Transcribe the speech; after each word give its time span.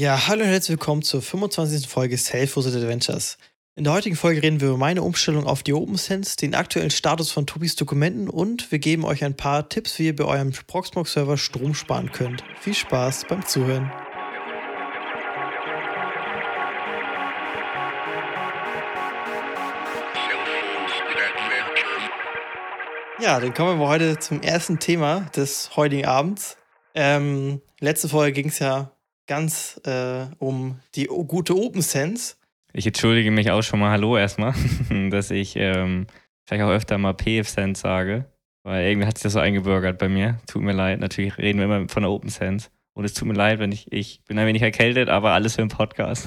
Ja, 0.00 0.28
hallo 0.28 0.44
und 0.44 0.48
herzlich 0.48 0.78
willkommen 0.78 1.02
zur 1.02 1.20
25. 1.20 1.86
Folge 1.86 2.16
Self-Hosted 2.16 2.74
Adventures. 2.74 3.36
In 3.76 3.84
der 3.84 3.92
heutigen 3.92 4.16
Folge 4.16 4.42
reden 4.42 4.58
wir 4.62 4.68
über 4.68 4.78
meine 4.78 5.02
Umstellung 5.02 5.44
auf 5.46 5.62
die 5.62 5.74
OpenSense, 5.74 6.38
den 6.38 6.54
aktuellen 6.54 6.88
Status 6.88 7.30
von 7.30 7.46
Tobis 7.46 7.76
Dokumenten 7.76 8.30
und 8.30 8.72
wir 8.72 8.78
geben 8.78 9.04
euch 9.04 9.22
ein 9.22 9.36
paar 9.36 9.68
Tipps, 9.68 9.98
wie 9.98 10.06
ihr 10.06 10.16
bei 10.16 10.24
eurem 10.24 10.52
Proxmox-Server 10.52 11.36
Strom 11.36 11.74
sparen 11.74 12.10
könnt. 12.12 12.42
Viel 12.62 12.72
Spaß 12.72 13.26
beim 13.28 13.44
Zuhören. 13.44 13.92
Ja, 23.20 23.38
dann 23.38 23.52
kommen 23.52 23.78
wir 23.78 23.86
heute 23.86 24.18
zum 24.18 24.40
ersten 24.40 24.78
Thema 24.78 25.26
des 25.36 25.76
heutigen 25.76 26.06
Abends. 26.06 26.56
Ähm, 26.94 27.60
letzte 27.80 28.08
Folge 28.08 28.32
ging 28.32 28.48
es 28.48 28.60
ja 28.60 28.92
ganz 29.30 29.80
äh, 29.86 30.26
um 30.40 30.80
die 30.96 31.04
gute 31.04 31.56
OpenSense. 31.56 32.34
Ich 32.72 32.84
entschuldige 32.84 33.30
mich 33.30 33.52
auch 33.52 33.62
schon 33.62 33.78
mal, 33.78 33.92
hallo 33.92 34.16
erstmal, 34.16 34.54
dass 35.10 35.30
ich 35.30 35.54
ähm, 35.54 36.08
vielleicht 36.44 36.64
auch 36.64 36.70
öfter 36.70 36.98
mal 36.98 37.14
PFSense 37.14 37.80
sage, 37.80 38.24
weil 38.64 38.88
irgendwie 38.88 39.06
hat 39.06 39.18
sich 39.18 39.22
das 39.22 39.34
so 39.34 39.38
eingebürgert 39.38 39.98
bei 39.98 40.08
mir. 40.08 40.40
Tut 40.48 40.62
mir 40.62 40.72
leid, 40.72 40.98
natürlich 40.98 41.38
reden 41.38 41.60
wir 41.60 41.66
immer 41.66 41.88
von 41.88 42.02
der 42.02 42.10
OpenSense. 42.10 42.70
Und 42.92 43.04
es 43.04 43.14
tut 43.14 43.28
mir 43.28 43.34
leid, 43.34 43.60
wenn 43.60 43.70
ich, 43.70 43.92
ich 43.92 44.20
bin 44.24 44.36
ein 44.36 44.48
wenig 44.48 44.62
erkältet, 44.62 45.08
aber 45.08 45.30
alles 45.30 45.54
für 45.54 45.62
den 45.62 45.68
Podcast. 45.68 46.26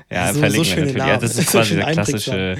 ja, 0.09 0.33
so, 0.33 0.39
verlinken 0.39 0.65
so 0.65 0.75
wir 0.75 0.85
natürlich. 0.85 0.95
Ja, 0.95 1.17
das 1.17 1.37
ist 1.37 1.49
quasi 1.51 1.75
der 1.75 1.91
klassische 1.91 2.57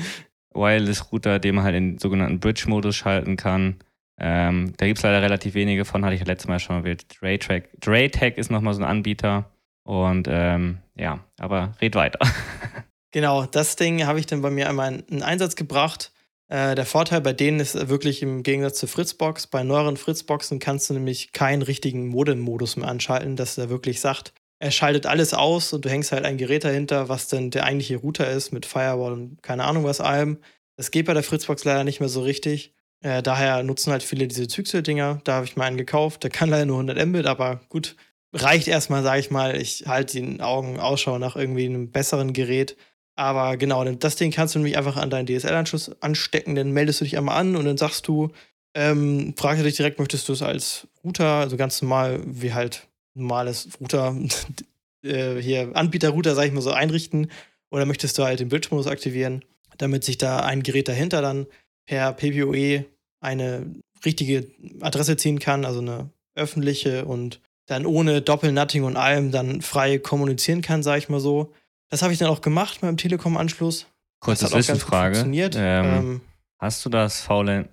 Wireless-Router, 0.54 1.40
den 1.40 1.56
man 1.56 1.64
halt 1.64 1.78
in 1.78 1.94
den 1.94 1.98
sogenannten 1.98 2.40
Bridge-Modus 2.40 2.96
schalten 2.96 3.38
kann. 3.38 3.78
Ähm, 4.20 4.74
da 4.78 4.86
gibt 4.86 5.00
es 5.00 5.04
leider 5.04 5.22
relativ 5.22 5.54
wenige 5.54 5.86
von, 5.86 6.06
hatte 6.06 6.16
ich 6.16 6.26
letztes 6.26 6.48
Mal 6.48 6.60
schon 6.60 6.78
erwähnt. 6.78 7.06
Draytech, 7.20 7.64
Draytech 7.80 8.38
ist 8.38 8.52
nochmal 8.52 8.74
so 8.74 8.82
ein 8.82 8.88
Anbieter. 8.88 9.52
Und 9.84 10.28
ähm, 10.30 10.80
ja, 10.96 11.24
aber 11.40 11.74
red 11.82 11.96
weiter. 11.96 12.20
genau, 13.12 13.46
das 13.46 13.76
Ding 13.76 14.06
habe 14.06 14.20
ich 14.20 14.28
dann 14.28 14.42
bei 14.42 14.52
mir 14.52 14.70
einmal 14.70 15.04
in 15.08 15.24
Einsatz 15.24 15.56
gebracht. 15.56 16.12
Äh, 16.50 16.76
der 16.76 16.86
Vorteil 16.86 17.22
bei 17.22 17.34
denen 17.34 17.60
ist 17.60 17.90
wirklich 17.90 18.22
im 18.22 18.44
Gegensatz 18.44 18.78
zur 18.78 18.90
Fritzbox, 18.90 19.48
bei 19.48 19.64
neueren 19.64 19.98
Fritzboxen 19.98 20.60
kannst 20.60 20.90
du 20.90 20.94
nämlich 20.94 21.32
keinen 21.32 21.62
richtigen 21.62 22.08
Modem-Modus 22.10 22.76
mehr 22.76 22.90
anschalten, 22.90 23.38
dass 23.38 23.58
er 23.58 23.70
wirklich 23.70 24.02
sagt, 24.02 24.34
er 24.60 24.70
schaltet 24.70 25.08
alles 25.08 25.34
aus 25.34 25.74
und 25.74 25.86
du 25.86 25.90
hängst 25.90 26.12
halt 26.12 26.26
ein 26.26 26.38
Gerät 26.38 26.66
dahinter, 26.66 27.10
was 27.10 27.28
dann 27.28 27.50
der 27.50 27.64
eigentliche 27.64 27.98
Router 27.98 28.30
ist 28.30 28.52
mit 28.52 28.66
Firewall 28.66 29.14
und 29.14 29.42
keine 29.42 29.64
Ahnung 29.64 29.86
was 29.86 30.02
allem. 30.02 30.38
Das 30.76 30.92
geht 30.92 31.08
bei 31.08 31.14
der 31.14 31.24
Fritzbox 31.24 31.64
leider 31.64 31.84
nicht 31.84 32.00
mehr 32.00 32.10
so 32.10 32.22
richtig. 32.22 32.76
Äh, 33.02 33.24
daher 33.24 33.64
nutzen 33.64 33.92
halt 33.92 34.04
viele 34.04 34.28
diese 34.28 34.48
Zyxel-Dinger. 34.48 35.22
Da 35.24 35.34
habe 35.34 35.46
ich 35.46 35.58
mir 35.58 35.64
einen 35.64 35.78
gekauft. 35.78 36.24
Der 36.24 36.30
kann 36.30 36.50
leider 36.50 36.66
nur 36.66 36.78
100 36.78 37.06
Mbit, 37.08 37.26
aber 37.26 37.62
gut, 37.70 37.96
reicht 38.34 38.68
erstmal, 38.68 39.04
sage 39.04 39.20
ich 39.20 39.32
mal. 39.32 39.60
Ich 39.60 39.86
halte 39.88 40.14
den 40.14 40.42
Augen 40.42 40.80
Ausschau 40.80 41.18
nach 41.18 41.36
irgendwie 41.36 41.66
einem 41.66 41.92
besseren 41.92 42.34
Gerät. 42.34 42.78
Aber 43.16 43.58
genau, 43.58 43.84
das 43.84 44.16
Ding 44.16 44.32
kannst 44.32 44.56
du 44.56 44.60
nämlich 44.60 44.78
einfach 44.78 44.98
an 44.98 45.10
deinen 45.10 45.28
DSL-Anschluss 45.28 46.02
anstecken. 46.02 46.56
Dann 46.56 46.72
meldest 46.72 47.02
du 47.02 47.06
dich 47.06 47.18
einmal 47.18 47.38
an 47.38 47.56
und 47.56 47.66
dann 47.66 47.78
sagst 47.78 48.08
du, 48.08 48.30
ähm, 48.74 49.34
fragst 49.36 49.60
du 49.60 49.66
dich 49.66 49.76
direkt, 49.76 50.00
möchtest 50.00 50.30
du 50.30 50.34
es 50.34 50.42
als 50.42 50.88
Router, 51.04 51.26
also 51.26 51.58
ganz 51.58 51.82
normal, 51.82 52.22
wie 52.26 52.54
halt 52.54 52.88
normales 53.14 53.68
Router, 53.80 54.16
äh, 55.04 55.36
hier 55.42 55.72
Anbieter-Router, 55.76 56.36
sag 56.36 56.46
ich 56.46 56.54
mal 56.54 56.62
so, 56.62 56.72
einrichten? 56.72 57.32
Oder 57.70 57.86
möchtest 57.86 58.18
du 58.18 58.24
halt 58.24 58.40
den 58.40 58.50
Bildschirmmodus 58.50 58.88
aktivieren, 58.90 59.44
damit 59.78 60.04
sich 60.04 60.18
da 60.18 60.40
ein 60.40 60.64
Gerät 60.64 60.88
dahinter 60.88 61.22
dann 61.22 61.48
per 61.86 62.14
PPOE 62.14 62.86
eine 63.20 63.66
richtige 64.06 64.48
Adresse 64.82 65.18
ziehen 65.18 65.40
kann, 65.40 65.66
also 65.66 65.80
eine 65.80 66.10
öffentliche 66.36 67.06
und 67.06 67.40
dann 67.68 67.86
ohne 67.86 68.22
Doppelnutting 68.22 68.84
und 68.84 68.98
allem 68.98 69.32
dann 69.32 69.62
frei 69.62 69.98
kommunizieren 69.98 70.62
kann, 70.62 70.84
sag 70.84 70.98
ich 70.98 71.10
mal 71.10 71.20
so. 71.20 71.54
Das 71.90 72.02
habe 72.02 72.14
ich 72.14 72.20
dann 72.20 72.30
auch 72.30 72.42
gemacht 72.42 72.82
mit 72.82 72.90
dem 72.90 72.98
Telekom-Anschluss. 72.98 73.88
Kurze 74.20 74.48
Zwischenfrage. 74.48 75.20
Ähm, 75.20 75.52
ähm, 75.56 76.22
hast 76.60 76.86
du 76.86 76.90
das 76.90 77.22
VLAN, 77.22 77.70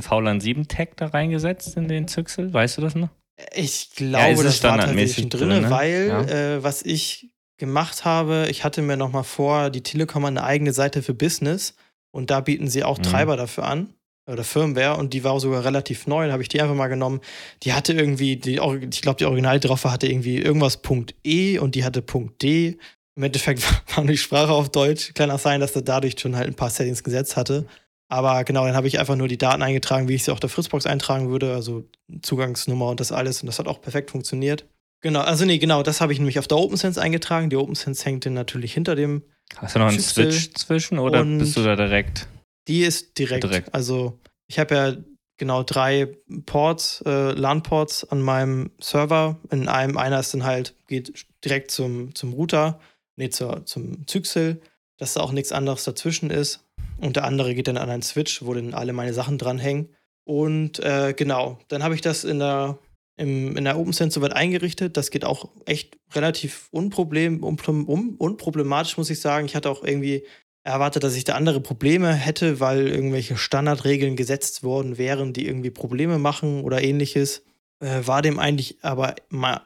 VLAN 0.00 0.40
7 0.40 0.68
Tag 0.68 0.96
da 0.96 1.06
reingesetzt 1.06 1.76
in 1.76 1.88
den 1.88 2.08
Zyxel? 2.08 2.52
Weißt 2.52 2.78
du 2.78 2.82
das 2.82 2.94
noch? 2.94 3.08
Ich 3.54 3.90
glaube, 3.94 4.36
ja, 4.36 4.42
das 4.42 4.62
war 4.64 4.78
tatsächlich 4.78 5.28
drin, 5.28 5.48
drin 5.50 5.62
ne? 5.62 5.70
weil 5.70 6.08
ja. 6.08 6.22
äh, 6.22 6.62
was 6.62 6.82
ich 6.82 7.30
gemacht 7.56 8.04
habe, 8.04 8.46
ich 8.50 8.64
hatte 8.64 8.82
mir 8.82 8.96
noch 8.96 9.12
mal 9.12 9.22
vor, 9.22 9.70
die 9.70 9.82
Telekom 9.82 10.24
eine 10.24 10.42
eigene 10.42 10.72
Seite 10.72 11.02
für 11.02 11.14
Business 11.14 11.74
und 12.10 12.30
da 12.30 12.40
bieten 12.40 12.68
sie 12.68 12.84
auch 12.84 12.98
mhm. 12.98 13.02
Treiber 13.02 13.36
dafür 13.36 13.64
an 13.64 13.94
oder 14.28 14.44
Firmware 14.44 14.96
und 14.96 15.14
die 15.14 15.24
war 15.24 15.38
sogar 15.40 15.64
relativ 15.64 16.06
neu, 16.06 16.24
dann 16.24 16.32
habe 16.32 16.42
ich 16.42 16.48
die 16.48 16.60
einfach 16.60 16.74
mal 16.74 16.88
genommen. 16.88 17.20
Die 17.62 17.72
hatte 17.72 17.92
irgendwie, 17.94 18.36
die, 18.36 18.60
ich 18.90 19.02
glaube, 19.02 19.18
die 19.18 19.24
Original 19.24 19.58
drauf 19.58 19.84
hatte 19.84 20.06
irgendwie 20.06 20.38
irgendwas 20.38 20.78
Punkt 20.78 21.14
E 21.24 21.58
und 21.58 21.74
die 21.74 21.84
hatte 21.84 22.02
Punkt 22.02 22.42
D. 22.42 22.78
Im 23.16 23.22
Endeffekt 23.22 23.62
war 23.96 24.04
die 24.04 24.18
Sprache 24.18 24.52
auf 24.52 24.68
Deutsch. 24.68 25.14
Kann 25.14 25.30
auch 25.30 25.38
sein, 25.38 25.60
dass 25.60 25.74
er 25.74 25.82
dadurch 25.82 26.18
schon 26.18 26.36
halt 26.36 26.48
ein 26.48 26.54
paar 26.54 26.70
Settings 26.70 27.02
gesetzt 27.02 27.36
hatte. 27.36 27.66
Aber 28.10 28.44
genau, 28.44 28.64
dann 28.64 28.74
habe 28.74 28.86
ich 28.86 28.98
einfach 28.98 29.16
nur 29.16 29.28
die 29.28 29.38
Daten 29.38 29.62
eingetragen, 29.62 30.08
wie 30.08 30.14
ich 30.14 30.24
sie 30.24 30.32
auf 30.32 30.40
der 30.40 30.48
Fritzbox 30.48 30.86
eintragen 30.86 31.28
würde, 31.28 31.52
also 31.54 31.84
Zugangsnummer 32.22 32.88
und 32.88 33.00
das 33.00 33.12
alles. 33.12 33.42
Und 33.42 33.46
das 33.46 33.58
hat 33.58 33.68
auch 33.68 33.80
perfekt 33.80 34.10
funktioniert. 34.10 34.66
Genau, 35.00 35.20
also 35.20 35.44
nee, 35.44 35.58
genau, 35.58 35.82
das 35.82 36.00
habe 36.00 36.12
ich 36.12 36.18
nämlich 36.18 36.38
auf 36.38 36.48
der 36.48 36.58
OpenSense 36.58 37.00
eingetragen. 37.00 37.50
Die 37.50 37.56
OpenSense 37.56 38.04
hängt 38.04 38.26
dann 38.26 38.34
natürlich 38.34 38.72
hinter 38.72 38.96
dem. 38.96 39.22
Hast 39.56 39.74
du 39.74 39.78
noch 39.78 39.86
einen 39.86 39.96
Schüssel 39.96 40.32
Switch 40.32 40.54
zwischen 40.54 40.98
oder 40.98 41.24
bist 41.24 41.56
du 41.56 41.62
da 41.62 41.76
direkt? 41.76 42.28
Die 42.68 42.80
ist 42.80 43.18
direkt. 43.18 43.44
direkt. 43.44 43.74
Also 43.74 44.18
ich 44.46 44.58
habe 44.58 44.74
ja 44.74 44.96
genau 45.38 45.62
drei 45.62 46.08
Ports, 46.46 47.02
äh, 47.06 47.32
LAN-Ports 47.32 48.10
an 48.10 48.20
meinem 48.20 48.70
Server. 48.80 49.38
In 49.50 49.68
einem, 49.68 49.96
einer 49.96 50.20
ist 50.20 50.34
dann 50.34 50.44
halt, 50.44 50.74
geht 50.86 51.26
direkt 51.44 51.70
zum, 51.70 52.14
zum 52.14 52.34
Router, 52.34 52.80
nee, 53.16 53.30
zur, 53.30 53.64
zum 53.64 54.06
Zyxel, 54.06 54.60
dass 54.98 55.14
da 55.14 55.20
auch 55.20 55.32
nichts 55.32 55.52
anderes 55.52 55.84
dazwischen 55.84 56.30
ist. 56.30 56.64
Und 57.00 57.16
der 57.16 57.24
andere 57.24 57.54
geht 57.54 57.68
dann 57.68 57.78
an 57.78 57.88
einen 57.88 58.02
Switch, 58.02 58.44
wo 58.44 58.52
dann 58.52 58.74
alle 58.74 58.92
meine 58.92 59.14
Sachen 59.14 59.38
dranhängen. 59.38 59.88
Und 60.24 60.80
äh, 60.80 61.14
genau, 61.16 61.58
dann 61.68 61.82
habe 61.82 61.94
ich 61.94 62.00
das 62.00 62.24
in 62.24 62.40
der, 62.40 62.78
im, 63.18 63.56
in 63.56 63.64
der 63.64 63.78
OpenSense 63.78 64.14
soweit 64.14 64.32
eingerichtet. 64.32 64.96
Das 64.96 65.10
geht 65.10 65.24
auch 65.24 65.50
echt 65.66 65.98
relativ 66.14 66.68
unproblem, 66.70 67.42
un, 67.42 67.58
un, 67.66 68.14
unproblematisch, 68.16 68.96
muss 68.96 69.10
ich 69.10 69.20
sagen. 69.20 69.46
Ich 69.46 69.54
hatte 69.54 69.70
auch 69.70 69.84
irgendwie 69.84 70.24
erwartet, 70.62 71.02
dass 71.02 71.16
ich 71.16 71.24
da 71.24 71.34
andere 71.34 71.60
Probleme 71.60 72.12
hätte, 72.12 72.60
weil 72.60 72.88
irgendwelche 72.88 73.36
Standardregeln 73.36 74.16
gesetzt 74.16 74.62
worden 74.62 74.98
wären, 74.98 75.32
die 75.32 75.46
irgendwie 75.46 75.70
Probleme 75.70 76.18
machen 76.18 76.62
oder 76.62 76.82
ähnliches. 76.82 77.42
Äh, 77.80 78.06
war 78.06 78.22
dem 78.22 78.38
eigentlich 78.38 78.78
aber 78.82 79.14
mal 79.28 79.62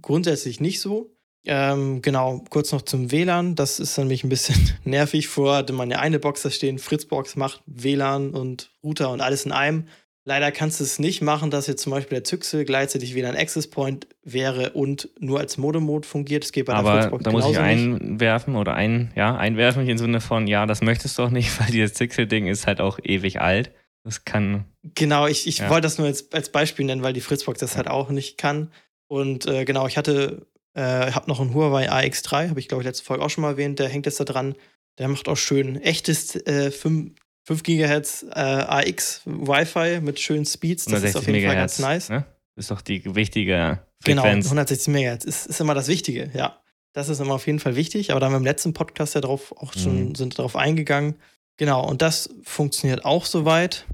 grundsätzlich 0.00 0.60
nicht 0.60 0.80
so. 0.80 1.12
Ähm, 1.44 2.02
genau, 2.02 2.44
kurz 2.50 2.72
noch 2.72 2.82
zum 2.82 3.12
WLAN. 3.12 3.54
Das 3.54 3.78
ist 3.78 3.96
nämlich 3.98 4.24
ein 4.24 4.28
bisschen 4.28 4.72
nervig. 4.84 5.28
Vorher 5.28 5.58
hatte 5.58 5.72
man 5.72 5.90
ja 5.90 5.98
eine 5.98 6.18
Box 6.18 6.42
da 6.42 6.50
stehen, 6.50 6.78
Fritzbox 6.78 7.36
macht 7.36 7.62
WLAN 7.66 8.30
und 8.30 8.72
Router 8.82 9.10
und 9.10 9.20
alles 9.20 9.46
in 9.46 9.52
einem. 9.52 9.86
Leider 10.28 10.50
kannst 10.50 10.80
du 10.80 10.84
es 10.84 10.98
nicht 10.98 11.22
machen, 11.22 11.52
dass 11.52 11.68
jetzt 11.68 11.82
zum 11.82 11.92
Beispiel 11.92 12.16
der 12.16 12.24
Zyxel 12.24 12.64
gleichzeitig 12.64 13.14
wieder 13.14 13.28
ein 13.28 13.36
Access 13.36 13.68
Point 13.70 14.08
wäre 14.24 14.70
und 14.70 15.08
nur 15.20 15.38
als 15.38 15.56
Modem-Mode 15.56 16.06
fungiert. 16.06 16.42
Das 16.42 16.50
geht 16.50 16.66
bei 16.66 16.72
der 16.72 16.80
Aber 16.80 17.00
Fritzbox 17.00 17.22
da 17.22 17.30
muss 17.30 17.44
ich 17.46 17.52
genauso 17.52 17.72
nicht. 17.94 18.02
einwerfen 18.02 18.56
oder 18.56 18.74
ein, 18.74 19.12
ja, 19.14 19.36
einwerfen 19.36 19.88
im 19.88 19.98
Sinne 19.98 20.20
von, 20.20 20.48
ja, 20.48 20.66
das 20.66 20.82
möchtest 20.82 21.16
du 21.16 21.22
doch 21.22 21.30
nicht, 21.30 21.48
weil 21.60 21.68
dieses 21.70 21.94
Zixel-Ding 21.94 22.48
ist 22.48 22.66
halt 22.66 22.80
auch 22.80 22.98
ewig 23.02 23.40
alt. 23.40 23.70
Das 24.02 24.24
kann, 24.24 24.64
Genau, 24.94 25.26
ich, 25.28 25.46
ich 25.46 25.58
Ja. 25.58 25.68
wollte 25.70 25.82
das 25.82 25.98
nur 25.98 26.08
als, 26.08 26.32
als 26.32 26.50
Beispiel 26.50 26.86
nennen, 26.86 27.02
weil 27.04 27.12
die 27.12 27.20
Fritzbox 27.20 27.60
das 27.60 27.76
halt 27.76 27.86
auch 27.88 28.10
nicht 28.10 28.36
kann. 28.36 28.72
Und 29.08 29.46
äh, 29.46 29.64
genau, 29.64 29.86
ich 29.86 29.96
hatte, 29.96 30.46
äh, 30.74 30.82
habe 31.12 31.28
noch 31.28 31.38
einen 31.40 31.54
Huawei 31.54 31.88
AX3, 31.90 32.48
habe 32.50 32.58
ich 32.58 32.66
glaube 32.66 32.82
ich 32.82 32.86
letzte 32.86 33.04
Folge 33.04 33.24
auch 33.24 33.30
schon 33.30 33.42
mal 33.42 33.50
erwähnt, 33.52 33.78
der 33.78 33.88
hängt 33.88 34.06
jetzt 34.06 34.18
da 34.18 34.24
dran. 34.24 34.56
Der 34.98 35.06
macht 35.08 35.28
auch 35.28 35.36
schön 35.36 35.80
echtes 35.80 36.34
äh, 36.46 36.70
5, 36.72 37.12
5 37.46 37.62
GHz 37.62 38.26
äh, 38.34 38.38
AX 38.40 39.22
Wi-Fi 39.24 40.00
mit 40.00 40.20
schönen 40.20 40.44
Speeds. 40.44 40.84
Das 40.86 41.02
ist 41.02 41.16
160 41.16 41.16
auf 41.16 41.26
jeden 41.34 41.46
Fall 41.46 41.56
ganz 41.56 41.78
Megahertz. 41.78 42.08
nice. 42.08 42.18
Ne? 42.18 42.26
Ist 42.56 42.70
doch 42.70 42.80
die 42.82 43.14
wichtige 43.14 43.80
Genau, 44.04 44.22
Frequenz. 44.22 44.46
160 44.46 44.92
Megahertz 44.92 45.24
ist, 45.24 45.46
ist 45.46 45.60
immer 45.60 45.74
das 45.74 45.88
Wichtige, 45.88 46.30
ja. 46.34 46.58
Das 46.92 47.08
ist 47.08 47.20
immer 47.20 47.34
auf 47.34 47.46
jeden 47.46 47.58
Fall 47.60 47.76
wichtig, 47.76 48.10
aber 48.10 48.20
da 48.20 48.26
haben 48.26 48.32
wir 48.32 48.38
im 48.38 48.44
letzten 48.44 48.72
Podcast 48.72 49.14
ja 49.14 49.20
drauf 49.20 49.52
auch 49.58 49.72
schon 49.74 50.08
Mhm. 50.10 50.14
sind 50.14 50.38
drauf 50.38 50.56
eingegangen. 50.56 51.16
Genau, 51.58 51.86
und 51.86 52.02
das 52.02 52.30
funktioniert 52.42 53.04
auch 53.04 53.24
soweit. 53.26 53.86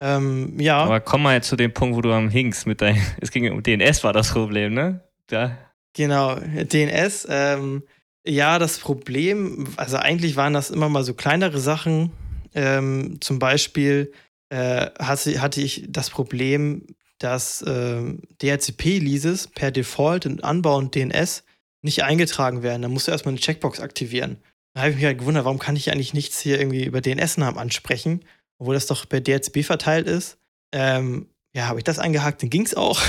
Ähm, 0.00 0.58
ja. 0.60 0.78
Aber 0.78 1.00
komm 1.00 1.22
mal 1.22 1.34
jetzt 1.34 1.48
zu 1.48 1.56
dem 1.56 1.72
Punkt, 1.72 1.96
wo 1.96 2.00
du 2.02 2.12
am 2.12 2.28
Hingst 2.30 2.66
mit 2.66 2.80
deinem, 2.80 3.00
es 3.20 3.30
ging 3.30 3.50
um 3.50 3.62
DNS 3.62 4.04
war 4.04 4.12
das 4.12 4.32
Problem, 4.32 4.74
ne? 4.74 5.00
Da, 5.28 5.56
Genau, 5.94 6.36
DNS. 6.36 7.26
Ähm, 7.30 7.82
ja, 8.26 8.58
das 8.58 8.78
Problem, 8.78 9.66
also 9.76 9.96
eigentlich 9.96 10.36
waren 10.36 10.52
das 10.52 10.70
immer 10.70 10.88
mal 10.88 11.02
so 11.02 11.14
kleinere 11.14 11.58
Sachen. 11.58 12.12
Ähm, 12.58 13.20
zum 13.20 13.38
Beispiel 13.38 14.12
äh, 14.48 14.90
hatte, 14.98 15.40
hatte 15.40 15.60
ich 15.60 15.84
das 15.88 16.10
Problem, 16.10 16.86
dass 17.18 17.64
ähm, 17.64 18.22
DHCP-Leases 18.42 19.46
per 19.46 19.70
Default 19.70 20.26
in 20.26 20.42
Anbau 20.42 20.76
und 20.76 20.92
DNS 20.92 21.44
nicht 21.82 22.02
eingetragen 22.02 22.64
werden. 22.64 22.82
Da 22.82 22.88
musst 22.88 23.06
du 23.06 23.12
erstmal 23.12 23.34
eine 23.34 23.40
Checkbox 23.40 23.78
aktivieren. 23.78 24.38
Da 24.74 24.80
habe 24.80 24.90
ich 24.90 24.96
mich 24.96 25.04
halt 25.04 25.18
gewundert, 25.18 25.44
warum 25.44 25.60
kann 25.60 25.76
ich 25.76 25.92
eigentlich 25.92 26.14
nichts 26.14 26.40
hier 26.40 26.58
irgendwie 26.58 26.84
über 26.84 27.00
DNS-Namen 27.00 27.58
ansprechen, 27.58 28.24
obwohl 28.58 28.74
das 28.74 28.86
doch 28.86 29.08
per 29.08 29.20
DHCP 29.20 29.62
verteilt 29.62 30.08
ist. 30.08 30.38
Ähm, 30.72 31.28
ja, 31.54 31.68
habe 31.68 31.78
ich 31.78 31.84
das 31.84 32.00
eingehakt, 32.00 32.42
dann 32.42 32.50
ging 32.50 32.66
es 32.66 32.74
auch. 32.74 33.00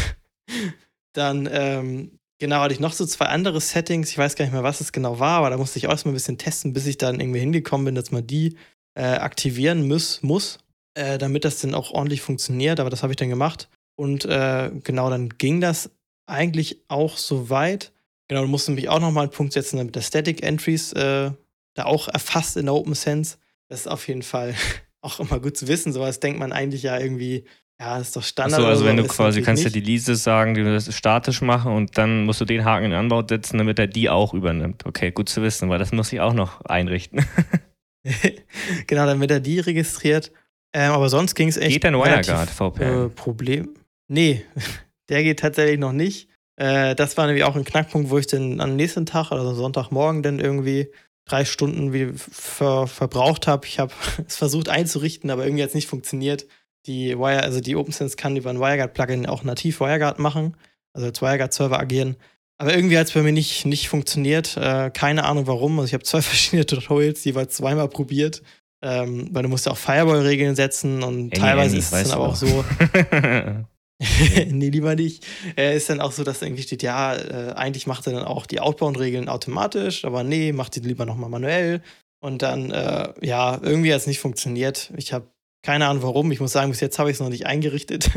dann, 1.13 1.49
ähm, 1.51 2.19
genau, 2.37 2.59
hatte 2.59 2.75
ich 2.75 2.79
noch 2.79 2.93
so 2.93 3.03
zwei 3.07 3.25
andere 3.25 3.59
Settings. 3.61 4.11
Ich 4.11 4.17
weiß 4.19 4.35
gar 4.35 4.45
nicht 4.45 4.53
mehr, 4.53 4.61
was 4.61 4.79
es 4.79 4.91
genau 4.91 5.17
war, 5.17 5.39
aber 5.39 5.49
da 5.49 5.57
musste 5.57 5.79
ich 5.79 5.87
auch 5.87 5.91
erstmal 5.91 6.13
ein 6.13 6.17
bisschen 6.17 6.37
testen, 6.37 6.73
bis 6.73 6.85
ich 6.85 6.99
dann 6.99 7.19
irgendwie 7.19 7.39
hingekommen 7.39 7.85
bin, 7.85 7.95
dass 7.95 8.11
man 8.11 8.27
die 8.27 8.55
äh, 8.99 9.15
aktivieren 9.15 9.87
muss, 9.87 10.21
muss 10.23 10.59
äh, 10.93 11.17
damit 11.17 11.45
das 11.45 11.61
dann 11.61 11.73
auch 11.73 11.91
ordentlich 11.91 12.21
funktioniert. 12.21 12.79
Aber 12.79 12.89
das 12.89 13.03
habe 13.03 13.13
ich 13.13 13.17
dann 13.17 13.29
gemacht. 13.29 13.69
Und 13.95 14.25
äh, 14.25 14.71
genau, 14.83 15.09
dann 15.09 15.29
ging 15.29 15.61
das 15.61 15.91
eigentlich 16.25 16.83
auch 16.89 17.17
so 17.17 17.49
weit. 17.49 17.93
Genau, 18.27 18.41
du 18.41 18.47
musst 18.47 18.67
nämlich 18.67 18.89
auch 18.89 18.99
nochmal 18.99 19.23
einen 19.23 19.31
Punkt 19.31 19.53
setzen, 19.53 19.77
damit 19.77 19.95
der 19.95 20.01
Static 20.01 20.43
Entries 20.43 20.93
äh, 20.93 21.31
da 21.73 21.85
auch 21.85 22.07
erfasst 22.09 22.57
in 22.57 22.65
der 22.65 22.75
Open 22.75 22.93
Sense. 22.93 23.37
Das 23.69 23.81
ist 23.81 23.87
auf 23.87 24.07
jeden 24.07 24.21
Fall 24.21 24.53
auch 25.01 25.19
immer 25.19 25.39
gut 25.39 25.57
zu 25.57 25.67
wissen. 25.67 25.93
Sowas 25.93 26.19
denkt 26.19 26.39
man 26.39 26.51
eigentlich 26.51 26.83
ja 26.83 26.99
irgendwie, 26.99 27.45
ja, 27.79 27.97
das 27.97 28.09
ist 28.09 28.17
doch 28.17 28.23
Standard. 28.23 28.59
Achso, 28.59 28.63
oder 28.63 28.71
also 28.71 28.83
so, 28.83 28.89
wenn 28.89 28.97
du 28.97 29.07
quasi 29.07 29.41
kannst 29.41 29.63
ja 29.63 29.69
die 29.69 29.79
Leases 29.79 30.23
sagen, 30.23 30.53
die 30.53 30.63
das 30.63 30.93
statisch 30.93 31.41
machen 31.41 31.71
und 31.71 31.97
dann 31.97 32.25
musst 32.25 32.41
du 32.41 32.45
den 32.45 32.65
Haken 32.65 32.85
in 32.85 32.91
den 32.91 32.99
Anbau 32.99 33.25
setzen, 33.25 33.57
damit 33.57 33.79
er 33.79 33.87
die 33.87 34.09
auch 34.09 34.33
übernimmt. 34.33 34.85
Okay, 34.85 35.11
gut 35.11 35.29
zu 35.29 35.41
wissen, 35.41 35.69
weil 35.69 35.79
das 35.79 35.93
muss 35.93 36.11
ich 36.11 36.19
auch 36.19 36.33
noch 36.33 36.61
einrichten. 36.65 37.25
genau, 38.87 39.05
damit 39.05 39.31
er 39.31 39.39
die 39.39 39.59
registriert. 39.59 40.31
Ähm, 40.73 40.91
aber 40.91 41.09
sonst 41.09 41.35
ging 41.35 41.47
es 41.47 41.57
echt. 41.57 41.81
Geht 41.81 41.85
relativ, 41.85 42.27
WireGuard 42.27 42.49
VPN? 42.49 43.05
Äh, 43.05 43.09
Problem. 43.09 43.69
Nee, 44.07 44.45
der 45.09 45.23
geht 45.23 45.39
tatsächlich 45.39 45.79
noch 45.79 45.93
nicht. 45.93 46.29
Äh, 46.57 46.95
das 46.95 47.17
war 47.17 47.25
nämlich 47.25 47.43
auch 47.43 47.55
ein 47.55 47.63
Knackpunkt, 47.63 48.09
wo 48.09 48.17
ich 48.17 48.27
dann 48.27 48.59
am 48.61 48.75
nächsten 48.75 49.05
Tag, 49.05 49.31
also 49.31 49.53
Sonntagmorgen, 49.53 50.23
dann 50.23 50.39
irgendwie 50.39 50.91
drei 51.25 51.45
Stunden 51.45 51.93
wie 51.93 52.11
ver 52.13 52.87
verbraucht 52.87 53.47
habe. 53.47 53.65
Ich 53.65 53.79
habe 53.79 53.93
es 54.27 54.35
versucht 54.35 54.69
einzurichten, 54.69 55.29
aber 55.29 55.45
irgendwie 55.45 55.63
hat 55.63 55.69
es 55.69 55.75
nicht 55.75 55.87
funktioniert. 55.87 56.45
Die 56.85 57.17
Wire, 57.17 57.43
also 57.43 57.59
die 57.59 57.75
OpenSense 57.75 58.15
kann 58.15 58.35
über 58.35 58.49
ein 58.49 58.59
WireGuard-Plugin 58.59 59.25
auch 59.25 59.43
nativ 59.43 59.79
WireGuard 59.79 60.19
machen, 60.19 60.55
also 60.93 61.07
als 61.07 61.21
WireGuard-Server 61.21 61.79
agieren. 61.79 62.15
Aber 62.61 62.75
irgendwie 62.75 62.97
hat 62.97 63.07
es 63.07 63.13
bei 63.13 63.21
mir 63.21 63.31
nicht, 63.31 63.65
nicht 63.65 63.89
funktioniert. 63.89 64.57
Äh, 64.57 64.91
keine 64.91 65.23
Ahnung 65.23 65.47
warum. 65.47 65.79
Also 65.79 65.87
ich 65.87 65.93
habe 65.93 66.03
zwei 66.03 66.21
verschiedene 66.21 66.65
Tutorials 66.65 67.23
jeweils 67.23 67.55
zweimal 67.55 67.87
probiert. 67.87 68.41
Ähm, 68.81 69.27
weil 69.31 69.43
du 69.43 69.49
musst 69.49 69.65
ja 69.65 69.73
auch 69.73 69.77
Firewall-Regeln 69.77 70.55
setzen 70.55 71.03
und 71.03 71.33
Ey, 71.33 71.39
teilweise 71.39 71.71
Annie, 71.71 71.79
ist 71.79 71.91
es 71.91 72.03
dann 72.03 72.11
aber 72.11 72.29
auch 72.29 72.39
doch. 72.39 72.47
so, 72.47 72.63
nee, 74.51 74.69
lieber 74.69 74.95
nicht. 74.95 75.25
Äh, 75.57 75.75
ist 75.75 75.89
dann 75.89 75.99
auch 75.99 76.13
so, 76.13 76.23
dass 76.23 76.41
irgendwie 76.41 76.63
steht, 76.63 76.81
ja, 76.81 77.15
äh, 77.15 77.53
eigentlich 77.55 77.87
macht 77.87 78.07
er 78.07 78.13
dann 78.13 78.23
auch 78.23 78.45
die 78.45 78.61
Outbound-Regeln 78.61 79.27
automatisch, 79.27 80.05
aber 80.05 80.23
nee, 80.23 80.53
macht 80.53 80.75
die 80.75 80.79
lieber 80.79 81.05
nochmal 81.05 81.29
manuell. 81.29 81.81
Und 82.21 82.41
dann, 82.41 82.71
äh, 82.71 83.13
ja, 83.21 83.59
irgendwie 83.61 83.93
hat 83.93 83.99
es 83.99 84.07
nicht 84.07 84.19
funktioniert. 84.19 84.91
Ich 84.95 85.11
habe 85.11 85.27
keine 85.61 85.87
Ahnung 85.87 86.03
warum. 86.03 86.31
Ich 86.31 86.39
muss 86.39 86.53
sagen, 86.53 86.71
bis 86.71 86.79
jetzt 86.79 86.99
habe 86.99 87.09
ich 87.09 87.15
es 87.15 87.19
noch 87.19 87.29
nicht 87.29 87.47
eingerichtet. 87.47 88.09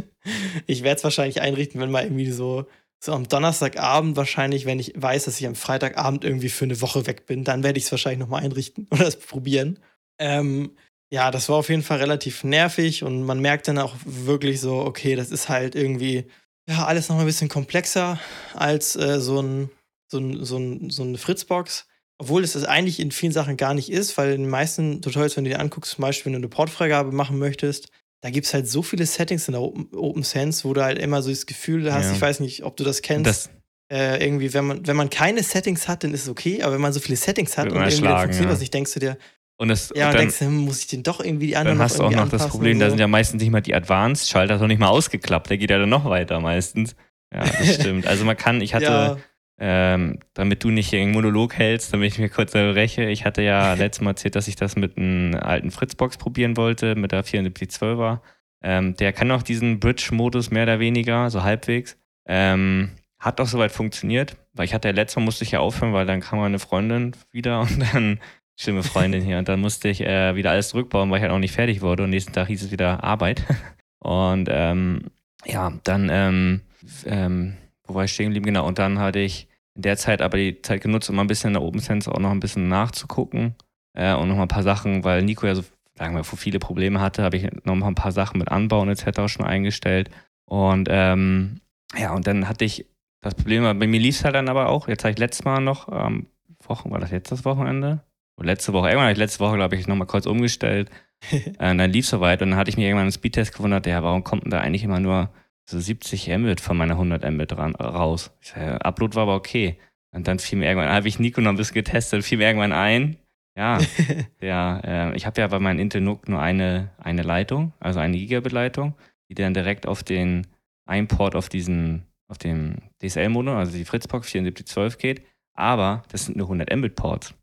ich 0.66 0.84
werde 0.84 0.98
es 0.98 1.04
wahrscheinlich 1.04 1.40
einrichten, 1.40 1.80
wenn 1.80 1.90
mal 1.90 2.04
irgendwie 2.04 2.30
so, 2.30 2.66
so 3.04 3.12
am 3.12 3.26
Donnerstagabend 3.28 4.16
wahrscheinlich, 4.16 4.64
wenn 4.64 4.78
ich 4.78 4.92
weiß, 4.96 5.24
dass 5.24 5.40
ich 5.40 5.46
am 5.46 5.56
Freitagabend 5.56 6.24
irgendwie 6.24 6.48
für 6.48 6.64
eine 6.64 6.80
Woche 6.80 7.06
weg 7.06 7.26
bin, 7.26 7.42
dann 7.42 7.64
werde 7.64 7.78
ich 7.78 7.86
es 7.86 7.90
wahrscheinlich 7.90 8.20
nochmal 8.20 8.44
einrichten 8.44 8.86
oder 8.92 9.06
es 9.08 9.16
probieren. 9.16 9.80
Ähm, 10.18 10.76
ja, 11.12 11.30
das 11.30 11.48
war 11.48 11.56
auf 11.56 11.68
jeden 11.68 11.82
Fall 11.82 11.98
relativ 11.98 12.44
nervig 12.44 13.02
und 13.02 13.24
man 13.24 13.40
merkt 13.40 13.68
dann 13.68 13.78
auch 13.78 13.96
wirklich 14.04 14.60
so, 14.60 14.76
okay, 14.76 15.16
das 15.16 15.30
ist 15.30 15.48
halt 15.48 15.74
irgendwie, 15.74 16.26
ja, 16.68 16.86
alles 16.86 17.08
noch 17.08 17.16
mal 17.16 17.22
ein 17.22 17.26
bisschen 17.26 17.48
komplexer 17.48 18.20
als 18.54 18.94
äh, 18.94 19.20
so, 19.20 19.40
ein, 19.42 19.70
so, 20.10 20.18
ein, 20.18 20.44
so, 20.44 20.56
ein, 20.56 20.90
so 20.90 21.02
eine 21.02 21.18
Fritzbox. 21.18 21.86
Obwohl 22.18 22.44
es 22.44 22.52
das 22.52 22.64
eigentlich 22.64 23.00
in 23.00 23.10
vielen 23.10 23.32
Sachen 23.32 23.56
gar 23.56 23.74
nicht 23.74 23.90
ist, 23.90 24.16
weil 24.16 24.34
in 24.34 24.42
den 24.42 24.50
meisten 24.50 25.02
Tutorials, 25.02 25.36
wenn 25.36 25.42
du 25.42 25.50
dir 25.50 25.58
anguckst, 25.58 25.92
zum 25.92 26.02
Beispiel, 26.02 26.26
wenn 26.26 26.40
du 26.40 26.46
eine 26.46 26.54
Portfreigabe 26.54 27.10
machen 27.10 27.36
möchtest, 27.36 27.88
da 28.22 28.30
gibt 28.30 28.46
es 28.46 28.54
halt 28.54 28.68
so 28.68 28.82
viele 28.82 29.04
Settings 29.04 29.48
in 29.48 29.52
der 29.52 29.60
Open, 29.60 29.88
Open 29.94 30.22
Sense, 30.22 30.64
wo 30.64 30.72
du 30.72 30.82
halt 30.82 30.98
immer 30.98 31.22
so 31.22 31.30
das 31.30 31.46
Gefühl 31.46 31.92
hast, 31.92 32.06
Ja. 32.06 32.12
ich 32.12 32.20
weiß 32.20 32.40
nicht, 32.40 32.64
ob 32.64 32.76
du 32.76 32.84
das 32.84 33.02
kennst, 33.02 33.26
das, 33.26 33.50
äh, 33.92 34.24
irgendwie, 34.24 34.54
wenn 34.54 34.64
man, 34.64 34.86
wenn 34.86 34.96
man 34.96 35.10
keine 35.10 35.42
Settings 35.42 35.88
hat, 35.88 36.04
dann 36.04 36.14
ist 36.14 36.22
es 36.22 36.28
okay, 36.28 36.62
aber 36.62 36.74
wenn 36.74 36.80
man 36.80 36.92
so 36.92 37.00
viele 37.00 37.16
Settings 37.16 37.58
hat 37.58 37.66
und 37.66 37.72
irgendwie 37.72 37.80
dann 37.80 37.90
erschlagen, 37.90 38.20
funktioniert 38.22 38.48
ja. 38.48 38.54
was 38.54 38.60
nicht, 38.60 38.74
denkst 38.74 38.94
du 38.94 39.00
dir, 39.00 39.18
und 39.58 39.68
das, 39.68 39.92
ja, 39.94 40.06
und 40.06 40.14
dann, 40.14 40.20
denkst 40.22 40.38
du, 40.38 40.46
hm, 40.46 40.56
muss 40.56 40.80
ich 40.80 40.86
den 40.86 41.02
doch 41.02 41.20
irgendwie 41.20 41.48
die 41.48 41.56
anderen 41.56 41.78
dann 41.78 41.84
hast 41.84 41.98
du 41.98 42.04
auch 42.04 42.10
noch 42.10 42.28
das 42.28 42.48
Problem, 42.48 42.74
und 42.74 42.80
da 42.80 42.86
so. 42.86 42.90
sind 42.90 43.00
ja 43.00 43.06
meistens 43.06 43.40
nicht 43.42 43.52
mal 43.52 43.60
die 43.60 43.74
Advanced-Schalter 43.74 44.58
noch 44.58 44.66
nicht 44.66 44.80
mal 44.80 44.88
ausgeklappt. 44.88 45.50
Der 45.50 45.58
geht 45.58 45.70
ja 45.70 45.78
dann 45.78 45.88
noch 45.88 46.04
weiter 46.04 46.40
meistens. 46.40 46.96
Ja, 47.32 47.44
das 47.44 47.74
stimmt. 47.80 48.06
Also 48.06 48.24
man 48.24 48.36
kann, 48.36 48.60
ich 48.60 48.74
hatte, 48.74 48.84
ja, 48.86 49.18
ähm, 49.64 50.18
damit 50.34 50.64
du 50.64 50.70
nicht 50.70 50.90
hier 50.90 51.00
einen 51.00 51.12
Monolog 51.12 51.56
hältst, 51.56 51.92
damit 51.92 52.12
ich 52.12 52.18
mir 52.18 52.28
kurz 52.28 52.52
räche, 52.52 53.04
ich 53.04 53.24
hatte 53.24 53.42
ja 53.42 53.74
letztes 53.78 54.02
Mal 54.02 54.10
erzählt, 54.10 54.34
dass 54.34 54.48
ich 54.48 54.56
das 54.56 54.74
mit 54.74 54.98
einem 54.98 55.36
alten 55.36 55.70
Fritzbox 55.70 56.16
probieren 56.16 56.56
wollte, 56.56 56.96
mit 56.96 57.12
der 57.12 57.24
7412er. 57.24 58.18
Ähm, 58.60 58.96
der 58.96 59.12
kann 59.12 59.30
auch 59.30 59.44
diesen 59.44 59.78
Bridge-Modus 59.78 60.50
mehr 60.50 60.64
oder 60.64 60.80
weniger, 60.80 61.30
so 61.30 61.44
halbwegs. 61.44 61.96
Ähm, 62.26 62.90
hat 63.20 63.40
auch 63.40 63.46
soweit 63.46 63.70
funktioniert, 63.70 64.36
weil 64.52 64.64
ich 64.64 64.74
hatte 64.74 64.88
ja 64.88 64.94
letztes 64.94 65.16
Mal 65.16 65.24
musste 65.24 65.44
ich 65.44 65.52
ja 65.52 65.60
aufhören, 65.60 65.92
weil 65.92 66.06
dann 66.06 66.20
kam 66.20 66.40
meine 66.40 66.58
Freundin 66.58 67.12
wieder 67.30 67.60
und 67.60 67.78
dann, 67.92 68.18
schlimme 68.56 68.82
Freundin 68.82 69.22
hier, 69.22 69.38
und 69.38 69.48
dann 69.48 69.60
musste 69.60 69.88
ich 69.88 70.00
äh, 70.00 70.34
wieder 70.34 70.50
alles 70.50 70.70
zurückbauen, 70.70 71.08
weil 71.08 71.18
ich 71.18 71.22
halt 71.22 71.32
auch 71.32 71.38
nicht 71.38 71.54
fertig 71.54 71.82
wurde 71.82 72.02
und 72.02 72.10
nächsten 72.10 72.32
Tag 72.32 72.48
hieß 72.48 72.64
es 72.64 72.72
wieder 72.72 73.04
Arbeit. 73.04 73.44
Und 74.00 74.48
ähm, 74.50 75.12
ja, 75.44 75.72
dann, 75.84 76.08
ähm, 76.10 76.62
ähm, 77.06 77.56
wo 77.86 77.94
war 77.94 78.02
ich 78.02 78.12
stehen 78.12 78.26
geblieben? 78.26 78.46
Genau, 78.46 78.66
und 78.66 78.80
dann 78.80 78.98
hatte 78.98 79.20
ich 79.20 79.46
in 79.74 79.82
der 79.82 79.96
Zeit 79.96 80.22
aber 80.22 80.36
die 80.36 80.60
Zeit 80.62 80.82
genutzt, 80.82 81.08
um 81.10 81.16
mal 81.16 81.22
ein 81.22 81.28
bisschen 81.28 81.48
in 81.48 81.54
der 81.54 81.62
Open 81.62 81.80
Sense 81.80 82.10
auch 82.10 82.18
noch 82.18 82.30
ein 82.30 82.40
bisschen 82.40 82.68
nachzugucken 82.68 83.54
äh, 83.94 84.14
und 84.14 84.28
noch 84.28 84.36
mal 84.36 84.42
ein 84.42 84.48
paar 84.48 84.62
Sachen, 84.62 85.04
weil 85.04 85.22
Nico 85.22 85.46
ja 85.46 85.54
so, 85.54 85.64
sagen 85.96 86.14
wir, 86.14 86.24
viele 86.24 86.58
Probleme 86.58 87.00
hatte, 87.00 87.22
habe 87.22 87.36
ich 87.36 87.48
noch 87.64 87.74
mal 87.74 87.88
ein 87.88 87.94
paar 87.94 88.12
Sachen 88.12 88.38
mit 88.38 88.48
Anbauen 88.48 88.88
etc. 88.88 89.32
schon 89.32 89.46
eingestellt. 89.46 90.10
Und 90.46 90.88
ähm, 90.90 91.60
ja, 91.96 92.14
und 92.14 92.26
dann 92.26 92.48
hatte 92.48 92.64
ich 92.64 92.86
das 93.22 93.34
Problem, 93.34 93.62
bei 93.78 93.86
mir 93.86 94.00
lief 94.00 94.16
es 94.16 94.24
halt 94.24 94.34
dann 94.34 94.48
aber 94.48 94.68
auch, 94.68 94.88
jetzt 94.88 95.04
habe 95.04 95.12
ich 95.12 95.18
letztes 95.18 95.44
Mal 95.44 95.60
noch, 95.60 95.88
ähm, 95.90 96.26
Wochen, 96.68 96.90
war 96.90 96.98
das 96.98 97.10
jetzt 97.10 97.32
das 97.32 97.44
Wochenende? 97.44 98.02
Oder 98.36 98.46
letzte 98.46 98.72
Woche, 98.72 98.88
irgendwann 98.88 99.04
habe 99.04 99.12
ich 99.12 99.18
letzte 99.18 99.40
Woche, 99.40 99.56
glaube 99.56 99.76
ich, 99.76 99.86
nochmal 99.86 100.06
kurz 100.06 100.26
umgestellt. 100.26 100.90
äh, 101.30 101.70
und 101.70 101.78
dann 101.78 101.90
lief 101.90 102.04
es 102.04 102.10
soweit 102.10 102.42
und 102.42 102.50
dann 102.50 102.58
hatte 102.58 102.70
ich 102.70 102.76
mir 102.76 102.86
irgendwann 102.86 103.04
einen 103.04 103.12
Speedtest 103.12 103.54
gewundert, 103.54 103.86
ja, 103.86 104.02
warum 104.02 104.24
kommt 104.24 104.44
denn 104.44 104.50
da 104.50 104.60
eigentlich 104.60 104.84
immer 104.84 105.00
nur 105.00 105.30
so 105.72 105.80
70 105.80 106.28
Mbit 106.28 106.60
von 106.60 106.76
meiner 106.76 106.94
100 106.94 107.28
Mbit 107.30 107.56
ran, 107.56 107.74
raus? 107.74 108.32
Ich 108.40 108.48
sag, 108.48 108.62
ja, 108.62 108.76
Upload 108.78 109.16
war 109.16 109.24
aber 109.24 109.34
okay. 109.34 109.78
Und 110.14 110.28
dann 110.28 110.38
fiel 110.38 110.58
mir 110.58 110.66
irgendwann, 110.66 110.90
habe 110.90 111.08
ich 111.08 111.18
Nico 111.18 111.40
noch 111.40 111.50
ein 111.50 111.56
bisschen 111.56 111.74
getestet, 111.74 112.24
fiel 112.24 112.38
mir 112.38 112.46
irgendwann 112.46 112.72
ein, 112.72 113.16
ja, 113.56 113.78
ja, 114.40 114.80
äh, 114.80 115.16
ich 115.16 115.26
habe 115.26 115.40
ja 115.40 115.46
bei 115.46 115.58
meinem 115.58 115.78
Intel 115.78 116.00
NUC 116.00 116.28
nur 116.28 116.40
eine, 116.40 116.90
eine 116.98 117.22
Leitung, 117.22 117.72
also 117.80 118.00
eine 118.00 118.16
Gigabit-Leitung, 118.16 118.94
die 119.28 119.34
dann 119.34 119.54
direkt 119.54 119.86
auf 119.86 120.02
den 120.02 120.46
Einport 120.86 121.34
auf 121.34 121.48
diesen, 121.48 122.06
auf 122.28 122.38
dem 122.38 122.76
DSL-Modem, 123.02 123.54
also 123.54 123.76
die 123.76 123.84
Fritzbox 123.84 124.30
7412 124.30 124.98
geht. 124.98 125.26
Aber 125.54 126.02
das 126.10 126.26
sind 126.26 126.36
nur 126.36 126.46
100 126.46 126.74
Mbit-Ports. 126.74 127.34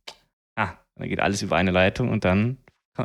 Ah, 0.55 0.73
dann 0.95 1.09
geht 1.09 1.19
alles 1.19 1.41
über 1.41 1.57
eine 1.57 1.71
Leitung 1.71 2.09
und 2.09 2.25
dann 2.25 2.57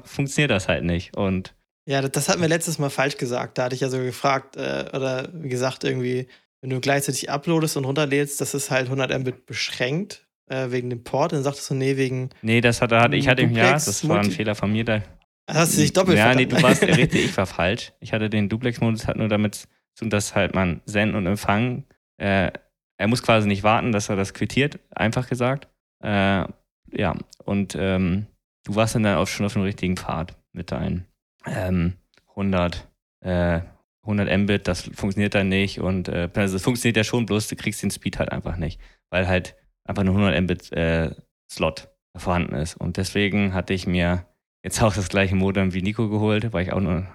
funktioniert 0.04 0.50
das 0.50 0.69
halt 0.69 0.85
nicht. 0.85 1.16
Und 1.16 1.54
ja, 1.87 2.03
das 2.03 2.29
hatten 2.29 2.41
wir 2.41 2.49
letztes 2.49 2.79
Mal 2.79 2.91
falsch 2.91 3.17
gesagt. 3.17 3.59
Da 3.59 3.64
hatte 3.64 3.75
ich 3.75 3.81
ja 3.81 3.88
so 3.88 3.99
gefragt, 3.99 4.57
äh, 4.57 4.87
oder 4.93 5.29
gesagt, 5.29 5.85
irgendwie, 5.85 6.29
wenn 6.61 6.71
du 6.71 6.81
gleichzeitig 6.81 7.31
uploadest 7.31 7.76
und 7.76 7.85
runterlädst, 7.85 8.41
das 8.41 8.55
ist 8.55 8.71
halt 8.71 8.87
100 8.87 9.19
Mbit 9.19 9.47
beschränkt 9.47 10.26
äh, 10.49 10.71
wegen 10.71 10.91
dem 10.91 11.05
Port. 11.05 11.33
Dann 11.33 11.43
sagtest 11.43 11.71
du, 11.71 11.75
nee, 11.75 11.97
wegen. 11.97 12.31
Nee, 12.43 12.61
das 12.61 12.81
hatte, 12.81 12.99
hatte 12.99 13.17
ich 13.17 13.29
hatte 13.29 13.43
im 13.43 13.55
Jahr, 13.55 13.73
das 13.73 14.09
war 14.09 14.21
ein 14.21 14.31
Fehler 14.31 14.55
von 14.55 14.73
mir. 14.73 14.85
Da, 14.85 15.03
Hast 15.50 15.76
du 15.76 15.83
dich 15.83 15.93
doppelt 15.93 16.17
Ja, 16.17 16.35
nee, 16.35 16.47
du 16.47 16.61
warst 16.62 16.83
richtig, 16.83 17.26
ich 17.26 17.37
war 17.37 17.47
falsch. 17.47 17.93
Ich 18.00 18.12
hatte 18.12 18.31
den 18.31 18.49
Duplex-Modus 18.49 19.07
halt 19.07 19.19
nur 19.19 19.29
damit 19.29 19.69
zu, 19.95 20.07
dass 20.07 20.35
halt 20.35 20.55
man 20.55 20.81
senden 20.87 21.17
und 21.17 21.26
empfangen. 21.26 21.85
Äh, 22.17 22.50
er 22.97 23.09
muss 23.09 23.23
quasi 23.23 23.47
nicht 23.47 23.62
warten, 23.62 23.93
dass 23.93 24.09
er 24.09 24.17
das 24.17 24.33
quittiert, 24.33 24.79
einfach 24.91 25.29
gesagt. 25.29 25.69
Äh, 26.03 26.47
ja, 26.93 27.14
und 27.45 27.76
ähm, 27.79 28.26
du 28.64 28.75
warst 28.75 28.95
dann 28.95 29.07
auch 29.07 29.26
schon 29.26 29.45
auf 29.45 29.53
dem 29.53 29.62
richtigen 29.62 29.97
Pfad 29.97 30.37
mit 30.53 30.71
deinen 30.71 31.07
ähm, 31.47 31.95
100, 32.31 32.89
äh, 33.21 33.61
100 34.03 34.39
Mbit, 34.39 34.69
das 34.69 34.83
funktioniert 34.83 35.35
dann 35.35 35.49
nicht 35.49 35.81
und 35.81 36.09
äh, 36.09 36.29
also 36.35 36.57
es 36.57 36.63
funktioniert 36.63 36.97
ja 36.97 37.05
schon, 37.05 37.27
bloß 37.27 37.49
du 37.49 37.57
kriegst 37.57 37.83
den 37.83 37.91
Speed 37.91 38.19
halt 38.19 38.33
einfach 38.33 38.57
nicht, 38.57 38.81
weil 39.11 39.29
halt 39.29 39.57
einfach 39.85 40.05
nur 40.05 40.15
100 40.15 40.43
Mbit 40.43 40.73
äh, 40.73 41.11
Slot 41.51 41.89
vorhanden 42.17 42.55
ist 42.55 42.77
und 42.77 42.97
deswegen 42.97 43.55
hatte 43.55 43.75
ich 43.75 43.87
mir 43.87 44.27
jetzt 44.65 44.83
auch 44.83 44.95
das 44.95 45.09
gleiche 45.09 45.35
Modem 45.35 45.75
wie 45.75 45.83
Nico 45.83 46.09
geholt, 46.09 46.53
weil 46.53 46.65
ich 46.65 46.73
auch 46.73 46.81
nur 46.81 47.07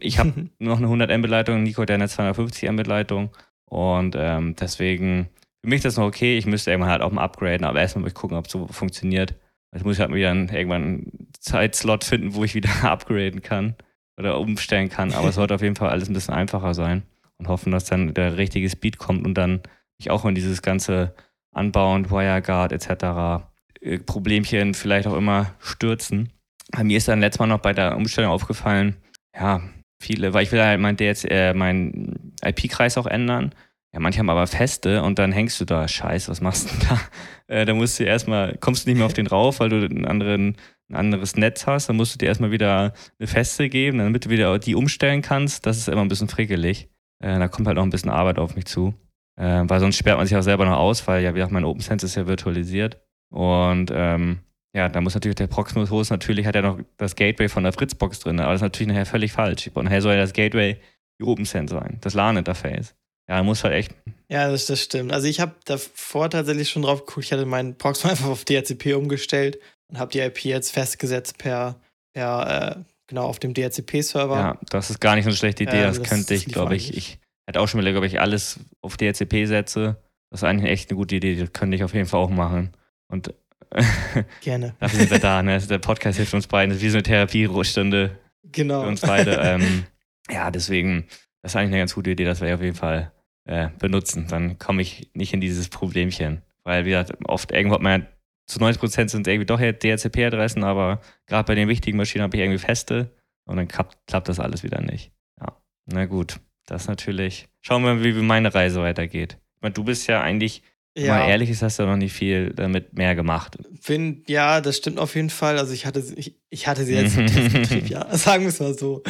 ich 0.00 0.18
habe 0.18 0.50
noch 0.58 0.78
eine 0.78 0.86
100 0.86 1.18
Mbit 1.18 1.30
Leitung, 1.30 1.62
Nico 1.62 1.82
hat 1.82 1.90
eine 1.90 2.08
250 2.08 2.70
Mbit 2.70 2.86
Leitung 2.86 3.30
und 3.66 4.14
ähm, 4.18 4.54
deswegen 4.56 5.30
für 5.64 5.70
mich 5.70 5.78
ist 5.78 5.86
das 5.86 5.96
noch 5.96 6.04
okay. 6.04 6.36
Ich 6.36 6.44
müsste 6.44 6.70
irgendwann 6.70 6.90
halt 6.90 7.00
auch 7.00 7.10
mal 7.10 7.24
upgraden, 7.24 7.64
aber 7.64 7.80
erstmal 7.80 8.02
muss 8.02 8.10
ich 8.10 8.14
gucken, 8.14 8.36
ob 8.36 8.44
es 8.44 8.52
so 8.52 8.66
funktioniert. 8.66 9.34
Jetzt 9.74 9.84
muss 9.84 9.96
ich 9.96 10.00
halt 10.00 10.14
wieder 10.14 10.30
einen, 10.30 10.48
irgendwann 10.48 10.82
einen 10.82 11.28
Zeitslot 11.40 12.04
finden, 12.04 12.34
wo 12.34 12.44
ich 12.44 12.54
wieder 12.54 12.70
upgraden 12.84 13.42
kann 13.42 13.74
oder 14.16 14.38
umstellen 14.38 14.88
kann. 14.88 15.12
Aber 15.12 15.28
es 15.28 15.34
sollte 15.34 15.54
auf 15.54 15.62
jeden 15.62 15.76
Fall 15.76 15.90
alles 15.90 16.08
ein 16.08 16.14
bisschen 16.14 16.34
einfacher 16.34 16.74
sein 16.74 17.02
und 17.38 17.48
hoffen, 17.48 17.72
dass 17.72 17.84
dann 17.84 18.14
der 18.14 18.36
richtige 18.36 18.70
Speed 18.70 18.98
kommt 18.98 19.26
und 19.26 19.34
dann 19.34 19.60
ich 19.98 20.10
auch 20.10 20.24
in 20.24 20.34
dieses 20.34 20.62
ganze 20.62 21.14
Unbound, 21.54 22.10
WireGuard 22.10 22.72
etc. 22.72 23.44
Äh, 23.80 23.98
Problemchen 23.98 24.74
vielleicht 24.74 25.06
auch 25.06 25.16
immer 25.16 25.54
stürzen. 25.58 26.30
Bei 26.70 26.84
mir 26.84 26.96
ist 26.96 27.08
dann 27.08 27.20
letztes 27.20 27.40
Mal 27.40 27.46
noch 27.46 27.60
bei 27.60 27.72
der 27.72 27.96
Umstellung 27.96 28.30
aufgefallen, 28.30 28.96
ja, 29.36 29.62
viele, 30.00 30.34
weil 30.34 30.44
ich 30.44 30.52
will 30.52 30.62
halt 30.62 30.80
mein, 30.80 30.96
äh, 30.98 31.54
mein 31.54 32.32
IP-Kreis 32.42 32.96
auch 32.98 33.06
ändern 33.06 33.54
ja, 33.94 34.00
manche 34.00 34.18
haben 34.18 34.28
aber 34.28 34.46
feste 34.48 35.02
und 35.04 35.20
dann 35.20 35.30
hängst 35.30 35.60
du 35.60 35.64
da, 35.64 35.86
scheiße, 35.86 36.28
was 36.28 36.40
machst 36.40 36.68
du 36.68 36.78
denn 36.78 36.88
da? 36.88 37.00
Äh, 37.46 37.66
da 37.66 37.74
musst 37.74 38.00
du 38.00 38.04
erstmal, 38.04 38.56
kommst 38.56 38.86
du 38.86 38.88
nicht 38.88 38.96
mehr 38.96 39.04
auf 39.04 39.12
den 39.12 39.26
rauf, 39.26 39.60
weil 39.60 39.68
du 39.68 39.84
einen 39.84 40.06
anderen, 40.06 40.56
ein 40.88 40.96
anderes 40.96 41.36
Netz 41.36 41.66
hast, 41.66 41.90
dann 41.90 41.96
musst 41.96 42.14
du 42.14 42.18
dir 42.18 42.24
erstmal 42.24 42.50
wieder 42.50 42.94
eine 43.18 43.26
feste 43.26 43.68
geben, 43.68 43.98
damit 43.98 44.24
du 44.24 44.30
wieder 44.30 44.58
die 44.58 44.74
umstellen 44.74 45.20
kannst. 45.20 45.66
Das 45.66 45.76
ist 45.76 45.88
immer 45.88 46.00
ein 46.00 46.08
bisschen 46.08 46.28
frickelig. 46.28 46.88
Äh, 47.22 47.38
da 47.38 47.48
kommt 47.48 47.68
halt 47.68 47.76
auch 47.76 47.82
ein 47.82 47.90
bisschen 47.90 48.08
Arbeit 48.08 48.38
auf 48.38 48.56
mich 48.56 48.64
zu. 48.64 48.94
Äh, 49.36 49.64
weil 49.66 49.78
sonst 49.78 49.98
sperrt 49.98 50.16
man 50.16 50.26
sich 50.26 50.34
auch 50.38 50.42
selber 50.42 50.64
noch 50.64 50.78
aus, 50.78 51.06
weil 51.06 51.22
ja, 51.22 51.34
wie 51.34 51.36
gesagt, 51.36 51.52
mein 51.52 51.66
OpenSense 51.66 52.06
ist 52.06 52.14
ja 52.14 52.26
virtualisiert. 52.26 52.98
Und 53.30 53.92
ähm, 53.94 54.38
ja, 54.74 54.88
da 54.88 55.02
muss 55.02 55.12
natürlich 55.12 55.36
der 55.36 55.46
Proximus 55.46 55.90
Host 55.90 56.10
natürlich 56.10 56.46
hat 56.46 56.56
er 56.56 56.62
noch 56.62 56.80
das 56.96 57.14
Gateway 57.14 57.50
von 57.50 57.62
der 57.62 57.74
Fritzbox 57.74 58.20
drin, 58.20 58.40
aber 58.40 58.52
das 58.52 58.62
ist 58.62 58.64
natürlich 58.64 58.88
nachher 58.88 59.06
völlig 59.06 59.32
falsch. 59.32 59.70
Und 59.74 59.84
nachher 59.84 60.00
soll 60.00 60.14
ja 60.14 60.20
das 60.20 60.32
Gateway 60.32 60.78
die 61.20 61.24
OpenSense 61.24 61.74
sein, 61.74 61.98
das 62.00 62.14
LAN-Interface. 62.14 62.94
Ja, 63.28 63.42
muss 63.42 63.64
halt 63.64 63.74
echt. 63.74 63.94
Ja, 64.28 64.50
das, 64.50 64.66
das 64.66 64.82
stimmt. 64.82 65.12
Also 65.12 65.26
ich 65.28 65.40
habe 65.40 65.54
davor 65.64 66.28
tatsächlich 66.30 66.68
schon 66.68 66.82
drauf 66.82 67.06
geguckt. 67.06 67.26
Ich 67.26 67.32
hatte 67.32 67.46
meinen 67.46 67.76
Proxmox 67.76 68.10
einfach 68.10 68.28
auf 68.28 68.44
DHCP 68.44 68.94
umgestellt 68.94 69.58
und 69.88 69.98
habe 69.98 70.12
die 70.12 70.20
IP 70.20 70.44
jetzt 70.44 70.72
festgesetzt 70.72 71.38
per, 71.38 71.80
per 72.12 72.76
äh, 72.76 72.82
genau, 73.06 73.26
auf 73.26 73.38
dem 73.38 73.54
DHCP-Server. 73.54 74.36
Ja, 74.36 74.58
das 74.70 74.90
ist 74.90 75.00
gar 75.00 75.14
nicht 75.14 75.24
so 75.24 75.30
eine 75.30 75.36
schlechte 75.36 75.64
Idee. 75.64 75.78
Ähm, 75.78 75.84
das, 75.84 75.98
das, 75.98 76.08
könnte 76.08 76.34
ich, 76.34 76.46
glaube 76.46 76.76
ich, 76.76 76.96
ich 76.96 77.18
hätte 77.46 77.60
auch 77.60 77.68
schon 77.68 77.80
überlegt, 77.80 77.98
ob 77.98 78.04
ich 78.04 78.20
alles 78.20 78.60
auf 78.82 78.96
DHCP 78.96 79.46
setze. 79.46 79.96
Das 80.30 80.40
ist 80.40 80.44
eigentlich 80.44 80.70
echt 80.70 80.90
eine 80.90 80.96
gute 80.96 81.16
Idee. 81.16 81.36
Das 81.36 81.52
könnte 81.52 81.76
ich 81.76 81.84
auf 81.84 81.94
jeden 81.94 82.06
Fall 82.06 82.20
auch 82.20 82.30
machen. 82.30 82.72
Und 83.08 83.32
Gerne. 84.40 84.74
dafür 84.80 84.98
sind 84.98 85.10
wir 85.10 85.18
da. 85.18 85.42
Ne? 85.42 85.58
Der 85.58 85.78
Podcast 85.78 86.16
hilft 86.16 86.34
uns 86.34 86.46
beiden. 86.46 86.70
Das 86.70 86.78
ist 86.78 86.84
wie 86.84 86.90
so 86.90 86.98
eine 86.98 87.02
Therapiestunde 87.04 88.18
genau. 88.50 88.82
für 88.82 88.88
uns 88.88 89.00
beide. 89.00 89.40
Ähm, 89.44 89.84
ja, 90.30 90.50
deswegen, 90.50 91.06
das 91.42 91.52
ist 91.52 91.56
eigentlich 91.56 91.72
eine 91.72 91.78
ganz 91.78 91.94
gute 91.94 92.10
Idee. 92.10 92.24
Das 92.24 92.40
ich 92.40 92.52
auf 92.52 92.62
jeden 92.62 92.76
Fall 92.76 93.12
äh, 93.44 93.68
benutzen. 93.78 94.26
Dann 94.28 94.58
komme 94.58 94.82
ich 94.82 95.10
nicht 95.14 95.32
in 95.32 95.40
dieses 95.40 95.68
Problemchen. 95.68 96.42
Weil, 96.62 96.84
wie 96.84 96.90
gesagt, 96.90 97.12
oft 97.26 97.52
irgendwo 97.52 97.74
hat 97.74 97.82
man 97.82 98.00
ja 98.02 98.06
zu 98.46 98.58
90 98.58 98.80
Prozent 98.80 99.10
sind 99.10 99.26
irgendwie 99.26 99.46
doch 99.46 99.58
DHCP-Adressen, 99.58 100.64
aber 100.64 101.00
gerade 101.26 101.46
bei 101.46 101.54
den 101.54 101.68
wichtigen 101.68 101.96
Maschinen 101.96 102.24
habe 102.24 102.36
ich 102.36 102.42
irgendwie 102.42 102.58
feste 102.58 103.10
und 103.46 103.56
dann 103.56 103.68
klappt, 103.68 103.96
klappt 104.06 104.28
das 104.28 104.38
alles 104.38 104.62
wieder 104.62 104.80
nicht. 104.80 105.12
Ja, 105.40 105.56
na 105.86 106.04
gut. 106.04 106.40
Das 106.66 106.88
natürlich. 106.88 107.48
Schauen 107.60 107.82
wir 107.82 107.94
mal, 107.94 108.04
wie 108.04 108.12
meine 108.12 108.54
Reise 108.54 108.80
weitergeht. 108.80 109.38
Ich 109.56 109.62
meine, 109.62 109.74
du 109.74 109.84
bist 109.84 110.06
ja 110.06 110.22
eigentlich 110.22 110.62
ja. 110.96 111.18
Mal 111.18 111.28
ehrlich 111.28 111.50
ist, 111.50 111.62
hast 111.62 111.78
du 111.80 111.84
noch 111.84 111.96
nicht 111.96 112.12
viel 112.12 112.52
damit 112.54 112.92
mehr 112.94 113.16
gemacht. 113.16 113.58
Find, 113.80 114.28
ja, 114.28 114.60
das 114.60 114.76
stimmt 114.76 115.00
auf 115.00 115.16
jeden 115.16 115.30
Fall. 115.30 115.58
Also 115.58 115.72
ich 115.72 115.86
hatte, 115.86 116.04
ich, 116.14 116.36
ich 116.50 116.68
hatte 116.68 116.84
sie 116.84 116.94
jetzt 116.94 117.16
im 117.18 117.26
Testbetrieb, 117.26 117.88
ja. 117.88 118.16
Sagen 118.16 118.44
wir 118.44 118.50
es 118.50 118.60
mal 118.60 118.78
so. 118.78 119.02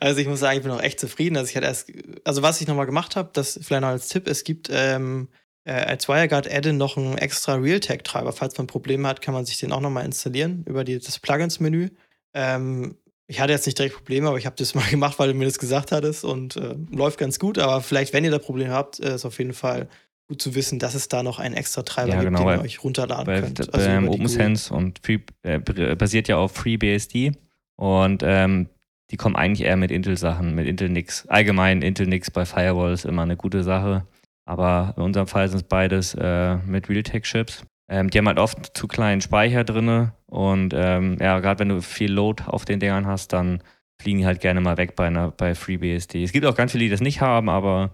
Also 0.00 0.20
ich 0.20 0.28
muss 0.28 0.40
sagen, 0.40 0.58
ich 0.58 0.62
bin 0.62 0.72
auch 0.72 0.82
echt 0.82 1.00
zufrieden. 1.00 1.38
Also 1.38 1.48
ich 1.48 1.56
hatte 1.56 1.66
erst, 1.66 1.90
also 2.24 2.42
was 2.42 2.60
ich 2.60 2.68
nochmal 2.68 2.86
gemacht 2.86 3.16
habe, 3.16 3.30
das 3.32 3.58
vielleicht 3.62 3.80
noch 3.80 3.88
als 3.88 4.08
Tipp, 4.08 4.28
es 4.28 4.44
gibt 4.44 4.68
ähm, 4.70 5.28
äh, 5.64 5.72
als 5.72 6.08
WireGuard 6.08 6.52
Add-in 6.52 6.76
noch 6.76 6.98
einen 6.98 7.16
extra 7.16 7.54
Realtek-Treiber. 7.54 8.32
Falls 8.32 8.58
man 8.58 8.66
Probleme 8.66 9.08
hat, 9.08 9.22
kann 9.22 9.32
man 9.32 9.46
sich 9.46 9.58
den 9.58 9.72
auch 9.72 9.80
nochmal 9.80 10.04
installieren 10.04 10.64
über 10.66 10.84
die, 10.84 10.98
das 10.98 11.18
Plugins-Menü. 11.18 11.88
Ähm, 12.34 12.96
ich 13.28 13.40
hatte 13.40 13.52
jetzt 13.52 13.64
nicht 13.64 13.78
direkt 13.78 13.94
Probleme, 13.94 14.28
aber 14.28 14.36
ich 14.36 14.44
habe 14.44 14.56
das 14.56 14.74
mal 14.74 14.88
gemacht, 14.90 15.18
weil 15.18 15.28
du 15.28 15.34
mir 15.34 15.46
das 15.46 15.58
gesagt 15.58 15.90
hattest 15.90 16.22
und 16.22 16.56
äh, 16.56 16.76
läuft 16.90 17.18
ganz 17.18 17.38
gut. 17.38 17.58
Aber 17.58 17.80
vielleicht, 17.80 18.12
wenn 18.12 18.24
ihr 18.24 18.30
da 18.30 18.38
Probleme 18.38 18.74
habt, 18.74 19.00
äh, 19.00 19.14
ist 19.14 19.24
auf 19.24 19.38
jeden 19.38 19.54
Fall 19.54 19.88
gut 20.30 20.40
zu 20.40 20.54
wissen, 20.54 20.78
dass 20.78 20.94
es 20.94 21.08
da 21.08 21.24
noch 21.24 21.40
einen 21.40 21.56
extra 21.56 21.82
Treiber 21.82 22.10
ja, 22.10 22.20
gibt, 22.20 22.36
genau, 22.36 22.48
den 22.48 22.60
ihr 22.60 22.62
euch 22.62 22.84
runterladen 22.84 23.26
bei, 23.26 23.40
könnt. 23.40 23.74
Also 23.74 23.88
beim 23.88 24.08
OpenSense 24.08 24.72
und 24.72 25.00
Free, 25.02 25.18
äh, 25.42 25.58
basiert 25.58 26.28
ja 26.28 26.36
auf 26.36 26.52
FreeBSD 26.52 27.32
und 27.76 28.22
ähm, 28.24 28.68
die 29.10 29.16
kommen 29.16 29.34
eigentlich 29.34 29.66
eher 29.66 29.76
mit 29.76 29.90
Intel-Sachen, 29.90 30.54
mit 30.54 30.68
Intel 30.68 30.88
nix. 30.88 31.26
Allgemein 31.26 31.82
Intel 31.82 32.06
nix 32.06 32.30
bei 32.30 32.46
Firewall 32.46 32.92
ist 32.92 33.04
immer 33.04 33.22
eine 33.22 33.36
gute 33.36 33.64
Sache. 33.64 34.06
Aber 34.44 34.94
in 34.96 35.02
unserem 35.02 35.26
Fall 35.26 35.48
sind 35.48 35.62
es 35.62 35.62
beides 35.64 36.14
äh, 36.14 36.58
mit 36.58 36.88
Realtek-Chips. 36.88 37.64
Ähm, 37.90 38.08
die 38.08 38.18
haben 38.18 38.28
halt 38.28 38.38
oft 38.38 38.76
zu 38.76 38.86
kleinen 38.86 39.20
Speicher 39.20 39.64
drin 39.64 40.12
und 40.26 40.72
ähm, 40.76 41.16
ja, 41.20 41.40
gerade 41.40 41.58
wenn 41.58 41.70
du 41.70 41.82
viel 41.82 42.12
Load 42.12 42.44
auf 42.46 42.64
den 42.64 42.78
Dingern 42.78 43.06
hast, 43.06 43.32
dann 43.32 43.64
fliegen 44.00 44.20
die 44.20 44.26
halt 44.26 44.40
gerne 44.40 44.60
mal 44.60 44.76
weg 44.76 44.94
bei, 44.94 45.08
einer, 45.08 45.32
bei 45.32 45.56
FreeBSD. 45.56 46.22
Es 46.22 46.30
gibt 46.30 46.46
auch 46.46 46.54
ganz 46.54 46.70
viele, 46.70 46.84
die 46.84 46.90
das 46.90 47.00
nicht 47.00 47.20
haben, 47.20 47.48
aber 47.48 47.90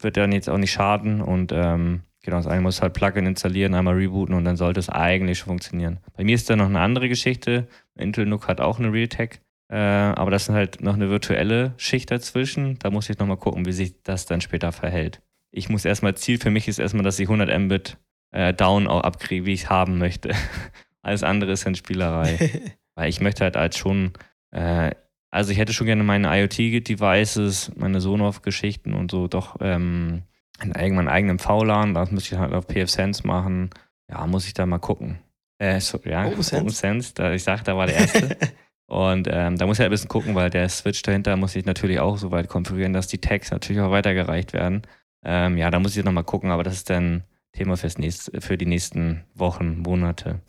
wird 0.00 0.16
dann 0.16 0.32
jetzt 0.32 0.48
auch 0.48 0.58
nicht 0.58 0.72
schaden 0.72 1.20
und 1.20 1.52
ähm, 1.52 2.02
genau, 2.22 2.36
das 2.38 2.46
eine 2.46 2.60
muss 2.60 2.82
halt 2.82 2.94
Plugin 2.94 3.26
installieren, 3.26 3.74
einmal 3.74 3.94
rebooten 3.94 4.34
und 4.34 4.44
dann 4.44 4.56
sollte 4.56 4.80
es 4.80 4.88
eigentlich 4.88 5.38
schon 5.38 5.48
funktionieren. 5.48 5.98
Bei 6.16 6.24
mir 6.24 6.34
ist 6.34 6.50
da 6.50 6.56
noch 6.56 6.66
eine 6.66 6.80
andere 6.80 7.08
Geschichte. 7.08 7.68
Intel 7.94 8.26
NUC 8.26 8.48
hat 8.48 8.60
auch 8.60 8.78
eine 8.78 8.92
Realtek, 8.92 9.40
äh, 9.68 9.76
aber 9.76 10.30
das 10.30 10.48
ist 10.48 10.54
halt 10.54 10.82
noch 10.82 10.94
eine 10.94 11.10
virtuelle 11.10 11.74
Schicht 11.76 12.10
dazwischen. 12.10 12.78
Da 12.78 12.90
muss 12.90 13.08
ich 13.10 13.18
nochmal 13.18 13.36
gucken, 13.36 13.66
wie 13.66 13.72
sich 13.72 14.02
das 14.02 14.26
dann 14.26 14.40
später 14.40 14.72
verhält. 14.72 15.20
Ich 15.50 15.68
muss 15.68 15.84
erstmal, 15.84 16.16
Ziel 16.16 16.38
für 16.38 16.50
mich 16.50 16.66
ist 16.66 16.80
erstmal, 16.80 17.04
dass 17.04 17.18
ich 17.18 17.28
100 17.28 17.56
Mbit 17.60 17.96
äh, 18.32 18.52
down 18.52 18.88
auch 18.88 19.02
abkriege, 19.02 19.46
wie 19.46 19.52
ich 19.52 19.64
es 19.64 19.70
haben 19.70 19.98
möchte. 19.98 20.32
Alles 21.02 21.22
andere 21.22 21.52
ist 21.52 21.64
dann 21.64 21.74
Spielerei. 21.74 22.50
Weil 22.96 23.08
ich 23.08 23.20
möchte 23.20 23.44
halt 23.44 23.56
als 23.56 23.76
schon 23.76 24.12
äh, 24.50 24.90
also 25.34 25.50
ich 25.50 25.58
hätte 25.58 25.72
schon 25.72 25.88
gerne 25.88 26.04
meine 26.04 26.28
IoT-Devices, 26.28 27.72
meine 27.74 28.00
Sonoff-Geschichten 28.00 28.94
und 28.94 29.10
so 29.10 29.26
doch 29.26 29.56
ähm, 29.60 30.22
irgendwann 30.62 31.08
eigenen 31.08 31.40
VLAN. 31.40 31.92
Das 31.92 32.12
müsste 32.12 32.34
ich 32.34 32.40
halt 32.40 32.52
auf 32.52 32.68
PFSense 32.68 33.26
machen. 33.26 33.70
Ja, 34.08 34.24
muss 34.28 34.46
ich 34.46 34.54
da 34.54 34.64
mal 34.64 34.78
gucken. 34.78 35.18
Äh, 35.58 35.80
so, 35.80 35.98
ja, 36.04 36.26
OpenSense. 36.26 37.14
Da, 37.14 37.32
ich 37.32 37.42
sag, 37.42 37.64
da 37.64 37.76
war 37.76 37.86
der 37.86 37.96
erste. 37.96 38.36
und 38.86 39.26
ähm, 39.28 39.58
da 39.58 39.66
muss 39.66 39.78
ich 39.78 39.80
halt 39.80 39.88
ein 39.88 39.90
bisschen 39.90 40.08
gucken, 40.08 40.36
weil 40.36 40.50
der 40.50 40.68
Switch 40.68 41.02
dahinter 41.02 41.36
muss 41.36 41.56
ich 41.56 41.64
natürlich 41.64 41.98
auch 41.98 42.16
so 42.16 42.30
weit 42.30 42.48
konfigurieren, 42.48 42.92
dass 42.92 43.08
die 43.08 43.18
Tags 43.18 43.50
natürlich 43.50 43.82
auch 43.82 43.90
weitergereicht 43.90 44.52
werden. 44.52 44.82
Ähm, 45.24 45.58
ja, 45.58 45.68
da 45.70 45.80
muss 45.80 45.96
ich 45.96 46.04
nochmal 46.04 46.22
gucken, 46.22 46.52
aber 46.52 46.62
das 46.62 46.74
ist 46.74 46.90
dann 46.90 47.24
Thema 47.52 47.76
fürs 47.76 47.98
nächste, 47.98 48.40
für 48.40 48.56
die 48.56 48.66
nächsten 48.66 49.24
Wochen, 49.34 49.78
Monate. 49.78 50.42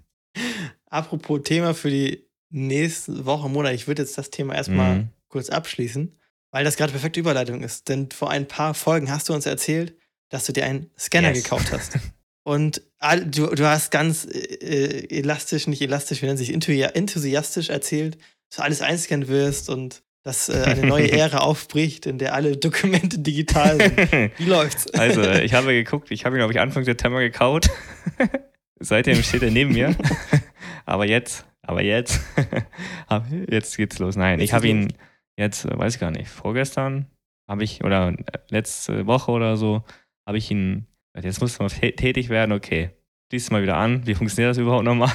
Apropos 0.86 1.42
Thema 1.42 1.74
für 1.74 1.90
die 1.90 2.27
nächste 2.50 3.24
Woche, 3.26 3.48
Monat. 3.48 3.74
Ich 3.74 3.86
würde 3.86 4.02
jetzt 4.02 4.18
das 4.18 4.30
Thema 4.30 4.54
erstmal 4.54 4.96
mhm. 4.96 5.08
kurz 5.28 5.50
abschließen, 5.50 6.18
weil 6.50 6.64
das 6.64 6.76
gerade 6.76 6.92
perfekte 6.92 7.20
Überleitung 7.20 7.62
ist. 7.62 7.88
Denn 7.88 8.10
vor 8.10 8.30
ein 8.30 8.48
paar 8.48 8.74
Folgen 8.74 9.10
hast 9.10 9.28
du 9.28 9.34
uns 9.34 9.46
erzählt, 9.46 9.94
dass 10.28 10.46
du 10.46 10.52
dir 10.52 10.64
einen 10.64 10.90
Scanner 10.98 11.30
yes. 11.30 11.42
gekauft 11.42 11.72
hast. 11.72 11.98
Und 12.48 12.80
du, 13.26 13.46
du 13.48 13.66
hast 13.66 13.90
ganz 13.90 14.24
äh, 14.24 15.06
elastisch, 15.10 15.66
nicht 15.66 15.82
elastisch, 15.82 16.22
wie 16.22 16.26
nennt 16.26 16.38
sich, 16.38 16.50
enthusiastisch 16.50 17.68
erzählt, 17.68 18.16
dass 18.48 18.56
du 18.56 18.62
alles 18.62 18.80
einscannen 18.80 19.28
wirst 19.28 19.68
und 19.68 20.02
dass 20.22 20.48
äh, 20.48 20.62
eine 20.64 20.86
neue 20.86 21.12
Ära 21.12 21.38
aufbricht, 21.38 22.06
in 22.06 22.16
der 22.16 22.32
alle 22.32 22.56
Dokumente 22.56 23.18
digital 23.18 23.78
sind. 23.78 24.38
Wie 24.38 24.44
läuft's? 24.46 24.90
Also, 24.94 25.30
ich 25.30 25.52
habe 25.52 25.72
geguckt, 25.72 26.10
ich 26.10 26.24
habe 26.24 26.36
ihn, 26.36 26.38
glaube 26.38 26.54
ich, 26.54 26.60
Anfang 26.60 26.84
September 26.84 27.20
gekaut. 27.20 27.68
Seitdem 28.80 29.22
steht 29.22 29.42
er 29.42 29.50
neben 29.50 29.74
mir. 29.74 29.94
aber 30.86 31.04
jetzt, 31.04 31.44
aber 31.68 31.82
jetzt, 31.82 32.20
jetzt 33.50 33.76
geht's 33.76 33.98
los. 33.98 34.16
Nein, 34.16 34.40
jetzt 34.40 34.48
ich 34.48 34.52
habe 34.54 34.66
ihn 34.68 34.92
jetzt, 35.36 35.66
äh, 35.66 35.78
weiß 35.78 35.94
ich 35.94 36.00
gar 36.00 36.10
nicht, 36.10 36.28
vorgestern 36.28 37.06
habe 37.48 37.62
ich, 37.62 37.84
oder 37.84 38.08
äh, 38.08 38.38
letzte 38.48 39.06
Woche 39.06 39.30
oder 39.30 39.56
so, 39.58 39.84
habe 40.26 40.38
ich 40.38 40.50
ihn, 40.50 40.86
jetzt 41.14 41.40
muss 41.42 41.58
man 41.58 41.68
tätig 41.68 42.30
werden, 42.30 42.52
okay, 42.52 42.90
schließ 43.30 43.50
mal 43.50 43.62
wieder 43.62 43.76
an, 43.76 44.06
wie 44.06 44.14
funktioniert 44.14 44.50
das 44.50 44.58
überhaupt 44.62 44.84
nochmal? 44.84 45.12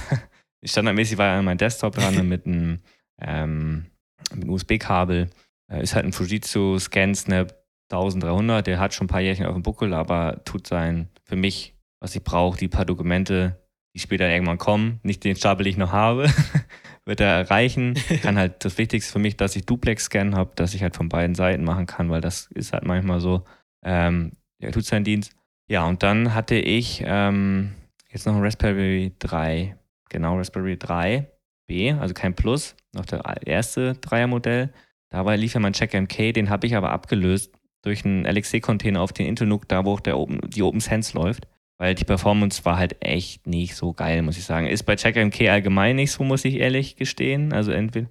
Standardmäßig 0.64 1.18
war 1.18 1.36
ja 1.36 1.42
mein 1.42 1.58
Desktop 1.58 1.96
dran 1.96 2.28
mit 2.30 2.46
einem 2.46 2.80
ähm, 3.20 3.88
mit 4.34 4.48
USB-Kabel. 4.48 5.30
Äh, 5.72 5.82
ist 5.82 5.96
halt 5.96 6.06
ein 6.06 6.14
Fujitsu 6.14 6.78
ScanSnap 6.78 7.64
1300, 7.92 8.66
der 8.66 8.80
hat 8.80 8.94
schon 8.94 9.06
ein 9.06 9.10
paar 9.10 9.22
Jährchen 9.22 9.48
auf 9.48 9.54
dem 9.54 9.64
Buckel, 9.64 9.94
aber 9.94 10.44
tut 10.46 10.68
sein 10.68 11.10
für 11.24 11.36
mich, 11.36 11.76
was 12.00 12.16
ich 12.16 12.24
brauche, 12.24 12.58
die 12.58 12.68
paar 12.68 12.86
Dokumente, 12.86 13.63
die 13.94 14.00
später 14.00 14.30
irgendwann 14.30 14.58
kommen, 14.58 15.00
nicht 15.04 15.24
den 15.24 15.36
Stapel, 15.36 15.64
den 15.64 15.72
ich 15.72 15.78
noch 15.78 15.92
habe, 15.92 16.28
wird 17.06 17.20
er 17.20 17.28
erreichen. 17.28 17.96
Kann 18.22 18.38
halt 18.38 18.66
das 18.66 18.78
Wichtigste 18.78 19.12
für 19.12 19.20
mich, 19.20 19.38
dass 19.38 19.56
ich 19.56 19.66
Duplex-Scan 19.66 20.36
habe, 20.36 20.52
dass 20.56 20.74
ich 20.74 20.82
halt 20.82 20.96
von 20.96 21.10
beiden 21.10 21.36
Seiten 21.36 21.64
machen 21.64 21.86
kann, 21.86 22.10
weil 22.10 22.22
das 22.22 22.50
ist 22.54 22.74
halt 22.74 22.86
manchmal 22.86 23.20
so. 23.20 23.44
Ähm, 23.84 24.34
der 24.62 24.72
tut 24.72 24.86
seinen 24.86 25.04
Dienst. 25.04 25.36
Ja, 25.68 25.86
und 25.86 26.04
dann 26.04 26.34
hatte 26.34 26.56
ich 26.56 27.04
ähm, 27.06 27.74
jetzt 28.10 28.26
noch 28.26 28.36
ein 28.36 28.42
Raspberry 28.42 29.14
3, 29.20 29.78
genau 30.10 30.38
Raspberry 30.38 30.78
3 30.78 31.30
B, 31.68 31.92
also 31.92 32.14
kein 32.14 32.36
Plus, 32.36 32.76
noch 32.94 33.06
der 33.06 33.24
erste 33.46 33.96
Dreiermodell. 33.96 34.74
Dabei 35.10 35.36
lief 35.36 35.54
ja 35.54 35.60
mein 35.60 35.74
Check-MK, 35.74 36.34
den 36.34 36.50
habe 36.50 36.66
ich 36.68 36.76
aber 36.76 36.92
abgelöst 36.92 37.54
durch 37.84 38.06
einen 38.06 38.26
LXC-Container 38.26 39.02
auf 39.02 39.14
den 39.14 39.28
Intel 39.28 39.48
NUC, 39.48 39.68
da 39.68 39.86
wo 39.86 39.94
auch 39.94 40.00
der 40.00 40.18
Open, 40.18 40.40
die 40.50 40.64
OpenSense 40.64 41.16
läuft. 41.18 41.48
Weil 41.84 41.96
die 41.96 42.06
Performance 42.06 42.64
war 42.64 42.78
halt 42.78 42.96
echt 43.02 43.46
nicht 43.46 43.76
so 43.76 43.92
geil, 43.92 44.22
muss 44.22 44.38
ich 44.38 44.46
sagen. 44.46 44.68
Ist 44.68 44.84
bei 44.84 44.96
CheckMK 44.96 45.50
allgemein 45.50 45.98
nicht 45.98 46.14
so, 46.14 46.24
muss 46.24 46.46
ich 46.46 46.56
ehrlich 46.56 46.96
gestehen. 46.96 47.52
Also 47.52 47.74
entweder. 47.74 48.08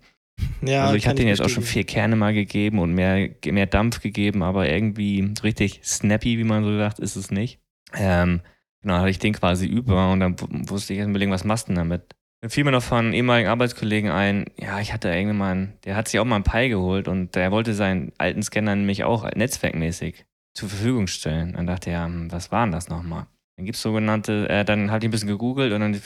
Ja, 0.61 0.83
also 0.83 0.97
ich 0.97 1.07
hatte 1.07 1.23
den 1.23 1.29
jetzt 1.29 1.41
auch 1.41 1.49
schon 1.49 1.63
vier 1.63 1.85
Kerne 1.85 2.15
mal 2.15 2.35
gegeben 2.35 2.81
und 2.81 2.93
mehr, 2.93 3.31
mehr 3.47 3.65
Dampf 3.65 4.03
gegeben, 4.03 4.43
aber 4.43 4.69
irgendwie 4.69 5.33
so 5.39 5.45
richtig 5.45 5.81
snappy, 5.83 6.37
wie 6.37 6.45
man 6.45 6.65
so 6.65 6.77
sagt, 6.77 6.99
ist 6.99 7.17
es 7.17 7.31
nicht. 7.31 7.61
Ähm, 7.95 8.43
genau, 8.83 8.97
hatte 8.97 9.09
ich 9.09 9.19
den 9.19 9.33
quasi 9.33 9.65
über 9.65 10.13
und 10.13 10.21
dann 10.21 10.37
wusste 10.69 10.93
ich 10.93 10.99
erst 10.99 11.09
überlegen, 11.09 11.33
was 11.33 11.45
machst 11.45 11.69
du 11.69 11.73
denn 11.73 11.77
damit? 11.77 12.15
Dann 12.43 12.51
fiel 12.51 12.65
mir 12.65 12.73
noch 12.73 12.83
von 12.83 13.15
ehemaligen 13.15 13.49
Arbeitskollegen 13.49 14.11
ein, 14.11 14.51
ja, 14.61 14.81
ich 14.81 14.93
hatte 14.93 15.09
irgendwann, 15.09 15.79
der 15.87 15.97
hat 15.97 16.09
sich 16.09 16.21
auch 16.21 16.27
mal 16.27 16.35
einen 16.35 16.45
Pi 16.45 16.69
geholt 16.69 17.09
und 17.09 17.37
der 17.37 17.51
wollte 17.51 17.73
seinen 17.73 18.13
alten 18.19 18.43
Scanner 18.43 18.77
nämlich 18.77 19.05
auch 19.05 19.31
netzwerkmäßig 19.35 20.27
zur 20.53 20.69
Verfügung 20.69 21.07
stellen. 21.07 21.55
Dann 21.55 21.67
dachte 21.67 21.89
er, 21.89 22.05
hm, 22.05 22.31
was 22.31 22.53
war 22.53 22.67
denn 22.67 22.73
das 22.73 22.91
nochmal? 22.91 23.29
Dann 23.57 23.67
gibt 23.67 23.77
es 23.77 23.83
sogenannte, 23.83 24.49
äh, 24.49 24.65
dann 24.65 24.91
habe 24.91 24.99
ich 25.05 25.09
ein 25.09 25.11
bisschen 25.11 25.29
gegoogelt 25.29 25.73
und 25.73 25.81
dann 25.81 26.01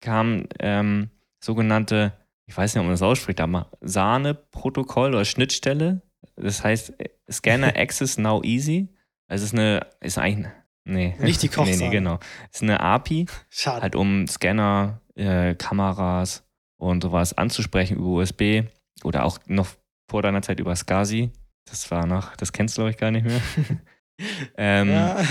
kam 0.00 0.46
ähm, 0.58 1.10
sogenannte, 1.40 2.12
ich 2.46 2.56
weiß 2.56 2.74
nicht, 2.74 2.80
ob 2.80 2.86
man 2.86 2.94
das 2.94 3.02
ausspricht, 3.02 3.40
aber 3.40 3.70
Sahne-Protokoll 3.80 5.10
oder 5.14 5.24
Schnittstelle. 5.24 6.02
Das 6.36 6.64
heißt 6.64 6.94
Scanner 7.30 7.68
Access 7.76 8.18
Now 8.18 8.42
Easy. 8.42 8.88
Also 9.28 9.44
es 9.44 9.52
ist 9.52 9.58
eine, 9.58 9.86
ist 10.00 10.18
eigentlich, 10.18 10.52
nee. 10.84 11.14
Nicht 11.20 11.42
die 11.42 11.48
Kochsahne. 11.48 11.70
nee, 11.76 11.84
nee, 11.84 11.90
genau. 11.90 12.18
Es 12.50 12.56
ist 12.58 12.62
eine 12.62 12.80
API, 12.80 13.26
Schade. 13.50 13.82
halt 13.82 13.96
um 13.96 14.26
Scanner 14.26 15.00
äh, 15.14 15.54
Kameras 15.54 16.44
und 16.78 17.02
sowas 17.02 17.36
anzusprechen 17.36 17.98
über 17.98 18.06
USB 18.06 18.62
oder 19.04 19.24
auch 19.24 19.38
noch 19.46 19.68
vor 20.08 20.22
deiner 20.22 20.42
Zeit 20.42 20.60
über 20.60 20.74
SCSI. 20.74 21.30
Das 21.68 21.90
war 21.90 22.06
noch, 22.06 22.34
das 22.36 22.52
kennst 22.52 22.76
du, 22.76 22.80
glaube 22.80 22.90
ich, 22.90 22.96
gar 22.96 23.10
nicht 23.10 23.26
mehr. 23.26 23.40
ähm, 24.56 24.90
ja. 24.90 25.22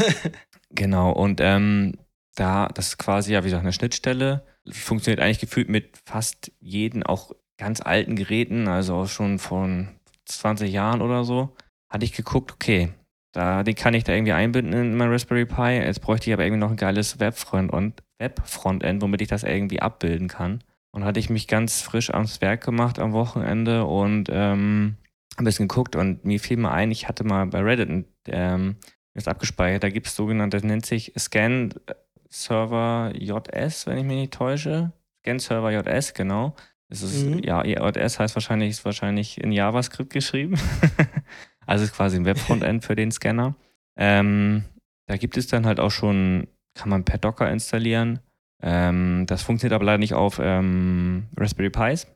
Genau, 0.70 1.12
und 1.12 1.40
ähm, 1.42 1.98
da, 2.36 2.68
das 2.68 2.90
ist 2.90 2.98
quasi, 2.98 3.34
ja, 3.34 3.44
wie 3.44 3.48
gesagt, 3.48 3.64
eine 3.64 3.74
Schnittstelle. 3.74 4.46
Funktioniert 4.70 5.22
eigentlich 5.22 5.40
gefühlt 5.40 5.70
mit 5.70 5.98
fast 6.06 6.52
jeden, 6.60 7.04
auch 7.04 7.32
ganz 7.58 7.82
alten 7.82 8.16
Geräten, 8.16 8.68
also 8.68 8.96
auch 8.96 9.08
schon 9.08 9.40
von 9.40 9.90
20 10.26 10.72
Jahren 10.72 11.02
oder 11.02 11.24
so. 11.24 11.56
Hatte 11.90 12.06
ich 12.06 12.14
geguckt, 12.14 12.52
okay, 12.52 12.94
da, 13.34 13.64
den 13.64 13.76
kann 13.76 13.94
ich 13.94 14.04
da 14.04 14.14
irgendwie 14.14 14.34
einbinden 14.34 14.74
in 14.74 14.96
mein 14.96 15.10
Raspberry 15.10 15.46
Pi. 15.46 15.78
Jetzt 15.78 16.02
bräuchte 16.02 16.30
ich 16.30 16.34
aber 16.34 16.44
irgendwie 16.44 16.60
noch 16.60 16.72
ein 16.72 16.78
geiles 16.78 17.20
Webfrontend, 17.20 18.02
womit 19.02 19.22
ich 19.22 19.28
das 19.28 19.44
irgendwie 19.44 19.82
abbilden 19.82 20.28
kann. 20.28 20.64
Und 20.92 21.04
hatte 21.04 21.20
ich 21.20 21.30
mich 21.30 21.48
ganz 21.48 21.82
frisch 21.82 22.12
ans 22.14 22.42
Werk 22.42 22.64
gemacht 22.64 23.00
am 23.00 23.14
Wochenende 23.14 23.86
und 23.86 24.30
ähm, 24.32 24.98
ein 25.38 25.46
bisschen 25.46 25.68
geguckt 25.68 25.96
und 25.96 26.26
mir 26.26 26.40
fiel 26.40 26.58
mal 26.58 26.72
ein, 26.72 26.90
ich 26.92 27.08
hatte 27.08 27.24
mal 27.24 27.46
bei 27.46 27.62
Reddit 27.62 28.08
ähm, 28.28 28.78
das 29.18 29.28
abgespeichert, 29.28 29.84
da 29.84 29.90
gibt 29.90 30.08
es 30.08 30.16
sogenannte, 30.16 30.58
das 30.58 30.64
nennt 30.64 30.86
sich 30.86 31.14
Scan 31.18 31.70
Server 32.30 33.12
JS, 33.16 33.88
wenn 33.88 33.98
ich 33.98 34.04
mich 34.04 34.18
nicht 34.18 34.34
täusche. 34.34 34.92
Scan 35.20 35.40
Server 35.40 35.72
JS, 35.72 36.14
genau. 36.14 36.56
Das 36.90 37.02
ist, 37.02 37.26
mhm. 37.26 37.40
ja, 37.40 37.66
JS 37.66 38.20
heißt 38.20 38.36
wahrscheinlich, 38.36 38.70
ist 38.70 38.86
wahrscheinlich 38.86 39.42
in 39.42 39.52
JavaScript 39.52 40.12
geschrieben. 40.12 40.58
Also 41.68 41.84
ist 41.84 41.94
quasi 41.94 42.16
ein 42.16 42.24
Webfrontend 42.26 42.86
für 42.86 42.96
den 42.96 43.12
Scanner. 43.12 43.54
Ähm, 43.98 44.64
da 45.06 45.18
gibt 45.18 45.36
es 45.36 45.48
dann 45.48 45.66
halt 45.66 45.82
auch 45.82 45.92
schon, 45.92 46.48
kann 46.76 46.90
man 46.90 47.04
per 47.04 47.18
Docker 47.18 47.52
installieren. 47.52 48.20
Ähm, 48.64 49.26
das 49.28 49.44
funktioniert 49.44 49.76
aber 49.76 49.84
leider 49.84 49.98
nicht 49.98 50.14
auf 50.14 50.40
ähm, 50.42 51.28
Raspberry 51.36 51.70
Pis 51.70 52.08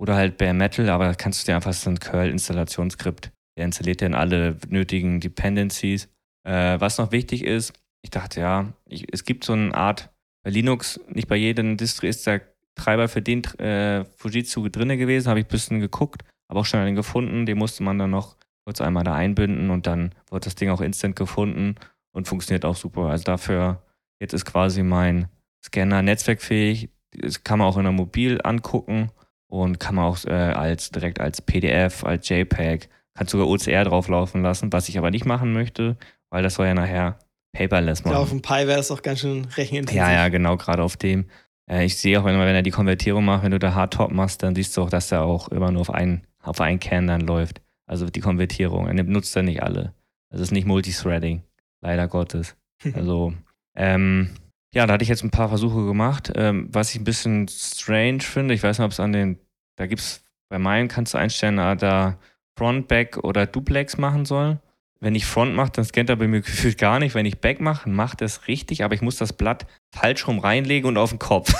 oder 0.00 0.14
halt 0.14 0.38
Bare 0.38 0.54
Metal, 0.54 0.88
aber 0.88 1.06
da 1.06 1.14
kannst 1.14 1.42
du 1.42 1.46
dir 1.50 1.56
einfach 1.56 1.72
so 1.72 1.90
ein 1.90 1.98
Curl-Installationsskript. 1.98 3.32
Der 3.58 3.64
installiert 3.64 4.00
dann 4.00 4.14
alle 4.14 4.56
nötigen 4.68 5.18
Dependencies. 5.18 6.08
Äh, 6.48 6.80
was 6.80 6.96
noch 6.96 7.12
wichtig 7.12 7.44
ist, 7.44 7.74
ich 8.02 8.08
dachte, 8.08 8.40
ja, 8.40 8.72
ich, 8.86 9.06
es 9.12 9.24
gibt 9.24 9.44
so 9.44 9.52
eine 9.52 9.74
Art, 9.74 10.10
Linux, 10.46 10.98
nicht 11.08 11.28
bei 11.28 11.36
jedem 11.36 11.76
Distro 11.76 12.06
ist 12.06 12.26
der 12.26 12.40
Treiber 12.74 13.08
für 13.08 13.20
den 13.20 13.44
äh, 13.58 14.06
Fujitsu 14.16 14.68
drin 14.70 14.96
gewesen, 14.96 15.28
habe 15.28 15.40
ich 15.40 15.46
ein 15.46 15.50
bisschen 15.50 15.80
geguckt, 15.80 16.22
aber 16.48 16.60
auch 16.60 16.64
schon 16.64 16.80
einen 16.80 16.96
gefunden, 16.96 17.44
den 17.44 17.58
musste 17.58 17.82
man 17.82 17.98
dann 17.98 18.10
noch 18.10 18.36
kurz 18.64 18.80
einmal 18.80 19.04
da 19.04 19.14
einbinden 19.14 19.68
und 19.68 19.86
dann 19.86 20.14
wird 20.30 20.46
das 20.46 20.54
Ding 20.54 20.70
auch 20.70 20.80
instant 20.80 21.16
gefunden 21.16 21.74
und 22.12 22.28
funktioniert 22.28 22.64
auch 22.64 22.76
super. 22.76 23.06
Also 23.10 23.24
dafür, 23.24 23.82
jetzt 24.18 24.32
ist 24.32 24.46
quasi 24.46 24.82
mein 24.82 25.28
Scanner 25.62 26.00
netzwerkfähig. 26.00 26.88
Das 27.10 27.44
kann 27.44 27.58
man 27.58 27.68
auch 27.68 27.76
in 27.76 27.84
der 27.84 27.92
Mobil 27.92 28.40
angucken 28.42 29.10
und 29.48 29.80
kann 29.80 29.96
man 29.96 30.06
auch 30.06 30.24
äh, 30.24 30.32
als 30.32 30.90
direkt 30.90 31.20
als 31.20 31.42
PDF, 31.42 32.04
als 32.04 32.26
JPEG, 32.28 32.88
kann 33.14 33.26
sogar 33.26 33.48
OCR 33.48 33.84
drauflaufen 33.84 34.42
lassen, 34.42 34.72
was 34.72 34.88
ich 34.88 34.96
aber 34.96 35.10
nicht 35.10 35.26
machen 35.26 35.52
möchte, 35.52 35.98
weil 36.30 36.42
das 36.42 36.54
soll 36.54 36.66
ja 36.66 36.74
nachher 36.74 37.18
paperless 37.52 38.04
machen. 38.04 38.14
Ja, 38.14 38.20
auf 38.20 38.30
dem 38.30 38.42
Pi 38.42 38.66
wäre 38.66 38.80
es 38.80 38.90
auch 38.90 39.02
ganz 39.02 39.20
schön 39.20 39.46
rechenintensiv. 39.46 39.96
Ja, 39.96 40.10
ja, 40.12 40.28
genau, 40.28 40.56
gerade 40.56 40.82
auf 40.82 40.96
dem. 40.96 41.26
Äh, 41.70 41.84
ich 41.84 41.96
sehe 41.96 42.20
auch 42.20 42.26
immer, 42.26 42.46
wenn 42.46 42.54
er 42.54 42.62
die 42.62 42.70
Konvertierung 42.70 43.24
macht, 43.24 43.44
wenn 43.44 43.52
du 43.52 43.58
da 43.58 43.74
Hardtop 43.74 44.10
machst, 44.10 44.42
dann 44.42 44.54
siehst 44.54 44.76
du 44.76 44.82
auch, 44.82 44.90
dass 44.90 45.12
er 45.12 45.22
auch 45.22 45.48
immer 45.48 45.70
nur 45.70 45.82
auf 45.82 45.90
einen, 45.90 46.26
auf 46.42 46.60
einen 46.60 46.80
Kern 46.80 47.06
dann 47.06 47.22
läuft. 47.22 47.60
Also 47.86 48.06
die 48.06 48.20
Konvertierung. 48.20 48.86
Er 48.86 48.94
nutzt 49.02 49.34
er 49.36 49.42
nicht 49.42 49.62
alle. 49.62 49.94
Das 50.30 50.40
ist 50.40 50.52
nicht 50.52 50.66
Multithreading. 50.66 51.42
Leider 51.80 52.08
Gottes. 52.08 52.56
Also, 52.94 53.34
ähm, 53.74 54.30
ja, 54.72 54.86
da 54.86 54.94
hatte 54.94 55.02
ich 55.02 55.08
jetzt 55.08 55.24
ein 55.24 55.32
paar 55.32 55.48
Versuche 55.48 55.84
gemacht. 55.84 56.32
Ähm, 56.36 56.68
was 56.70 56.94
ich 56.94 57.00
ein 57.00 57.04
bisschen 57.04 57.48
strange 57.48 58.20
finde, 58.20 58.54
ich 58.54 58.62
weiß 58.62 58.78
nicht, 58.78 58.84
ob 58.84 58.92
es 58.92 59.00
an 59.00 59.12
den, 59.12 59.40
da 59.74 59.86
gibt 59.86 60.00
es, 60.00 60.22
bei 60.48 60.60
meinen 60.60 60.86
kannst 60.86 61.12
du 61.12 61.18
einstellen, 61.18 61.56
da 61.56 62.18
Front, 62.56 62.86
Back 62.86 63.18
oder 63.24 63.46
Duplex 63.46 63.98
machen 63.98 64.26
soll. 64.26 64.60
Wenn 65.00 65.14
ich 65.14 65.26
Front 65.26 65.54
mache, 65.54 65.70
dann 65.72 65.84
scannt 65.84 66.10
er 66.10 66.16
bei 66.16 66.26
mir 66.26 66.40
gefühlt 66.42 66.78
gar 66.78 66.98
nicht. 66.98 67.14
Wenn 67.14 67.26
ich 67.26 67.40
Back 67.40 67.60
mache, 67.60 67.88
macht 67.88 68.22
es 68.22 68.48
richtig, 68.48 68.84
aber 68.84 68.94
ich 68.94 69.02
muss 69.02 69.16
das 69.16 69.32
Blatt 69.32 69.66
falsch 69.94 70.26
rum 70.26 70.38
reinlegen 70.38 70.88
und 70.88 70.96
auf 70.96 71.10
den 71.10 71.18
Kopf. 71.18 71.54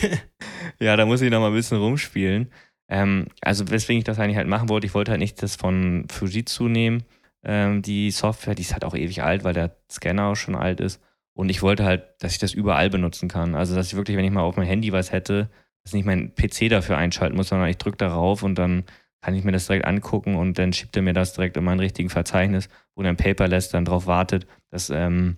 ja, 0.80 0.96
da 0.96 1.06
muss 1.06 1.22
ich 1.22 1.30
noch 1.30 1.40
mal 1.40 1.48
ein 1.48 1.54
bisschen 1.54 1.78
rumspielen. 1.78 2.50
Ähm, 2.88 3.26
also 3.40 3.68
weswegen 3.70 3.98
ich 3.98 4.04
das 4.04 4.18
eigentlich 4.18 4.36
halt 4.36 4.48
machen 4.48 4.68
wollte, 4.68 4.86
ich 4.86 4.94
wollte 4.94 5.10
halt 5.10 5.20
nicht 5.20 5.42
das 5.42 5.56
von 5.56 6.06
Fujitsu 6.08 6.68
nehmen, 6.68 7.04
ähm, 7.44 7.82
die 7.82 8.10
Software, 8.12 8.54
die 8.54 8.62
ist 8.62 8.72
halt 8.72 8.84
auch 8.84 8.94
ewig 8.94 9.22
alt, 9.22 9.44
weil 9.44 9.54
der 9.54 9.76
Scanner 9.90 10.26
auch 10.26 10.36
schon 10.36 10.54
alt 10.54 10.80
ist. 10.80 11.00
Und 11.34 11.48
ich 11.50 11.62
wollte 11.62 11.84
halt, 11.84 12.04
dass 12.20 12.32
ich 12.32 12.38
das 12.38 12.54
überall 12.54 12.90
benutzen 12.90 13.28
kann. 13.28 13.54
Also 13.54 13.74
dass 13.74 13.88
ich 13.88 13.96
wirklich, 13.96 14.16
wenn 14.16 14.24
ich 14.24 14.30
mal 14.30 14.42
auf 14.42 14.56
mein 14.56 14.66
Handy 14.66 14.92
was 14.92 15.12
hätte, 15.12 15.50
dass 15.82 15.92
ich 15.92 15.94
nicht 15.94 16.06
mein 16.06 16.34
PC 16.34 16.70
dafür 16.70 16.96
einschalten 16.96 17.36
muss, 17.36 17.48
sondern 17.48 17.68
ich 17.68 17.76
drücke 17.76 17.98
darauf 17.98 18.42
und 18.42 18.56
dann 18.56 18.84
kann 19.22 19.34
ich 19.34 19.44
mir 19.44 19.52
das 19.52 19.66
direkt 19.66 19.86
angucken 19.86 20.36
und 20.36 20.58
dann 20.58 20.72
schiebt 20.72 20.96
er 20.96 21.02
mir 21.02 21.12
das 21.12 21.32
direkt 21.32 21.56
in 21.56 21.64
mein 21.64 21.80
richtigen 21.80 22.10
Verzeichnis, 22.10 22.68
wo 22.94 23.02
dann 23.02 23.16
Paperless 23.16 23.70
dann 23.70 23.84
darauf 23.84 24.06
wartet, 24.06 24.46
das 24.70 24.90
ähm, 24.90 25.36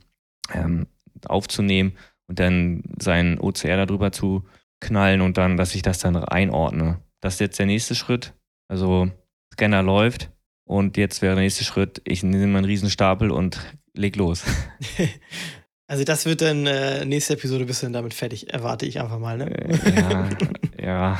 ähm, 0.52 0.86
aufzunehmen 1.26 1.96
und 2.26 2.38
dann 2.38 2.82
sein 3.00 3.38
OCR 3.40 3.86
darüber 3.86 4.12
zu 4.12 4.44
knallen 4.80 5.20
und 5.20 5.38
dann, 5.38 5.56
dass 5.56 5.74
ich 5.74 5.82
das 5.82 5.98
dann 5.98 6.16
einordne. 6.16 7.00
Das 7.20 7.34
ist 7.34 7.40
jetzt 7.40 7.58
der 7.58 7.66
nächste 7.66 7.94
Schritt. 7.94 8.34
Also 8.68 9.10
Scanner 9.52 9.82
läuft 9.82 10.30
und 10.64 10.96
jetzt 10.96 11.22
wäre 11.22 11.34
der 11.34 11.44
nächste 11.44 11.64
Schritt, 11.64 12.02
ich 12.04 12.22
nehme 12.22 12.46
meinen 12.46 12.64
Riesenstapel 12.64 13.30
und 13.30 13.58
leg 13.94 14.16
los. 14.16 14.44
Also 15.90 16.04
das 16.04 16.26
wird 16.26 16.42
dann 16.42 16.66
äh, 16.66 17.06
nächste 17.06 17.32
Episode 17.32 17.64
bist 17.64 17.80
du 17.80 17.86
dann 17.86 17.94
damit 17.94 18.12
fertig, 18.12 18.52
erwarte 18.52 18.84
ich 18.84 19.00
einfach 19.00 19.18
mal, 19.18 19.38
ne? 19.38 19.50
Äh, 19.50 19.96
ja, 19.96 20.28
Ja, 20.88 21.18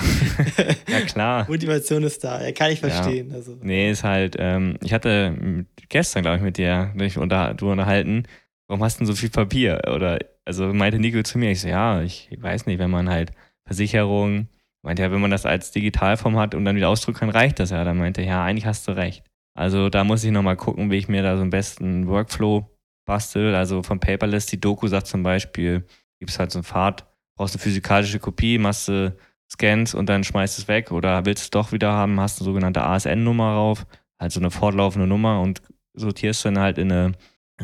ja 0.89 1.01
klar. 1.03 1.47
Motivation 1.47 2.03
ist 2.03 2.25
da, 2.25 2.43
ja, 2.43 2.53
kann 2.53 2.71
ich 2.71 2.81
verstehen. 2.81 3.29
Ja. 3.29 3.37
Also. 3.37 3.59
Nee, 3.61 3.91
ist 3.91 4.03
halt, 4.03 4.35
ähm, 4.39 4.79
ich 4.83 4.95
hatte 4.95 5.67
gestern, 5.91 6.23
glaube 6.23 6.39
ich, 6.39 6.43
mit 6.43 6.57
dir 6.57 6.91
durch 6.97 7.19
unter, 7.19 7.53
du 7.53 7.71
unterhalten, 7.71 8.23
warum 8.67 8.83
hast 8.83 8.97
du 8.97 9.01
denn 9.01 9.09
so 9.09 9.15
viel 9.15 9.29
Papier? 9.29 9.83
Oder, 9.95 10.21
also 10.47 10.73
meinte 10.73 10.99
Nico 10.99 11.23
zu 11.23 11.37
mir, 11.37 11.51
ich 11.51 11.61
so, 11.61 11.69
ja, 11.69 12.01
ich 12.01 12.31
weiß 12.35 12.65
nicht, 12.65 12.79
wenn 12.79 12.91
man 12.91 13.11
halt 13.11 13.33
Versicherung, 13.67 14.49
meinte 14.83 15.03
ja, 15.03 15.13
wenn 15.13 15.21
man 15.21 15.31
das 15.31 15.45
als 15.45 15.71
Digitalform 15.71 16.39
hat 16.39 16.55
und 16.55 16.65
dann 16.65 16.77
wieder 16.77 16.89
ausdrücken 16.89 17.19
kann, 17.19 17.31
reicht 17.31 17.61
das 17.61 17.69
ja. 17.69 17.85
Dann 17.85 17.99
meinte 17.99 18.23
ja, 18.23 18.43
eigentlich 18.43 18.65
hast 18.65 18.89
du 18.89 18.93
recht. 18.93 19.23
Also 19.55 19.91
da 19.91 20.03
muss 20.03 20.25
ich 20.25 20.31
nochmal 20.31 20.57
gucken, 20.57 20.91
wie 20.91 20.97
ich 20.97 21.09
mir 21.09 21.23
da 21.23 21.37
so 21.37 21.43
einen 21.43 21.51
besten 21.51 22.07
Workflow 22.07 22.75
bastel. 23.05 23.55
Also 23.55 23.83
von 23.83 24.01
Paperless, 24.01 24.47
die 24.47 24.61
Doku 24.61 24.87
sagt 24.87 25.09
zum 25.09 25.23
Beispiel, 25.23 25.85
gibt 26.19 26.31
es 26.31 26.39
halt 26.39 26.53
so 26.53 26.61
einen 26.61 26.65
Pfad, 26.65 27.07
brauchst 27.37 27.55
eine 27.55 27.63
physikalische 27.63 28.19
Kopie, 28.19 28.57
machst 28.57 28.89
du 28.89 29.15
Scans 29.51 29.95
und 29.95 30.09
dann 30.09 30.25
schmeißt 30.25 30.59
es 30.59 30.69
weg 30.69 30.93
oder 30.93 31.25
willst 31.25 31.45
es 31.45 31.51
doch 31.51 31.73
wieder 31.73 31.93
haben, 31.93 32.21
hast 32.21 32.41
eine 32.41 32.45
sogenannte 32.45 32.83
ASN-Nummer 32.83 33.53
rauf, 33.55 33.87
halt 34.19 34.33
so 34.33 34.41
eine 34.41 34.51
fortlaufende 34.51 35.07
Nummer 35.07 35.41
und 35.41 35.63
sortierst 35.95 36.45
dann 36.45 36.59
halt 36.59 36.79
in 36.79 36.93
eine 36.93 37.13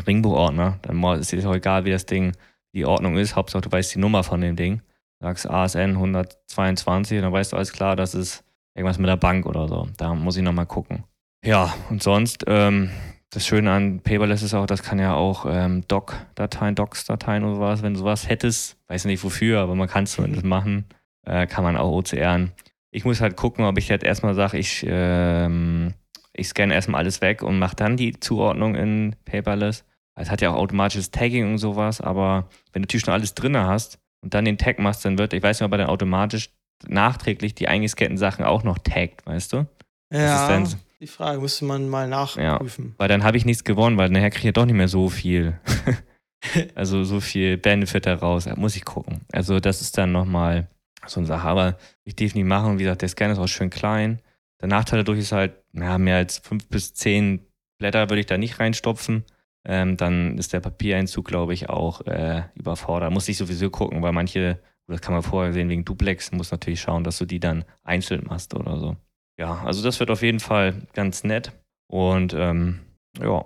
Ringbuchordner. 0.06 0.78
Dann 0.82 1.02
ist 1.18 1.32
dir 1.32 1.48
auch 1.48 1.54
egal, 1.54 1.84
wie 1.84 1.90
das 1.90 2.06
Ding, 2.06 2.32
die 2.72 2.86
Ordnung 2.86 3.16
ist. 3.16 3.36
Hauptsache, 3.36 3.62
du 3.62 3.72
weißt 3.72 3.94
die 3.94 3.98
Nummer 3.98 4.24
von 4.24 4.40
dem 4.40 4.56
Ding. 4.56 4.82
Sagst 5.20 5.48
ASN 5.48 5.90
122 5.90 7.20
dann 7.20 7.32
weißt 7.32 7.52
du 7.52 7.56
alles 7.56 7.72
klar, 7.72 7.96
das 7.96 8.14
ist 8.14 8.44
irgendwas 8.74 8.98
mit 8.98 9.08
der 9.08 9.16
Bank 9.16 9.46
oder 9.46 9.68
so. 9.68 9.88
Da 9.96 10.14
muss 10.14 10.36
ich 10.36 10.42
nochmal 10.42 10.66
gucken. 10.66 11.04
Ja, 11.44 11.72
und 11.90 12.02
sonst, 12.02 12.44
ähm, 12.46 12.90
das 13.30 13.46
Schöne 13.46 13.72
an 13.72 14.00
Paperless 14.00 14.42
ist 14.42 14.54
auch, 14.54 14.66
das 14.66 14.82
kann 14.82 14.98
ja 14.98 15.14
auch 15.14 15.46
ähm, 15.48 15.86
Doc-Dateien, 15.88 16.74
Docs-Dateien 16.74 17.44
oder 17.44 17.56
sowas, 17.56 17.82
wenn 17.82 17.94
du 17.94 18.00
sowas 18.00 18.28
hättest, 18.28 18.76
weiß 18.88 19.04
nicht 19.06 19.22
wofür, 19.24 19.60
aber 19.60 19.74
man 19.74 19.88
kann 19.88 20.04
es 20.04 20.12
zumindest 20.12 20.44
machen, 20.44 20.86
äh, 21.24 21.46
kann 21.46 21.64
man 21.64 21.76
auch 21.76 21.92
OCRen. 21.92 22.52
Ich 22.90 23.04
muss 23.04 23.20
halt 23.20 23.36
gucken, 23.36 23.64
ob 23.64 23.78
ich 23.78 23.88
jetzt 23.88 24.04
erstmal 24.04 24.34
sage, 24.34 24.58
ich, 24.58 24.84
ähm, 24.88 25.94
ich 26.32 26.48
scanne 26.48 26.74
erstmal 26.74 27.00
alles 27.00 27.20
weg 27.20 27.42
und 27.42 27.58
mache 27.58 27.76
dann 27.76 27.96
die 27.96 28.18
Zuordnung 28.18 28.74
in 28.74 29.16
Paperless. 29.24 29.84
Es 30.16 30.30
hat 30.30 30.40
ja 30.40 30.52
auch 30.52 30.56
automatisches 30.56 31.10
Tagging 31.10 31.52
und 31.52 31.58
sowas, 31.58 32.00
aber 32.00 32.48
wenn 32.72 32.82
du 32.82 32.86
natürlich 32.86 33.04
schon 33.04 33.14
alles 33.14 33.34
drin 33.34 33.56
hast 33.56 33.98
und 34.20 34.32
dann 34.32 34.44
den 34.44 34.58
Tag 34.58 34.78
machst, 34.78 35.04
dann 35.04 35.18
wird, 35.18 35.32
ich 35.32 35.42
weiß 35.42 35.58
nicht, 35.58 35.66
ob 35.66 35.72
er 35.72 35.78
dann 35.78 35.88
automatisch 35.88 36.50
nachträglich 36.86 37.54
die 37.54 37.66
eingescannten 37.66 38.16
Sachen 38.16 38.44
auch 38.44 38.62
noch 38.62 38.78
taggt, 38.78 39.26
weißt 39.26 39.52
du? 39.52 39.66
Ja, 40.12 40.48
dann, 40.48 40.68
die 41.00 41.06
Frage 41.06 41.40
müsste 41.40 41.64
man 41.64 41.88
mal 41.88 42.08
nachprüfen. 42.08 42.84
Ja, 42.86 42.94
weil 42.98 43.08
dann 43.08 43.24
habe 43.24 43.36
ich 43.36 43.44
nichts 43.44 43.64
gewonnen, 43.64 43.96
weil 43.96 44.10
nachher 44.10 44.30
kriege 44.30 44.48
ich 44.48 44.54
doch 44.54 44.66
nicht 44.66 44.76
mehr 44.76 44.88
so 44.88 45.08
viel. 45.08 45.58
also 46.74 47.04
so 47.04 47.20
viel 47.20 47.56
Benefit 47.56 48.06
daraus. 48.06 48.46
Muss 48.56 48.76
ich 48.76 48.84
gucken. 48.84 49.22
Also 49.32 49.60
das 49.60 49.80
ist 49.80 49.98
dann 49.98 50.12
nochmal 50.12 50.68
so 51.06 51.20
eine 51.20 51.26
Sache. 51.26 51.46
Aber 51.46 51.76
ich 52.04 52.16
nicht 52.16 52.44
machen. 52.44 52.78
Wie 52.78 52.84
gesagt, 52.84 53.02
der 53.02 53.08
Scan 53.08 53.30
ist 53.30 53.38
auch 53.38 53.48
schön 53.48 53.70
klein. 53.70 54.20
Der 54.60 54.68
Nachteil 54.68 55.00
dadurch 55.00 55.18
ist 55.18 55.32
halt, 55.32 55.54
ja, 55.72 55.98
mehr 55.98 56.16
als 56.16 56.38
fünf 56.38 56.68
bis 56.68 56.94
zehn 56.94 57.46
Blätter 57.78 58.08
würde 58.08 58.20
ich 58.20 58.26
da 58.26 58.38
nicht 58.38 58.60
reinstopfen. 58.60 59.24
Ähm, 59.66 59.96
dann 59.96 60.38
ist 60.38 60.52
der 60.52 60.60
Papiereinzug, 60.60 61.26
glaube 61.26 61.54
ich, 61.54 61.68
auch 61.68 62.02
äh, 62.02 62.42
überfordert. 62.54 63.12
Muss 63.12 63.28
ich 63.28 63.36
sowieso 63.36 63.70
gucken, 63.70 64.02
weil 64.02 64.12
manche, 64.12 64.60
das 64.86 65.00
kann 65.00 65.14
man 65.14 65.22
vorher 65.22 65.52
sehen, 65.52 65.68
wegen 65.68 65.84
Duplex, 65.84 66.32
muss 66.32 66.50
natürlich 66.50 66.80
schauen, 66.80 67.04
dass 67.04 67.18
du 67.18 67.24
die 67.24 67.40
dann 67.40 67.64
einzeln 67.82 68.24
machst 68.26 68.54
oder 68.54 68.78
so. 68.78 68.96
Ja, 69.38 69.62
also 69.64 69.82
das 69.82 69.98
wird 70.00 70.10
auf 70.10 70.22
jeden 70.22 70.40
Fall 70.40 70.82
ganz 70.92 71.24
nett. 71.24 71.52
Und 71.90 72.34
ähm, 72.34 72.80
ja, 73.20 73.44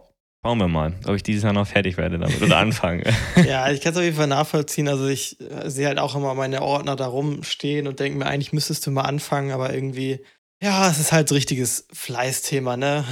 schauen 0.48 0.60
wir 0.60 0.68
mal, 0.68 0.94
ob 1.04 1.14
ich 1.14 1.22
dieses 1.22 1.42
Jahr 1.42 1.52
noch 1.52 1.66
fertig 1.66 1.98
werde 1.98 2.18
damit 2.18 2.40
oder 2.40 2.56
anfange. 2.56 3.02
ja, 3.46 3.70
ich 3.70 3.82
kann 3.82 3.92
es 3.92 3.98
auf 3.98 4.04
jeden 4.04 4.16
Fall 4.16 4.28
nachvollziehen. 4.28 4.88
Also 4.88 5.06
ich 5.06 5.38
äh, 5.42 5.68
sehe 5.68 5.88
halt 5.88 5.98
auch 5.98 6.16
immer 6.16 6.32
meine 6.32 6.62
Ordner 6.62 6.96
da 6.96 7.06
rumstehen 7.06 7.86
und 7.86 8.00
denke 8.00 8.18
mir, 8.18 8.24
eigentlich 8.24 8.54
müsstest 8.54 8.86
du 8.86 8.90
mal 8.90 9.02
anfangen, 9.02 9.50
aber 9.50 9.74
irgendwie 9.74 10.20
ja, 10.62 10.90
es 10.90 10.98
ist 10.98 11.12
halt 11.12 11.28
so 11.28 11.34
richtiges 11.34 11.86
Fleißthema, 11.92 12.78
ne? 12.78 13.04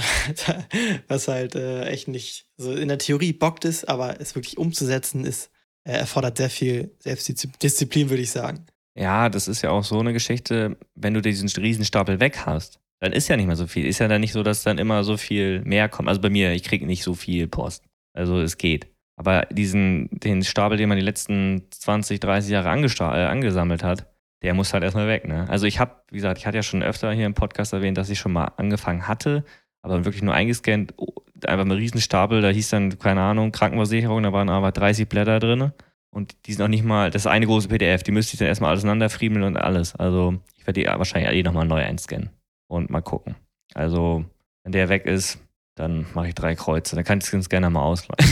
Was 1.07 1.27
halt 1.27 1.53
äh, 1.53 1.85
echt 1.85 2.07
nicht 2.07 2.47
so 2.57 2.73
in 2.73 2.87
der 2.87 2.97
Theorie 2.97 3.33
bockt 3.33 3.65
ist, 3.65 3.87
aber 3.87 4.19
es 4.19 4.33
wirklich 4.33 4.57
umzusetzen 4.57 5.23
ist, 5.23 5.51
äh, 5.83 5.91
erfordert 5.91 6.37
sehr 6.37 6.49
viel 6.49 6.95
Selbstdisziplin, 6.99 8.09
würde 8.09 8.23
ich 8.23 8.31
sagen. 8.31 8.65
Ja, 8.97 9.29
das 9.29 9.47
ist 9.47 9.61
ja 9.61 9.69
auch 9.69 9.83
so 9.83 9.99
eine 9.99 10.11
Geschichte, 10.11 10.75
wenn 10.95 11.13
du 11.13 11.21
diesen 11.21 11.47
Riesenstapel 11.49 12.19
weg 12.19 12.47
hast, 12.47 12.79
dann 12.99 13.13
ist 13.13 13.27
ja 13.27 13.37
nicht 13.37 13.47
mehr 13.47 13.55
so 13.55 13.67
viel. 13.67 13.85
Ist 13.85 13.99
ja 13.99 14.07
dann 14.07 14.21
nicht 14.21 14.33
so, 14.33 14.43
dass 14.43 14.63
dann 14.63 14.77
immer 14.77 15.03
so 15.03 15.17
viel 15.17 15.61
mehr 15.61 15.89
kommt. 15.89 16.09
Also 16.09 16.21
bei 16.21 16.29
mir, 16.29 16.53
ich 16.53 16.63
kriege 16.63 16.85
nicht 16.85 17.03
so 17.03 17.13
viel 17.13 17.47
Post. 17.47 17.83
Also 18.13 18.39
es 18.41 18.57
geht. 18.57 18.87
Aber 19.15 19.47
diesen, 19.51 20.09
den 20.11 20.43
Stapel, 20.43 20.77
den 20.77 20.89
man 20.89 20.97
die 20.97 21.03
letzten 21.03 21.63
20, 21.71 22.19
30 22.19 22.51
Jahre 22.51 22.69
äh, 22.69 23.25
angesammelt 23.25 23.83
hat, 23.83 24.07
der 24.43 24.53
muss 24.53 24.73
halt 24.73 24.83
erstmal 24.83 25.07
weg. 25.07 25.27
Ne? 25.27 25.47
Also 25.49 25.65
ich 25.65 25.79
habe, 25.79 25.95
wie 26.11 26.17
gesagt, 26.17 26.37
ich 26.39 26.45
hatte 26.45 26.57
ja 26.57 26.63
schon 26.63 26.83
öfter 26.83 27.11
hier 27.11 27.25
im 27.25 27.33
Podcast 27.33 27.73
erwähnt, 27.73 27.97
dass 27.97 28.09
ich 28.09 28.19
schon 28.19 28.33
mal 28.33 28.45
angefangen 28.57 29.07
hatte, 29.07 29.43
aber 29.81 30.05
wirklich 30.05 30.21
nur 30.21 30.35
eingescannt, 30.35 30.93
oh, 30.97 31.13
einfach 31.45 31.65
mal 31.65 31.77
Riesenstapel, 31.77 32.41
da 32.41 32.49
hieß 32.49 32.69
dann, 32.69 32.99
keine 32.99 33.21
Ahnung, 33.21 33.51
Krankenversicherung, 33.51 34.21
da 34.21 34.33
waren 34.33 34.49
aber 34.49 34.71
30 34.71 35.09
Blätter 35.09 35.39
drin 35.39 35.71
und 36.11 36.35
die 36.45 36.53
sind 36.53 36.63
auch 36.63 36.69
nicht 36.69 36.83
mal, 36.83 37.09
das 37.09 37.23
ist 37.23 37.27
eine 37.27 37.47
große 37.47 37.67
PDF, 37.69 38.03
die 38.03 38.11
müsste 38.11 38.35
ich 38.35 38.39
dann 38.39 38.47
erstmal 38.47 38.73
auseinanderfriemeln 38.73 39.43
und 39.43 39.57
alles. 39.57 39.95
Also 39.95 40.35
ich 40.55 40.67
werde 40.67 40.81
die 40.81 40.87
wahrscheinlich 40.87 41.31
eh 41.31 41.41
nochmal 41.41 41.65
neu 41.65 41.83
einscannen 41.83 42.29
und 42.67 42.89
mal 42.89 43.01
gucken. 43.01 43.35
Also 43.73 44.25
wenn 44.63 44.71
der 44.71 44.89
weg 44.89 45.05
ist, 45.05 45.39
dann 45.75 46.05
mache 46.13 46.29
ich 46.29 46.35
drei 46.35 46.55
Kreuze. 46.55 46.95
Dann 46.95 47.05
kannst 47.05 47.31
du 47.31 47.37
es 47.37 47.49
gerne 47.49 47.69
mal 47.69 47.83
ausleihen. 47.83 48.31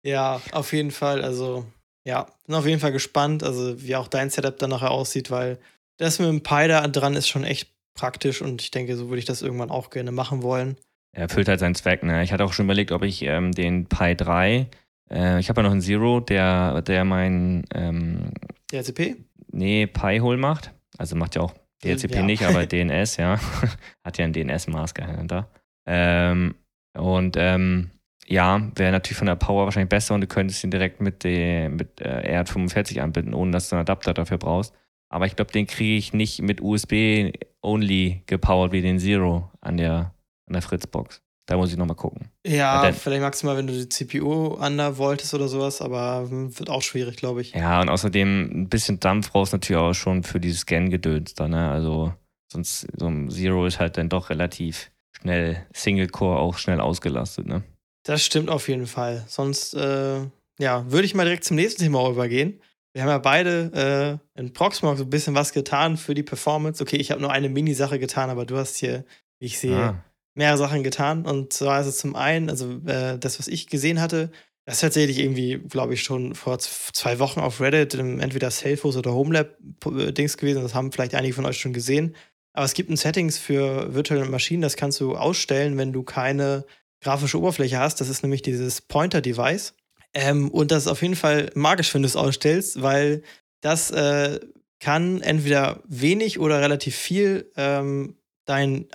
ja, 0.04 0.40
auf 0.52 0.72
jeden 0.72 0.90
Fall. 0.90 1.22
Also 1.22 1.64
ja, 2.06 2.26
bin 2.46 2.54
auf 2.54 2.66
jeden 2.66 2.80
Fall 2.80 2.92
gespannt, 2.92 3.42
also 3.42 3.82
wie 3.82 3.96
auch 3.96 4.06
dein 4.06 4.30
Setup 4.30 4.56
dann 4.58 4.70
nachher 4.70 4.92
aussieht, 4.92 5.30
weil 5.30 5.58
das 5.98 6.20
mit 6.20 6.28
dem 6.28 6.42
Pi 6.42 6.68
da 6.68 6.86
dran 6.86 7.16
ist 7.16 7.26
schon 7.26 7.42
echt 7.42 7.72
praktisch 7.94 8.42
und 8.42 8.62
ich 8.62 8.70
denke, 8.70 8.96
so 8.96 9.08
würde 9.08 9.18
ich 9.18 9.24
das 9.24 9.42
irgendwann 9.42 9.70
auch 9.70 9.90
gerne 9.90 10.12
machen 10.12 10.42
wollen. 10.42 10.76
Er 11.12 11.22
erfüllt 11.22 11.48
halt 11.48 11.58
seinen 11.58 11.74
Zweck, 11.74 12.04
ne? 12.04 12.22
Ich 12.22 12.32
hatte 12.32 12.44
auch 12.44 12.52
schon 12.52 12.66
überlegt, 12.66 12.92
ob 12.92 13.02
ich 13.02 13.22
ähm, 13.22 13.50
den 13.50 13.86
Pi 13.86 14.14
3, 14.14 14.68
äh, 15.10 15.40
ich 15.40 15.48
habe 15.48 15.60
ja 15.60 15.62
noch 15.64 15.72
einen 15.72 15.80
Zero, 15.80 16.20
der, 16.20 16.82
der 16.82 17.04
mein 17.04 17.64
ähm, 17.74 18.30
DHCP? 18.70 19.16
Nee, 19.50 19.86
Pi-Hole 19.86 20.36
macht. 20.36 20.72
Also 20.98 21.16
macht 21.16 21.34
ja 21.34 21.42
auch 21.42 21.54
DHCP 21.84 22.14
ja. 22.16 22.22
nicht, 22.22 22.42
aber 22.44 22.66
DNS, 22.66 23.16
ja. 23.16 23.38
Hat 24.04 24.18
ja 24.18 24.24
einen 24.24 24.32
DNS-Mask 24.32 24.96
dahinter. 24.98 25.50
Ähm, 25.86 26.54
und 26.94 27.36
ähm, 27.38 27.90
ja, 28.26 28.60
wäre 28.74 28.92
natürlich 28.92 29.18
von 29.18 29.26
der 29.26 29.36
Power 29.36 29.64
wahrscheinlich 29.64 29.88
besser 29.88 30.14
und 30.14 30.22
du 30.22 30.26
könntest 30.26 30.64
ihn 30.64 30.70
direkt 30.70 31.00
mit, 31.00 31.22
dem, 31.22 31.76
mit 31.76 32.00
äh, 32.00 32.40
RJ45 32.40 33.00
anbinden, 33.00 33.34
ohne 33.34 33.52
dass 33.52 33.68
du 33.68 33.76
einen 33.76 33.82
Adapter 33.82 34.14
dafür 34.14 34.38
brauchst. 34.38 34.74
Aber 35.08 35.26
ich 35.26 35.36
glaube, 35.36 35.52
den 35.52 35.66
kriege 35.66 35.96
ich 35.96 36.12
nicht 36.12 36.42
mit 36.42 36.60
USB-only 36.60 38.22
gepowert 38.26 38.72
wie 38.72 38.82
den 38.82 38.98
Zero 38.98 39.50
an 39.60 39.76
der, 39.76 40.14
an 40.46 40.52
der 40.52 40.62
Fritzbox. 40.62 41.22
Da 41.46 41.56
muss 41.56 41.70
ich 41.70 41.76
nochmal 41.76 41.96
gucken. 41.96 42.28
Ja, 42.44 42.82
dann, 42.82 42.94
vielleicht 42.94 43.22
maximal, 43.22 43.56
wenn 43.56 43.68
du 43.68 43.72
die 43.72 43.88
CPU 43.88 44.54
an 44.54 44.78
wolltest 44.98 45.32
oder 45.32 45.46
sowas, 45.46 45.80
aber 45.80 46.28
wird 46.30 46.68
auch 46.68 46.82
schwierig, 46.82 47.16
glaube 47.16 47.40
ich. 47.40 47.52
Ja, 47.52 47.80
und 47.80 47.88
außerdem 47.88 48.62
ein 48.62 48.68
bisschen 48.68 48.98
Dampf 48.98 49.30
brauchst 49.30 49.52
natürlich 49.52 49.80
auch 49.80 49.94
schon 49.94 50.24
für 50.24 50.40
dieses 50.40 50.60
Scan-Gedöns 50.60 51.34
da, 51.34 51.46
ne? 51.46 51.70
Also 51.70 52.12
sonst 52.52 52.88
so 52.96 53.06
ein 53.06 53.30
Zero 53.30 53.64
ist 53.64 53.78
halt 53.78 53.96
dann 53.96 54.08
doch 54.08 54.28
relativ 54.28 54.90
schnell 55.20 55.64
Single-Core 55.72 56.38
auch 56.38 56.58
schnell 56.58 56.80
ausgelastet, 56.80 57.46
ne? 57.46 57.62
Das 58.04 58.24
stimmt 58.24 58.50
auf 58.50 58.68
jeden 58.68 58.86
Fall. 58.86 59.24
Sonst, 59.28 59.74
äh, 59.74 60.20
ja, 60.58 60.90
würde 60.90 61.04
ich 61.04 61.14
mal 61.14 61.24
direkt 61.24 61.44
zum 61.44 61.56
nächsten 61.56 61.82
Thema 61.82 62.08
übergehen. 62.08 62.60
Wir 62.92 63.02
haben 63.02 63.10
ja 63.10 63.18
beide 63.18 64.20
äh, 64.36 64.40
in 64.40 64.52
Proxmox 64.52 65.00
ein 65.00 65.10
bisschen 65.10 65.34
was 65.34 65.52
getan 65.52 65.96
für 65.96 66.14
die 66.14 66.22
Performance. 66.22 66.82
Okay, 66.82 66.96
ich 66.96 67.10
habe 67.10 67.20
nur 67.20 67.30
eine 67.30 67.48
Mini-Sache 67.48 67.98
getan, 67.98 68.30
aber 68.30 68.46
du 68.46 68.56
hast 68.56 68.76
hier, 68.76 69.04
wie 69.38 69.46
ich 69.46 69.58
sehe, 69.58 69.76
ah. 69.76 70.04
Mehrere 70.36 70.58
Sachen 70.58 70.82
getan. 70.82 71.26
Und 71.26 71.52
zwar 71.52 71.80
ist 71.80 71.86
es 71.86 71.98
zum 71.98 72.14
einen, 72.14 72.50
also 72.50 72.80
äh, 72.86 73.18
das, 73.18 73.38
was 73.38 73.48
ich 73.48 73.66
gesehen 73.66 74.00
hatte, 74.00 74.30
das 74.64 74.76
ist 74.76 74.80
tatsächlich 74.80 75.18
irgendwie, 75.18 75.58
glaube 75.58 75.94
ich, 75.94 76.02
schon 76.02 76.34
vor 76.34 76.58
zwei 76.58 77.18
Wochen 77.20 77.38
auf 77.38 77.60
Reddit 77.60 77.94
entweder 77.94 78.50
Salesforce 78.50 78.96
oder 78.96 79.14
Homelab-Dings 79.14 80.34
äh, 80.34 80.38
gewesen. 80.38 80.62
Das 80.62 80.74
haben 80.74 80.90
vielleicht 80.90 81.14
einige 81.14 81.34
von 81.34 81.46
euch 81.46 81.58
schon 81.58 81.72
gesehen. 81.72 82.16
Aber 82.52 82.64
es 82.64 82.74
gibt 82.74 82.90
ein 82.90 82.96
Settings 82.96 83.38
für 83.38 83.94
virtuelle 83.94 84.24
Maschinen, 84.24 84.62
das 84.62 84.76
kannst 84.76 85.00
du 85.00 85.14
ausstellen, 85.14 85.76
wenn 85.76 85.92
du 85.92 86.02
keine 86.02 86.64
grafische 87.00 87.38
Oberfläche 87.38 87.78
hast. 87.78 88.00
Das 88.00 88.08
ist 88.08 88.22
nämlich 88.22 88.42
dieses 88.42 88.80
Pointer-Device. 88.80 89.74
Ähm, 90.14 90.50
und 90.50 90.70
das 90.70 90.84
ist 90.84 90.88
auf 90.88 91.02
jeden 91.02 91.16
Fall 91.16 91.50
magisch, 91.54 91.94
wenn 91.94 92.02
du 92.02 92.06
es 92.06 92.16
ausstellst, 92.16 92.82
weil 92.82 93.22
das 93.60 93.90
äh, 93.90 94.40
kann 94.80 95.20
entweder 95.22 95.82
wenig 95.86 96.40
oder 96.40 96.60
relativ 96.60 96.96
viel 96.96 97.52
ähm, 97.56 98.16
dein 98.46 98.86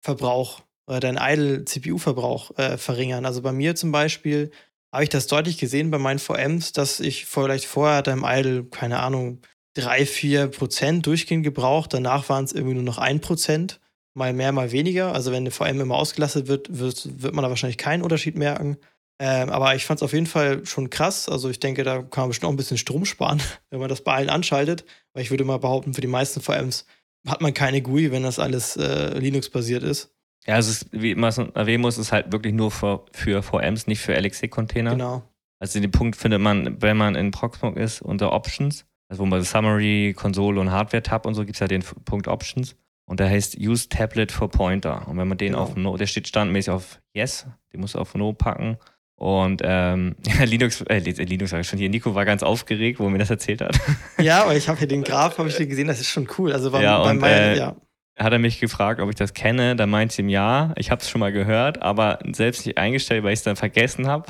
Idle-Verbrauch 0.00 0.62
oder 0.86 1.00
dein 1.00 1.18
Idle-CPU-Verbrauch 1.20 2.56
äh, 2.58 2.76
verringern. 2.78 3.26
Also 3.26 3.42
bei 3.42 3.52
mir 3.52 3.76
zum 3.76 3.92
Beispiel 3.92 4.50
habe 4.92 5.04
ich 5.04 5.10
das 5.10 5.26
deutlich 5.26 5.58
gesehen 5.58 5.90
bei 5.90 5.98
meinen 5.98 6.18
VMs, 6.18 6.72
dass 6.72 7.00
ich 7.00 7.26
vielleicht 7.26 7.66
vorher 7.66 8.06
im 8.08 8.24
Idle, 8.26 8.64
keine 8.64 8.98
Ahnung, 9.00 9.40
3, 9.74 10.04
4 10.04 10.48
Prozent 10.48 11.06
durchgehend 11.06 11.44
gebraucht. 11.44 11.94
Danach 11.94 12.28
waren 12.28 12.44
es 12.44 12.52
irgendwie 12.52 12.74
nur 12.74 12.82
noch 12.82 12.98
1 12.98 13.20
Prozent 13.20 13.80
mal 14.14 14.32
mehr, 14.32 14.50
mal 14.50 14.72
weniger. 14.72 15.14
Also 15.14 15.30
wenn 15.30 15.46
eine 15.46 15.52
VM 15.52 15.80
immer 15.80 15.94
ausgelastet 15.94 16.48
wird, 16.48 16.76
wird, 16.76 17.22
wird 17.22 17.34
man 17.34 17.44
da 17.44 17.50
wahrscheinlich 17.50 17.78
keinen 17.78 18.02
Unterschied 18.02 18.36
merken. 18.36 18.78
Ähm, 19.20 19.50
aber 19.50 19.76
ich 19.76 19.84
fand 19.84 19.98
es 20.00 20.02
auf 20.02 20.12
jeden 20.12 20.26
Fall 20.26 20.66
schon 20.66 20.90
krass. 20.90 21.28
Also 21.28 21.50
ich 21.50 21.60
denke, 21.60 21.84
da 21.84 22.02
kann 22.02 22.22
man 22.22 22.28
bestimmt 22.30 22.48
auch 22.48 22.54
ein 22.54 22.56
bisschen 22.56 22.78
Strom 22.78 23.04
sparen, 23.04 23.40
wenn 23.70 23.78
man 23.78 23.88
das 23.88 24.00
bei 24.00 24.14
allen 24.14 24.30
anschaltet. 24.30 24.84
Weil 25.12 25.22
ich 25.22 25.30
würde 25.30 25.44
mal 25.44 25.58
behaupten, 25.58 25.94
für 25.94 26.00
die 26.00 26.08
meisten 26.08 26.40
VMs 26.40 26.84
hat 27.26 27.40
man 27.40 27.54
keine 27.54 27.82
GUI, 27.82 28.10
wenn 28.12 28.22
das 28.22 28.38
alles 28.38 28.76
äh, 28.76 29.18
Linux-basiert 29.18 29.82
ist. 29.82 30.14
Ja, 30.46 30.54
also 30.54 30.70
es 30.70 30.82
ist, 30.82 30.88
wie 30.92 31.14
man 31.14 31.32
erwähnen 31.54 31.82
muss, 31.82 31.98
ist 31.98 32.12
halt 32.12 32.32
wirklich 32.32 32.54
nur 32.54 32.70
für, 32.70 33.04
für 33.12 33.42
VMs, 33.42 33.86
nicht 33.86 34.00
für 34.00 34.14
LXC-Container. 34.14 34.92
Genau. 34.92 35.22
Also 35.58 35.78
den 35.78 35.90
Punkt 35.90 36.16
findet 36.16 36.40
man, 36.40 36.80
wenn 36.80 36.96
man 36.96 37.14
in 37.14 37.30
Proxmox 37.30 37.78
ist, 37.78 38.02
unter 38.02 38.32
Options. 38.32 38.86
Also 39.08 39.22
wo 39.22 39.26
man 39.26 39.42
Summary, 39.42 40.14
Konsole 40.16 40.60
und 40.60 40.70
Hardware-Tab 40.70 41.26
und 41.26 41.34
so 41.34 41.44
gibt 41.44 41.56
es 41.56 41.60
ja 41.60 41.66
den 41.66 41.82
Punkt 41.82 42.28
Options. 42.28 42.76
Und 43.04 43.20
der 43.20 43.28
heißt 43.28 43.58
Use 43.58 43.88
Tablet 43.88 44.30
for 44.30 44.48
Pointer. 44.48 45.06
Und 45.08 45.18
wenn 45.18 45.28
man 45.28 45.36
den 45.36 45.52
genau. 45.52 45.64
auf 45.64 45.76
No, 45.76 45.96
der 45.96 46.06
steht 46.06 46.28
standmäßig 46.28 46.70
auf 46.70 47.00
Yes, 47.12 47.46
den 47.72 47.80
muss 47.80 47.96
auf 47.96 48.14
No 48.14 48.32
packen. 48.32 48.78
Und 49.20 49.60
ähm, 49.62 50.16
Linux, 50.44 50.80
äh, 50.88 50.98
Linux 50.98 51.52
war 51.52 51.62
schon 51.62 51.78
hier. 51.78 51.90
Nico 51.90 52.14
war 52.14 52.24
ganz 52.24 52.42
aufgeregt, 52.42 52.98
wo 52.98 53.04
er 53.04 53.10
mir 53.10 53.18
das 53.18 53.28
erzählt 53.28 53.60
hat. 53.60 53.78
Ja, 54.18 54.42
aber 54.42 54.56
ich 54.56 54.68
habe 54.68 54.78
hier 54.78 54.88
den 54.88 55.04
Graph, 55.04 55.36
habe 55.36 55.50
ich 55.50 55.56
hier 55.56 55.66
gesehen, 55.66 55.88
das 55.88 56.00
ist 56.00 56.08
schon 56.08 56.26
cool. 56.38 56.52
Also 56.52 56.72
war 56.72 56.82
ja, 56.82 57.02
bei 57.02 57.10
und, 57.10 57.18
meinen, 57.18 57.32
äh, 57.32 57.58
ja. 57.58 57.76
Hat 58.18 58.32
er 58.32 58.38
mich 58.38 58.60
gefragt, 58.60 58.98
ob 58.98 59.10
ich 59.10 59.16
das 59.16 59.34
kenne. 59.34 59.76
Da 59.76 59.86
meinte 59.86 60.14
ich 60.14 60.18
ihm 60.20 60.30
ja. 60.30 60.72
Ich 60.76 60.90
habe 60.90 61.02
es 61.02 61.10
schon 61.10 61.20
mal 61.20 61.32
gehört, 61.32 61.82
aber 61.82 62.18
selbst 62.32 62.64
nicht 62.64 62.78
eingestellt, 62.78 63.22
weil 63.22 63.34
ich 63.34 63.40
es 63.40 63.44
dann 63.44 63.56
vergessen 63.56 64.08
habe. 64.08 64.24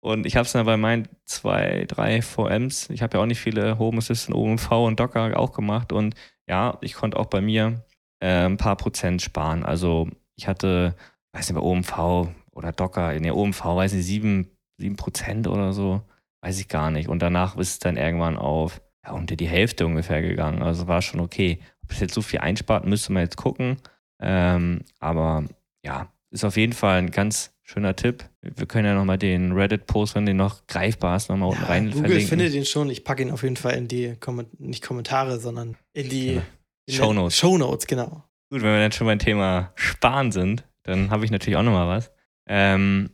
und 0.00 0.26
ich 0.26 0.34
habe 0.34 0.46
es 0.46 0.52
dann 0.52 0.66
bei 0.66 0.76
meinen 0.76 1.08
zwei, 1.24 1.84
drei 1.86 2.22
VMs. 2.22 2.90
Ich 2.90 3.02
habe 3.02 3.16
ja 3.16 3.22
auch 3.22 3.26
nicht 3.26 3.40
viele 3.40 3.78
Home 3.78 3.98
Assistant, 3.98 4.36
OMV 4.36 4.70
und 4.72 4.98
Docker 4.98 5.38
auch 5.38 5.52
gemacht. 5.52 5.92
Und 5.92 6.16
ja, 6.48 6.76
ich 6.80 6.94
konnte 6.94 7.18
auch 7.18 7.26
bei 7.26 7.40
mir 7.40 7.84
äh, 8.18 8.46
ein 8.46 8.56
paar 8.56 8.76
Prozent 8.76 9.22
sparen. 9.22 9.64
Also 9.64 10.08
ich 10.36 10.48
hatte, 10.48 10.96
weiß 11.32 11.48
nicht, 11.48 11.60
bei 11.60 11.64
OMV 11.64 12.32
oder 12.52 12.72
Docker, 12.72 13.14
in 13.14 13.22
der 13.22 13.36
OMV, 13.36 13.64
weiß 13.64 13.92
ich, 13.94 14.04
7, 14.04 14.50
7 14.78 14.96
Prozent 14.96 15.48
oder 15.48 15.72
so, 15.72 16.02
weiß 16.42 16.60
ich 16.60 16.68
gar 16.68 16.90
nicht. 16.90 17.08
Und 17.08 17.20
danach 17.20 17.56
ist 17.56 17.70
es 17.70 17.78
dann 17.78 17.96
irgendwann 17.96 18.36
auf 18.36 18.80
ja, 19.04 19.12
unter 19.12 19.36
die 19.36 19.48
Hälfte 19.48 19.86
ungefähr 19.86 20.22
gegangen. 20.22 20.62
Also 20.62 20.86
war 20.86 21.02
schon 21.02 21.20
okay. 21.20 21.58
Ob 21.82 21.90
es 21.90 22.00
jetzt 22.00 22.14
so 22.14 22.22
viel 22.22 22.40
einspart, 22.40 22.86
müsste 22.86 23.12
man 23.12 23.22
jetzt 23.22 23.36
gucken. 23.36 23.78
Ähm, 24.20 24.82
aber 25.00 25.44
ja, 25.84 26.12
ist 26.30 26.44
auf 26.44 26.56
jeden 26.56 26.72
Fall 26.72 26.98
ein 26.98 27.10
ganz 27.10 27.52
schöner 27.62 27.96
Tipp. 27.96 28.24
Wir 28.40 28.66
können 28.66 28.86
ja 28.86 28.94
nochmal 28.94 29.18
den 29.18 29.52
Reddit-Post, 29.52 30.14
wenn 30.14 30.26
den 30.26 30.36
noch 30.36 30.66
greifbar 30.66 31.16
ist, 31.16 31.28
nochmal 31.28 31.50
ja, 31.50 31.54
unten 31.56 31.64
rein 31.64 31.84
Google 31.86 32.02
verlinken. 32.02 32.28
findet 32.28 32.54
den 32.54 32.64
schon. 32.64 32.90
Ich 32.90 33.04
packe 33.04 33.22
ihn 33.22 33.30
auf 33.30 33.42
jeden 33.42 33.56
Fall 33.56 33.74
in 33.74 33.88
die, 33.88 34.14
nicht 34.58 34.82
Kommentare, 34.82 35.38
sondern 35.38 35.76
in 35.92 36.08
die 36.08 36.34
ja. 36.34 36.42
Show 36.88 37.12
Notes. 37.12 37.36
Show 37.36 37.58
Notes, 37.58 37.86
genau. 37.86 38.24
Gut, 38.50 38.62
wenn 38.62 38.72
wir 38.72 38.80
dann 38.80 38.92
schon 38.92 39.06
beim 39.06 39.18
Thema 39.18 39.72
Sparen 39.74 40.32
sind, 40.32 40.64
dann 40.82 41.10
habe 41.10 41.24
ich 41.24 41.30
natürlich 41.30 41.56
auch 41.56 41.62
nochmal 41.62 41.88
was. 41.88 42.12
Ähm, 42.48 43.10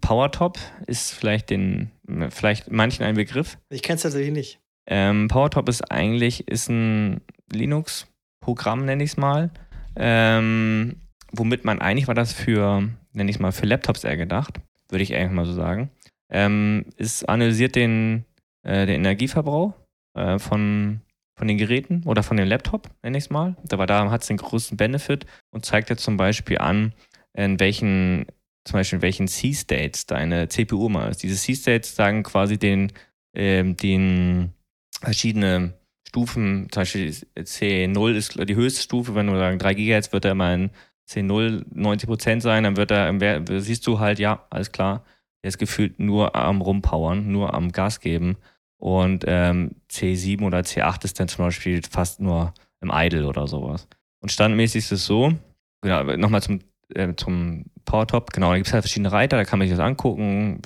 PowerTop 0.00 0.58
ist 0.86 1.12
vielleicht 1.12 1.50
den, 1.50 1.90
vielleicht 2.30 2.70
manchen 2.70 3.04
ein 3.04 3.14
Begriff. 3.14 3.58
Ich 3.70 3.82
kenne 3.82 3.96
es 3.96 4.02
tatsächlich 4.02 4.32
nicht. 4.32 4.60
Ähm, 4.86 5.28
PowerTop 5.28 5.68
ist 5.68 5.90
eigentlich 5.90 6.48
ist 6.48 6.68
ein 6.68 7.20
Linux-Programm, 7.52 8.84
nenne 8.84 9.04
ich 9.04 9.10
es 9.10 9.16
mal. 9.16 9.50
Ähm, 9.96 10.96
womit 11.32 11.64
man 11.64 11.80
eigentlich 11.80 12.08
war 12.08 12.14
das 12.14 12.32
für, 12.32 12.88
nenne 13.12 13.30
ich 13.30 13.36
es 13.36 13.40
mal, 13.40 13.52
für 13.52 13.66
Laptops 13.66 14.04
eher 14.04 14.16
gedacht, 14.16 14.60
würde 14.88 15.02
ich 15.02 15.14
eigentlich 15.14 15.30
mal 15.30 15.46
so 15.46 15.52
sagen. 15.52 15.90
Ähm, 16.30 16.86
es 16.96 17.24
analysiert 17.24 17.76
den, 17.76 18.24
äh, 18.62 18.86
den 18.86 18.96
Energieverbrauch 18.96 19.74
äh, 20.14 20.38
von, 20.38 21.00
von 21.36 21.48
den 21.48 21.58
Geräten 21.58 22.02
oder 22.06 22.22
von 22.22 22.36
dem 22.36 22.48
Laptop, 22.48 22.88
nenne 23.02 23.18
ich 23.18 23.24
es 23.24 23.30
mal. 23.30 23.56
Aber 23.72 23.86
da 23.86 24.10
hat 24.10 24.22
es 24.22 24.28
den 24.28 24.36
größten 24.36 24.76
Benefit 24.76 25.26
und 25.50 25.64
zeigt 25.64 25.90
jetzt 25.90 26.04
zum 26.04 26.16
Beispiel 26.16 26.58
an, 26.58 26.94
in 27.34 27.60
welchen 27.60 28.26
zum 28.64 28.74
Beispiel 28.74 28.98
in 28.98 29.02
welchen 29.02 29.28
C-States 29.28 30.06
deine 30.06 30.48
CPU 30.48 30.88
mal 30.88 31.10
ist. 31.10 31.22
Diese 31.22 31.36
C-States 31.36 31.94
sagen 31.94 32.22
quasi 32.22 32.58
den, 32.58 32.92
ähm, 33.34 33.76
den 33.76 34.52
verschiedene 35.00 35.74
Stufen, 36.06 36.68
zum 36.70 36.80
Beispiel 36.80 37.10
C0 37.10 38.14
ist 38.14 38.48
die 38.48 38.54
höchste 38.54 38.82
Stufe, 38.82 39.14
wenn 39.14 39.28
du 39.28 39.36
sagen 39.36 39.58
3 39.58 39.74
GHz 39.74 40.12
wird 40.12 40.24
er 40.24 40.32
immer 40.32 40.52
in 40.52 40.70
C0 41.08 41.64
90% 41.74 42.40
sein, 42.40 42.64
dann 42.64 42.76
wird 42.76 42.90
er, 42.90 43.60
siehst 43.60 43.86
du 43.86 43.98
halt, 43.98 44.18
ja, 44.18 44.46
alles 44.50 44.72
klar, 44.72 45.04
er 45.42 45.48
ist 45.48 45.58
gefühlt 45.58 45.98
nur 45.98 46.36
am 46.36 46.60
Rumpowern, 46.60 47.30
nur 47.30 47.54
am 47.54 47.72
Gas 47.72 48.00
geben. 48.00 48.36
Und 48.76 49.24
ähm, 49.26 49.76
C7 49.90 50.42
oder 50.42 50.60
C8 50.60 51.04
ist 51.04 51.20
dann 51.20 51.28
zum 51.28 51.44
Beispiel 51.46 51.82
fast 51.88 52.20
nur 52.20 52.54
im 52.80 52.90
Idle 52.92 53.26
oder 53.26 53.46
sowas. 53.46 53.88
Und 54.20 54.32
standmäßig 54.32 54.84
ist 54.84 54.92
es 54.92 55.06
so, 55.06 55.32
genau, 55.82 56.02
nochmal 56.16 56.42
zum, 56.42 56.60
äh, 56.94 57.14
zum 57.16 57.66
PowerTop, 57.84 58.32
genau, 58.32 58.50
da 58.50 58.56
gibt 58.56 58.68
es 58.68 58.72
halt 58.72 58.84
verschiedene 58.84 59.12
Reiter, 59.12 59.36
da 59.36 59.44
kann 59.44 59.58
man 59.58 59.68
sich 59.68 59.76
das 59.76 59.84
angucken, 59.84 60.60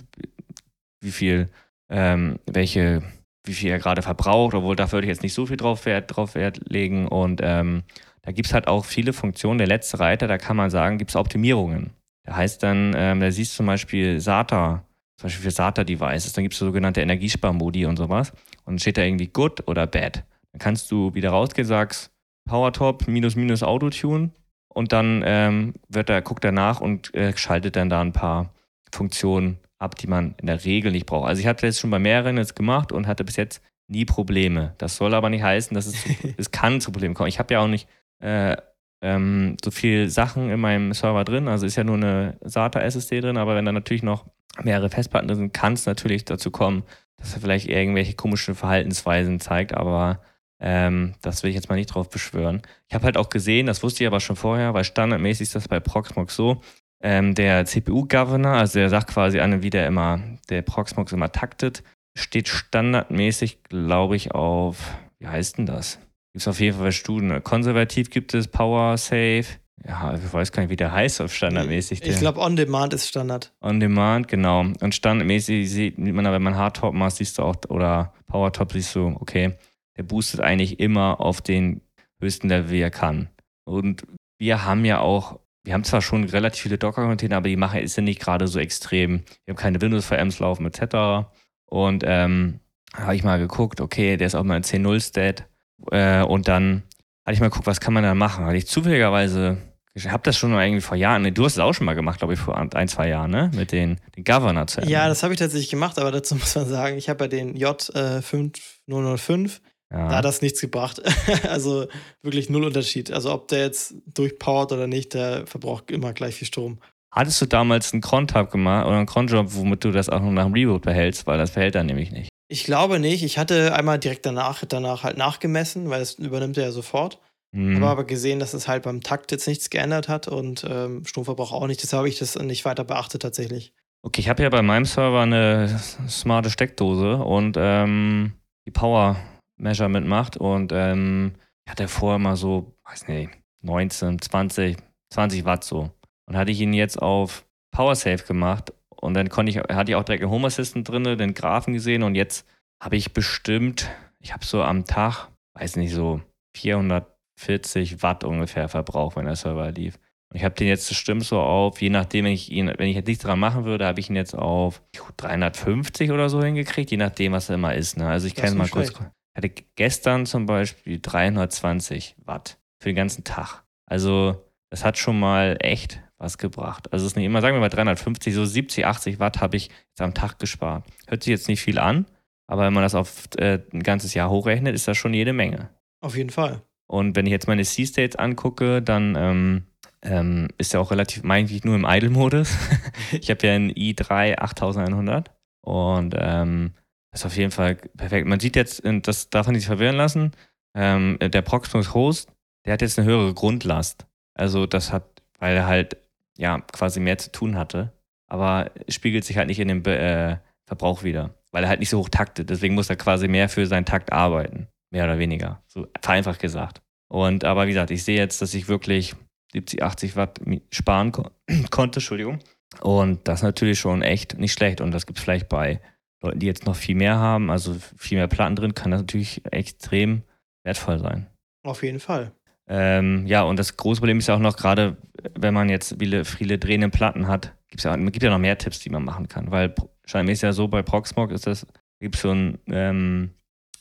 wie 1.01 1.11
viel, 1.11 1.49
ähm, 1.91 2.39
welche, 2.47 3.03
wie 3.47 3.53
viel 3.53 3.71
er 3.71 3.79
gerade 3.79 4.03
verbraucht, 4.03 4.55
obwohl 4.55 4.77
da 4.77 4.91
würde 4.93 5.07
ich 5.07 5.11
jetzt 5.11 5.23
nicht 5.23 5.35
so 5.35 5.47
viel 5.47 5.57
drauf 5.57 5.87
Wert, 5.87 6.15
drauf 6.15 6.35
Wert 6.35 6.61
legen. 6.69 7.07
Und 7.09 7.41
ähm, 7.43 7.83
da 8.23 8.33
gibt 8.33 8.47
es 8.47 8.55
halt 8.55 8.69
auch 8.69 8.85
viele 8.85 9.13
Funktionen. 9.13 9.59
Der 9.59 9.67
letzte 9.67 10.01
Reiter, 10.01 10.27
da 10.27 10.39
kann 10.39 10.57
man 10.57 10.71
sagen, 10.71 10.99
gibt 10.99 11.11
es 11.11 11.17
Optimierungen. 11.17 11.91
Da 12.27 12.37
heißt 12.37 12.63
dann, 12.63 12.95
ähm, 12.97 13.21
da 13.21 13.31
siehst 13.31 13.53
du 13.53 13.57
zum 13.59 13.67
Beispiel 13.67 14.19
SATA, 14.19 14.85
zum 15.21 15.27
Beispiel 15.27 15.45
für 15.45 15.51
SATA-Devices, 15.51 16.33
dann 16.33 16.45
gibt 16.45 16.55
es 16.55 16.59
so 16.59 16.67
sogenannte 16.67 17.03
Energiesparmodi 17.03 17.85
und 17.87 17.97
sowas. 17.97 18.31
Und 18.65 18.75
dann 18.75 18.79
steht 18.79 18.97
da 18.97 19.03
irgendwie 19.03 19.29
Good 19.29 19.69
oder 19.69 19.87
Bad. 19.87 20.25
Dann 20.53 20.59
kannst 20.59 20.91
du 20.91 21.15
wieder 21.15 21.31
rausgehen, 21.31 21.67
sagst 21.67 22.11
PowerTop 22.49 23.09
minus 23.09 23.37
minus 23.37 23.63
Autotune 23.63 24.31
und 24.75 24.93
dann 24.93 25.23
ähm, 25.25 25.75
wird 25.89 26.11
er, 26.11 26.21
guckt 26.21 26.45
er 26.45 26.53
nach 26.53 26.81
und 26.81 27.15
äh, 27.15 27.35
schaltet 27.37 27.77
dann 27.77 27.89
da 27.89 28.01
ein 28.01 28.13
paar 28.13 28.53
Funktionen 28.93 29.59
ab, 29.79 29.97
die 29.97 30.07
man 30.07 30.35
in 30.41 30.47
der 30.47 30.65
Regel 30.65 30.93
nicht 30.93 31.07
braucht. 31.07 31.29
Also 31.29 31.41
ich 31.41 31.47
hatte 31.47 31.67
das 31.67 31.81
schon 31.81 31.91
bei 31.91 31.99
mehreren 31.99 32.37
jetzt 32.37 32.57
gemacht 32.57 32.93
und 32.93 33.07
hatte 33.07 33.25
bis 33.25 33.37
jetzt 33.37 33.63
nie 33.89 34.05
Probleme. 34.05 34.75
Das 34.79 34.97
soll 34.97 35.15
aber 35.15 35.31
nicht 35.31 35.43
heißen, 35.43 35.75
dass 35.75 35.87
es, 35.87 36.05
es 36.37 36.51
kann 36.51 36.81
zu 36.81 36.93
Problemen 36.93 37.15
kommen. 37.15 37.29
Ich 37.29 37.39
habe 37.39 37.55
ja 37.55 37.61
auch 37.61 37.69
nicht 37.69 37.89
äh, 38.21 38.57
ähm, 39.01 39.57
so 39.63 39.71
viel 39.71 40.11
Sachen 40.11 40.51
in 40.51 40.61
meinem 40.61 40.93
Server 40.93 41.25
drin. 41.25 41.49
Also 41.49 41.67
ist 41.67 41.77
ja 41.77 41.85
nur 41.85 41.97
eine 41.97 42.37
SATA-SSD 42.43 43.21
drin, 43.21 43.37
aber 43.37 43.55
wenn 43.55 43.65
da 43.65 43.73
natürlich 43.73 44.03
noch 44.03 44.27
mehrere 44.63 44.91
Festplatten 44.91 45.29
drin 45.29 45.37
sind, 45.37 45.55
kann 45.55 45.75
es 45.75 45.87
natürlich 45.87 46.25
dazu 46.25 46.51
kommen, 46.51 46.85
dass 47.17 47.35
er 47.35 47.41
vielleicht 47.41 47.69
irgendwelche 47.69 48.15
komischen 48.15 48.55
Verhaltensweisen 48.55 49.41
zeigt, 49.41 49.75
aber 49.75 50.21
ähm, 50.61 51.15
das 51.23 51.43
will 51.43 51.51
ich 51.51 51.57
jetzt 51.57 51.69
mal 51.69 51.77
nicht 51.77 51.95
drauf 51.95 52.09
beschwören. 52.09 52.63
Ich 52.89 52.95
habe 52.95 53.05
halt 53.05 53.17
auch 53.17 53.29
gesehen, 53.29 53.67
das 53.67 53.83
wusste 53.83 54.05
ich 54.05 54.09
aber 54.09 54.21
schon 54.21 54.37
vorher, 54.37 54.75
weil 54.75 54.85
standardmäßig 54.85 55.49
ist 55.49 55.55
das 55.55 55.69
bei 55.69 55.81
Proxmox 55.81 56.35
so, 56.35 56.61
ähm, 57.03 57.35
der 57.35 57.67
CPU-Governor, 57.67 58.53
also 58.53 58.79
der 58.79 58.89
sagt 58.89 59.09
quasi 59.09 59.41
an, 59.41 59.63
wie 59.63 59.71
der 59.71 59.87
immer, 59.87 60.21
der 60.49 60.63
Proxmox 60.63 61.13
immer 61.13 61.31
taktet, 61.31 61.83
steht 62.17 62.49
standardmäßig, 62.49 63.63
glaube 63.65 64.17
ich, 64.17 64.33
auf, 64.33 64.95
wie 65.19 65.27
heißt 65.27 65.59
denn 65.59 65.67
das? 65.67 65.99
Gibt 66.33 66.43
es 66.43 66.49
auf 66.49 66.61
jeden 66.61 66.79
Fall 66.79 66.93
Studien. 66.93 67.43
Konservativ 67.45 68.11
gibt 68.11 68.35
es 68.35 68.49
Power 68.49 68.97
Save. 68.97 69.45
Ja, 69.87 70.15
ich 70.15 70.33
weiß 70.33 70.51
gar 70.51 70.63
nicht, 70.63 70.71
wie 70.71 70.77
der 70.77 70.93
heißt 70.93 71.21
auf 71.21 71.35
standardmäßig. 71.35 72.03
Ich 72.03 72.19
glaube, 72.19 72.41
On 72.41 72.57
Demand 72.57 72.95
ist 72.95 73.09
Standard. 73.09 73.53
On 73.61 73.79
Demand, 73.81 74.29
genau. 74.29 74.61
Und 74.81 74.95
standardmäßig 74.95 75.71
sieht 75.71 75.99
man, 75.99 76.25
wenn 76.25 76.43
man 76.43 76.57
Hardtop 76.57 76.95
macht, 76.95 77.17
siehst 77.17 77.39
du 77.39 77.43
auch, 77.43 77.57
oder 77.69 78.15
Powertop 78.27 78.73
siehst 78.73 78.95
du, 78.95 79.15
okay, 79.21 79.55
der 79.97 80.03
boostet 80.03 80.41
eigentlich 80.41 80.81
immer 80.81 81.21
auf 81.21 81.41
den 81.41 81.81
höchsten 82.21 82.49
Level, 82.49 82.71
wie 82.71 82.81
er 82.81 82.91
kann. 82.91 83.29
Und 83.65 84.05
wir 84.39 84.65
haben 84.65 84.85
ja 84.85 85.01
auch, 85.01 85.41
wir 85.65 85.75
haben 85.75 85.85
zwar 85.85 86.03
schon 86.03 86.25
relativ 86.25 86.63
viele 86.63 86.79
Docker-Container, 86.79 87.37
aber 87.37 87.49
die 87.49 87.57
Mache 87.57 87.81
ist 87.81 87.97
ja 87.97 88.03
nicht 88.03 88.21
gerade 88.21 88.47
so 88.47 88.59
extrem. 88.59 89.25
Wir 89.45 89.53
haben 89.53 89.57
keine 89.57 89.81
Windows-VMs 89.81 90.39
laufen 90.39 90.67
etc. 90.67 91.29
Und 91.67 92.05
ähm, 92.07 92.61
habe 92.95 93.17
ich 93.17 93.25
mal 93.25 93.39
geguckt, 93.39 93.81
okay, 93.81 94.17
der 94.17 94.27
ist 94.27 94.35
auch 94.35 94.45
mal 94.45 94.57
in 94.57 94.63
10.0-Stat. 94.63 95.47
Äh, 95.91 96.23
und 96.23 96.49
dann 96.49 96.83
hatte 97.25 97.35
ich 97.35 97.41
mal 97.41 97.49
geguckt, 97.49 97.67
was 97.67 97.81
kann 97.81 97.95
man 97.95 98.03
da 98.03 98.15
machen. 98.15 98.45
Hatte 98.45 98.57
ich 98.57 98.67
zufälligerweise 98.67 99.59
ich 99.97 100.11
habe 100.11 100.25
das 100.25 100.37
schon 100.37 100.51
mal 100.51 100.67
irgendwie 100.67 100.81
vor 100.81 100.97
Jahren, 100.97 101.33
du 101.33 101.45
hast 101.45 101.53
es 101.53 101.61
auch 101.61 101.73
schon 101.73 101.87
mal 101.87 101.95
gemacht, 101.95 102.19
glaube 102.19 102.35
ich, 102.35 102.41
vor 102.41 102.59
ein, 102.59 102.89
zwei 102.89 103.09
Jahren, 103.09 103.31
ne? 103.31 103.53
Mit 103.55 103.71
den, 103.71 104.01
den 104.17 104.25
Governor 104.25 104.67
zu 104.67 104.81
Ja, 104.83 105.07
das 105.07 105.23
habe 105.23 105.35
ich 105.35 105.39
tatsächlich 105.39 105.71
gemacht, 105.71 106.01
aber 106.01 106.11
dazu 106.11 106.35
muss 106.35 106.57
man 106.57 106.69
sagen, 106.69 106.97
ich 106.97 107.09
habe 107.09 107.25
ja 107.25 107.29
den 107.29 107.57
J5005 107.57 109.61
ja. 109.95 110.09
Da 110.09 110.17
hat 110.17 110.25
das 110.25 110.43
nichts 110.43 110.61
gebracht. 110.61 111.01
also 111.49 111.87
wirklich 112.23 112.51
null 112.51 112.65
Unterschied. 112.65 113.13
Also 113.13 113.33
ob 113.33 113.47
der 113.49 113.61
jetzt 113.61 113.95
durchpowert 114.13 114.73
oder 114.73 114.89
nicht, 114.89 115.15
der 115.15 115.47
verbraucht 115.47 115.91
immer 115.93 116.13
gleich 116.13 116.35
viel 116.35 116.49
Strom. 116.49 116.79
Hattest 117.13 117.41
du 117.41 117.47
damals 117.47 117.93
einen 117.93 118.03
Cron-Tab 118.03 118.51
gemacht 118.51 118.87
oder 118.87 118.97
einen 118.97 119.07
Cron-Job, 119.07 119.47
womit 119.51 119.85
du 119.85 119.93
das 119.93 120.09
auch 120.09 120.21
noch 120.21 120.33
nach 120.33 120.47
dem 120.47 120.53
Reboot 120.53 120.83
behältst? 120.83 121.29
Weil 121.29 121.39
das 121.39 121.51
verhält 121.51 121.77
dann 121.77 121.87
nämlich 121.87 122.11
nicht. 122.11 122.29
Ich 122.49 122.65
glaube 122.65 122.99
nicht. 122.99 123.23
Ich 123.23 123.39
hatte 123.39 123.73
einmal 123.73 124.01
direkt 124.01 124.27
danach, 124.27 124.65
danach 124.69 125.05
halt 125.05 125.17
nachgemessen, 125.17 125.91
weil 125.91 126.03
es 126.03 126.15
übernimmt 126.15 126.57
er 126.57 126.65
ja 126.65 126.73
sofort. 126.73 127.21
Mhm. 127.53 127.77
Habe 127.77 127.87
aber 127.87 128.05
gesehen, 128.05 128.41
dass 128.41 128.53
es 128.53 128.67
halt 128.67 128.83
beim 128.83 129.01
Takt 129.01 129.31
jetzt 129.31 129.47
nichts 129.47 129.71
geändert 129.71 130.09
hat 130.09 130.27
und 130.27 130.67
ähm, 130.69 131.05
Stromverbrauch 131.05 131.53
auch 131.53 131.69
nicht. 131.69 131.81
Deshalb 131.85 131.99
habe 131.99 132.09
ich 132.09 132.19
das 132.19 132.37
nicht 132.37 132.65
weiter 132.65 132.83
beachtet 132.83 133.23
tatsächlich. 133.23 133.73
Okay, 134.03 134.21
ich 134.21 134.29
habe 134.29 134.43
ja 134.43 134.49
bei 134.49 134.61
meinem 134.61 134.87
Server 134.87 135.21
eine 135.21 135.81
smarte 136.09 136.51
Steckdose 136.51 137.17
und 137.19 137.57
ähm, 137.57 138.33
die 138.67 138.73
Power 138.73 139.17
Measurement 139.57 140.07
macht. 140.07 140.37
Und 140.37 140.73
ähm, 140.73 141.35
ich 141.67 141.71
hatte 141.71 141.89
vorher 141.89 142.19
mal 142.19 142.37
so, 142.37 142.75
weiß 142.85 143.09
nicht, 143.09 143.31
19, 143.63 144.21
20, 144.21 144.77
20 145.13 145.45
Watt 145.45 145.65
so. 145.65 145.91
Und 146.27 146.37
hatte 146.37 146.51
ich 146.51 146.61
ihn 146.61 146.73
jetzt 146.73 147.01
auf 147.01 147.45
Power 147.75 147.97
Save 147.97 148.23
gemacht 148.23 148.73
Und 148.89 149.15
dann 149.15 149.29
konnte 149.29 149.51
ich, 149.51 149.59
hatte 149.59 149.91
ich 149.91 149.97
auch 149.97 150.05
direkt 150.05 150.23
einen 150.23 150.33
Home 150.33 150.47
Assistant 150.47 150.89
drin, 150.89 151.05
den 151.05 151.35
Graphen 151.35 151.75
gesehen 151.75 152.03
und 152.03 152.15
jetzt 152.15 152.47
habe 152.83 152.97
ich 152.97 153.13
bestimmt, 153.13 153.91
ich 154.21 154.33
habe 154.33 154.45
so 154.45 154.63
am 154.63 154.85
Tag, 154.85 155.29
weiß 155.59 155.77
nicht, 155.77 155.93
so 155.93 156.23
440 156.57 158.03
Watt 158.03 158.25
ungefähr 158.25 158.69
Verbrauch, 158.69 159.17
wenn 159.17 159.27
der 159.27 159.37
Server 159.37 159.71
lief. 159.71 159.99
Und 160.31 160.39
ich 160.39 160.45
habe 160.45 160.55
den 160.55 160.69
jetzt 160.69 160.89
bestimmt 160.89 161.25
so 161.25 161.41
auf, 161.41 161.81
je 161.83 161.91
nachdem, 161.91 162.25
wenn 162.25 162.33
ich 162.33 162.51
ihn, 162.51 162.73
wenn 162.77 162.89
ich 162.89 162.97
jetzt 162.97 163.07
nichts 163.07 163.25
dran 163.25 163.39
machen 163.39 163.65
würde, 163.65 163.87
habe 163.87 164.01
ich 164.01 164.09
ihn 164.09 164.17
jetzt 164.17 164.35
auf 164.35 164.83
350 165.17 166.11
oder 166.11 166.29
so 166.29 166.43
hingekriegt, 166.43 166.91
je 166.91 166.97
nachdem, 166.97 167.33
was 167.33 167.49
er 167.49 167.57
immer 167.57 167.75
ist. 167.75 167.97
Ne? 167.97 168.09
Also 168.09 168.27
ich 168.27 168.35
kann 168.35 168.57
mal 168.57 168.69
kurz. 168.69 168.93
Hatte 169.35 169.51
gestern 169.75 170.27
zum 170.27 170.47
Beispiel 170.47 171.01
320 171.01 172.17
Watt 172.25 172.59
für 172.79 172.89
den 172.89 172.97
ganzen 172.97 173.25
Tag. 173.25 173.65
Also 173.87 174.45
das 174.71 174.85
hat 174.85 174.99
schon 174.99 175.19
mal 175.19 175.57
echt 175.61 176.01
was 176.19 176.39
gebracht. 176.39 176.93
Also 176.93 177.05
es 177.05 177.13
ist 177.13 177.17
nicht 177.17 177.27
immer, 177.27 177.41
sagen 177.41 177.57
wir 177.57 177.61
mal 177.61 177.69
350, 177.69 178.35
so 178.35 178.45
70, 178.45 178.87
80 178.87 179.19
Watt 179.19 179.41
habe 179.41 179.57
ich 179.57 179.71
jetzt 179.89 180.01
am 180.01 180.15
Tag 180.15 180.39
gespart. 180.39 180.85
Hört 181.07 181.23
sich 181.23 181.31
jetzt 181.31 181.49
nicht 181.49 181.61
viel 181.61 181.79
an, 181.79 182.07
aber 182.47 182.63
wenn 182.63 182.73
man 182.73 182.83
das 182.83 182.95
auf 182.95 183.29
äh, 183.37 183.61
ein 183.73 183.83
ganzes 183.83 184.15
Jahr 184.15 184.31
hochrechnet, 184.31 184.75
ist 184.75 184.89
das 184.89 184.97
schon 184.97 185.15
jede 185.15 185.33
Menge. 185.33 185.71
Auf 186.01 186.17
jeden 186.17 186.31
Fall. 186.31 186.63
Und 186.87 187.17
wenn 187.17 187.27
ich 187.27 187.33
jetzt 187.33 187.49
meine 187.49 187.65
C-States 187.65 188.17
angucke, 188.17 188.83
dann 188.83 189.17
ähm, 189.17 189.67
ähm, 190.03 190.49
ist 190.59 190.75
er 190.75 190.81
auch 190.81 190.91
relativ, 190.91 191.25
eigentlich 191.25 191.65
nur 191.65 191.75
im 191.75 191.87
Idle-Modus. 191.89 192.57
ich 193.13 193.31
habe 193.31 193.47
ja 193.47 193.55
einen 193.55 193.71
i3 193.71 194.37
8100 194.37 195.31
und 195.63 196.15
ähm, 196.19 196.75
das 197.15 197.21
ist 197.21 197.27
auf 197.27 197.37
jeden 197.37 197.53
Fall 197.53 197.77
perfekt. 197.77 198.27
Man 198.27 198.41
sieht 198.41 198.57
jetzt, 198.57 198.83
das 198.85 199.31
darf 199.31 199.47
man 199.47 199.55
nicht 199.55 199.67
verwirren 199.67 199.95
lassen, 199.95 200.33
ähm, 200.77 201.17
der 201.21 201.43
Proxmox 201.43 201.95
Host, 201.95 202.29
der 202.65 202.73
hat 202.73 202.83
jetzt 202.83 202.99
eine 202.99 203.07
höhere 203.07 203.33
Grundlast. 203.33 204.05
Also 204.37 204.67
das 204.67 204.93
hat, 204.93 205.23
weil 205.39 205.57
er 205.57 205.67
halt 205.67 205.97
ja 206.37 206.59
quasi 206.73 206.99
mehr 206.99 207.17
zu 207.17 207.31
tun 207.31 207.57
hatte, 207.57 207.93
aber 208.27 208.73
spiegelt 208.89 209.25
sich 209.25 209.37
halt 209.37 209.47
nicht 209.47 209.61
in 209.61 209.69
dem 209.69 209.85
äh, 209.85 210.39
Verbrauch 210.67 211.05
wieder, 211.05 211.33
weil 211.53 211.63
er 211.63 211.69
halt 211.69 211.79
nicht 211.79 211.91
so 211.91 212.01
hoch 212.01 212.09
taktet. 212.09 212.51
Deswegen 212.51 212.75
muss 212.75 212.91
er 212.91 212.97
quasi 212.97 213.29
mehr 213.29 213.49
für 213.49 213.65
seinen 213.69 213.85
Takt 213.85 214.13
arbeiten, 214.13 214.67
mehr 214.91 215.05
oder 215.05 215.21
weniger, 215.21 215.63
so 215.69 215.87
vereinfacht 216.03 216.41
gesagt. 216.41 216.83
Und 217.09 217.45
aber 217.45 217.67
wie 217.67 217.71
gesagt, 217.75 217.93
ich 217.93 218.03
sehe 218.03 218.19
jetzt, 218.19 218.43
dass 218.43 218.55
ich 218.55 218.67
wirklich 218.67 219.15
70, 219.53 219.85
80 219.85 220.17
Watt 220.17 220.41
sparen 220.73 221.13
ko 221.13 221.31
konnte, 221.71 222.01
Entschuldigung. 222.01 222.41
Und 222.81 223.29
das 223.29 223.39
ist 223.39 223.45
natürlich 223.45 223.79
schon 223.79 224.03
echt 224.03 224.37
nicht 224.37 224.53
schlecht. 224.53 224.81
Und 224.81 224.91
das 224.91 225.07
gibt 225.07 225.21
es 225.21 225.25
vielleicht 225.25 225.49
bei 225.49 225.81
Leuten, 226.25 226.39
die 226.39 226.47
jetzt 226.47 226.67
noch 226.67 226.77
viel 226.77 226.95
mehr 226.95 227.17
haben, 227.17 227.51
also 227.51 227.77
viel 227.97 228.19
mehr 228.19 228.29
Platten 228.29 228.57
drin, 228.57 228.75
kann 228.75 228.91
das 228.91 229.01
natürlich 229.01 229.43
extrem 229.51 230.23
wertvoll 230.65 230.99
sein. 230.99 231.27
Auf 231.63 231.83
jeden 231.83 232.01
Fall. 232.01 232.33
Ähm, 232.67 233.27
ja, 233.27 233.43
und 233.43 233.59
das 233.59 233.77
große 233.77 234.01
Problem 234.01 234.19
ist 234.19 234.29
ja 234.29 234.35
auch 234.35 234.41
noch, 234.41 234.57
gerade 234.57 234.97
wenn 235.39 235.55
man 235.55 235.69
jetzt 235.69 235.97
viele, 235.99 236.25
viele 236.25 236.59
drehende 236.59 236.89
Platten 236.89 237.29
hat, 237.29 237.55
gibt's 237.69 237.85
ja, 237.85 237.95
gibt 237.97 238.23
ja 238.23 238.31
noch 238.31 238.39
mehr 238.39 238.59
Tipps, 238.59 238.79
die 238.79 238.91
man 238.91 239.05
machen 239.05 239.29
kann. 239.29 239.51
Weil 239.51 239.75
scheinbar 240.05 240.33
ist 240.33 240.43
ja 240.43 240.53
so, 240.53 240.69
bei 240.69 240.83
Proxmox 240.83 241.33
ist 241.35 241.47
das, 241.47 241.67
gibt 242.01 242.17
es 242.17 242.23
so 242.23 242.31
ein, 242.31 242.59
ähm, 242.69 243.31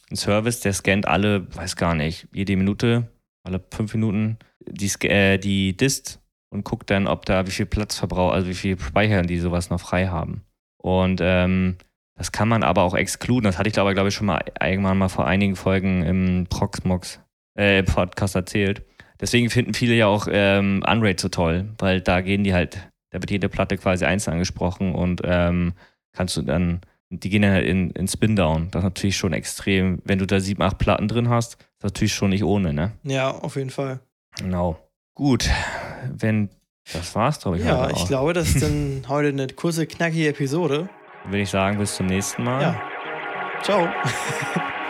einen 0.10 0.18
Service, 0.18 0.60
der 0.60 0.74
scannt 0.74 1.08
alle, 1.08 1.54
weiß 1.56 1.76
gar 1.76 1.96
nicht, 1.96 2.28
jede 2.34 2.58
Minute, 2.58 3.10
alle 3.44 3.64
fünf 3.72 3.94
Minuten 3.94 4.38
die, 4.68 4.92
äh, 5.08 5.38
die 5.38 5.76
Dist 5.76 6.22
und 6.50 6.64
guckt 6.64 6.90
dann, 6.90 7.08
ob 7.08 7.26
da 7.26 7.48
wie 7.48 7.52
viel 7.52 7.66
Platz 7.66 7.98
verbraucht, 7.98 8.34
also 8.34 8.48
wie 8.48 8.54
viel 8.54 8.80
Speicher 8.80 9.22
die 9.24 9.40
sowas 9.40 9.70
noch 9.70 9.80
frei 9.80 10.08
haben. 10.08 10.44
Und 10.78 11.20
ähm, 11.22 11.78
das 12.16 12.32
kann 12.32 12.48
man 12.48 12.64
aber 12.64 12.84
auch 12.84 12.94
exkluden. 12.94 13.44
Das 13.44 13.58
hatte 13.58 13.68
ich 13.68 13.74
glaube, 13.74 13.94
glaube 13.94 14.10
ich 14.10 14.16
schon 14.16 14.28
mal 14.28 14.44
irgendwann 14.62 14.98
mal 14.98 15.10
vor 15.10 15.26
einigen 15.28 15.56
Folgen 15.56 16.04
im 16.04 16.48
Proxmox 16.50 17.20
äh, 17.56 17.84
Podcast 17.84 18.36
erzählt. 18.36 18.84
Deswegen 19.20 19.50
finden 19.50 19.74
viele 19.74 19.94
ja 19.94 20.08
auch 20.08 20.28
ähm, 20.30 20.84
Unraid 20.88 21.20
so 21.20 21.30
toll, 21.30 21.70
weil 21.78 22.02
da 22.02 22.22
gehen 22.22 22.44
die 22.44 22.54
halt, 22.54 22.90
da 23.12 23.22
wird 23.22 23.32
jede 23.32 23.50
Platte 23.50 23.78
quasi 23.78 24.06
einzeln 24.06 24.34
angesprochen 24.34 24.94
und 24.94 25.22
ähm, 25.24 25.74
kannst 26.14 26.36
du 26.36 26.42
dann, 26.42 26.82
die 27.10 27.30
gehen 27.30 27.42
dann 27.42 27.52
halt 27.52 27.66
in, 27.66 27.92
in 27.92 28.08
Spin-Down. 28.08 28.70
Das 28.72 28.82
ist 28.82 28.84
natürlich 28.84 29.18
schon 29.18 29.34
extrem, 29.34 30.00
wenn 30.04 30.20
du 30.20 30.28
da 30.28 30.40
sieben, 30.40 30.62
acht 30.62 30.78
Platten 30.78 31.08
drin 31.08 31.30
hast, 31.30 31.54
ist 31.54 31.84
natürlich 31.84 32.14
schon 32.14 32.32
nicht 32.32 32.44
ohne, 32.44 32.74
ne? 32.74 32.92
Ja, 33.04 33.32
auf 33.32 33.56
jeden 33.56 33.70
Fall. 33.70 34.00
Genau. 34.38 34.78
Gut, 35.16 35.50
wenn 36.12 36.50
das 36.92 37.16
war's, 37.16 37.40
glaube 37.40 37.58
ich. 37.58 37.64
Ja, 37.64 37.90
ich 37.92 38.06
glaube, 38.08 38.34
das 38.34 38.50
ist 38.50 38.64
dann 38.64 39.04
heute 39.08 39.30
eine 39.30 39.48
kurze, 39.48 39.88
knackige 39.88 40.28
Episode. 40.30 40.90
Würde 41.26 41.40
ich 41.40 41.50
sagen, 41.50 41.78
bis 41.78 41.96
zum 41.96 42.08
nächsten 42.08 42.44
Mal. 42.44 42.62
Ja. 42.62 42.82
Ciao. 43.62 43.88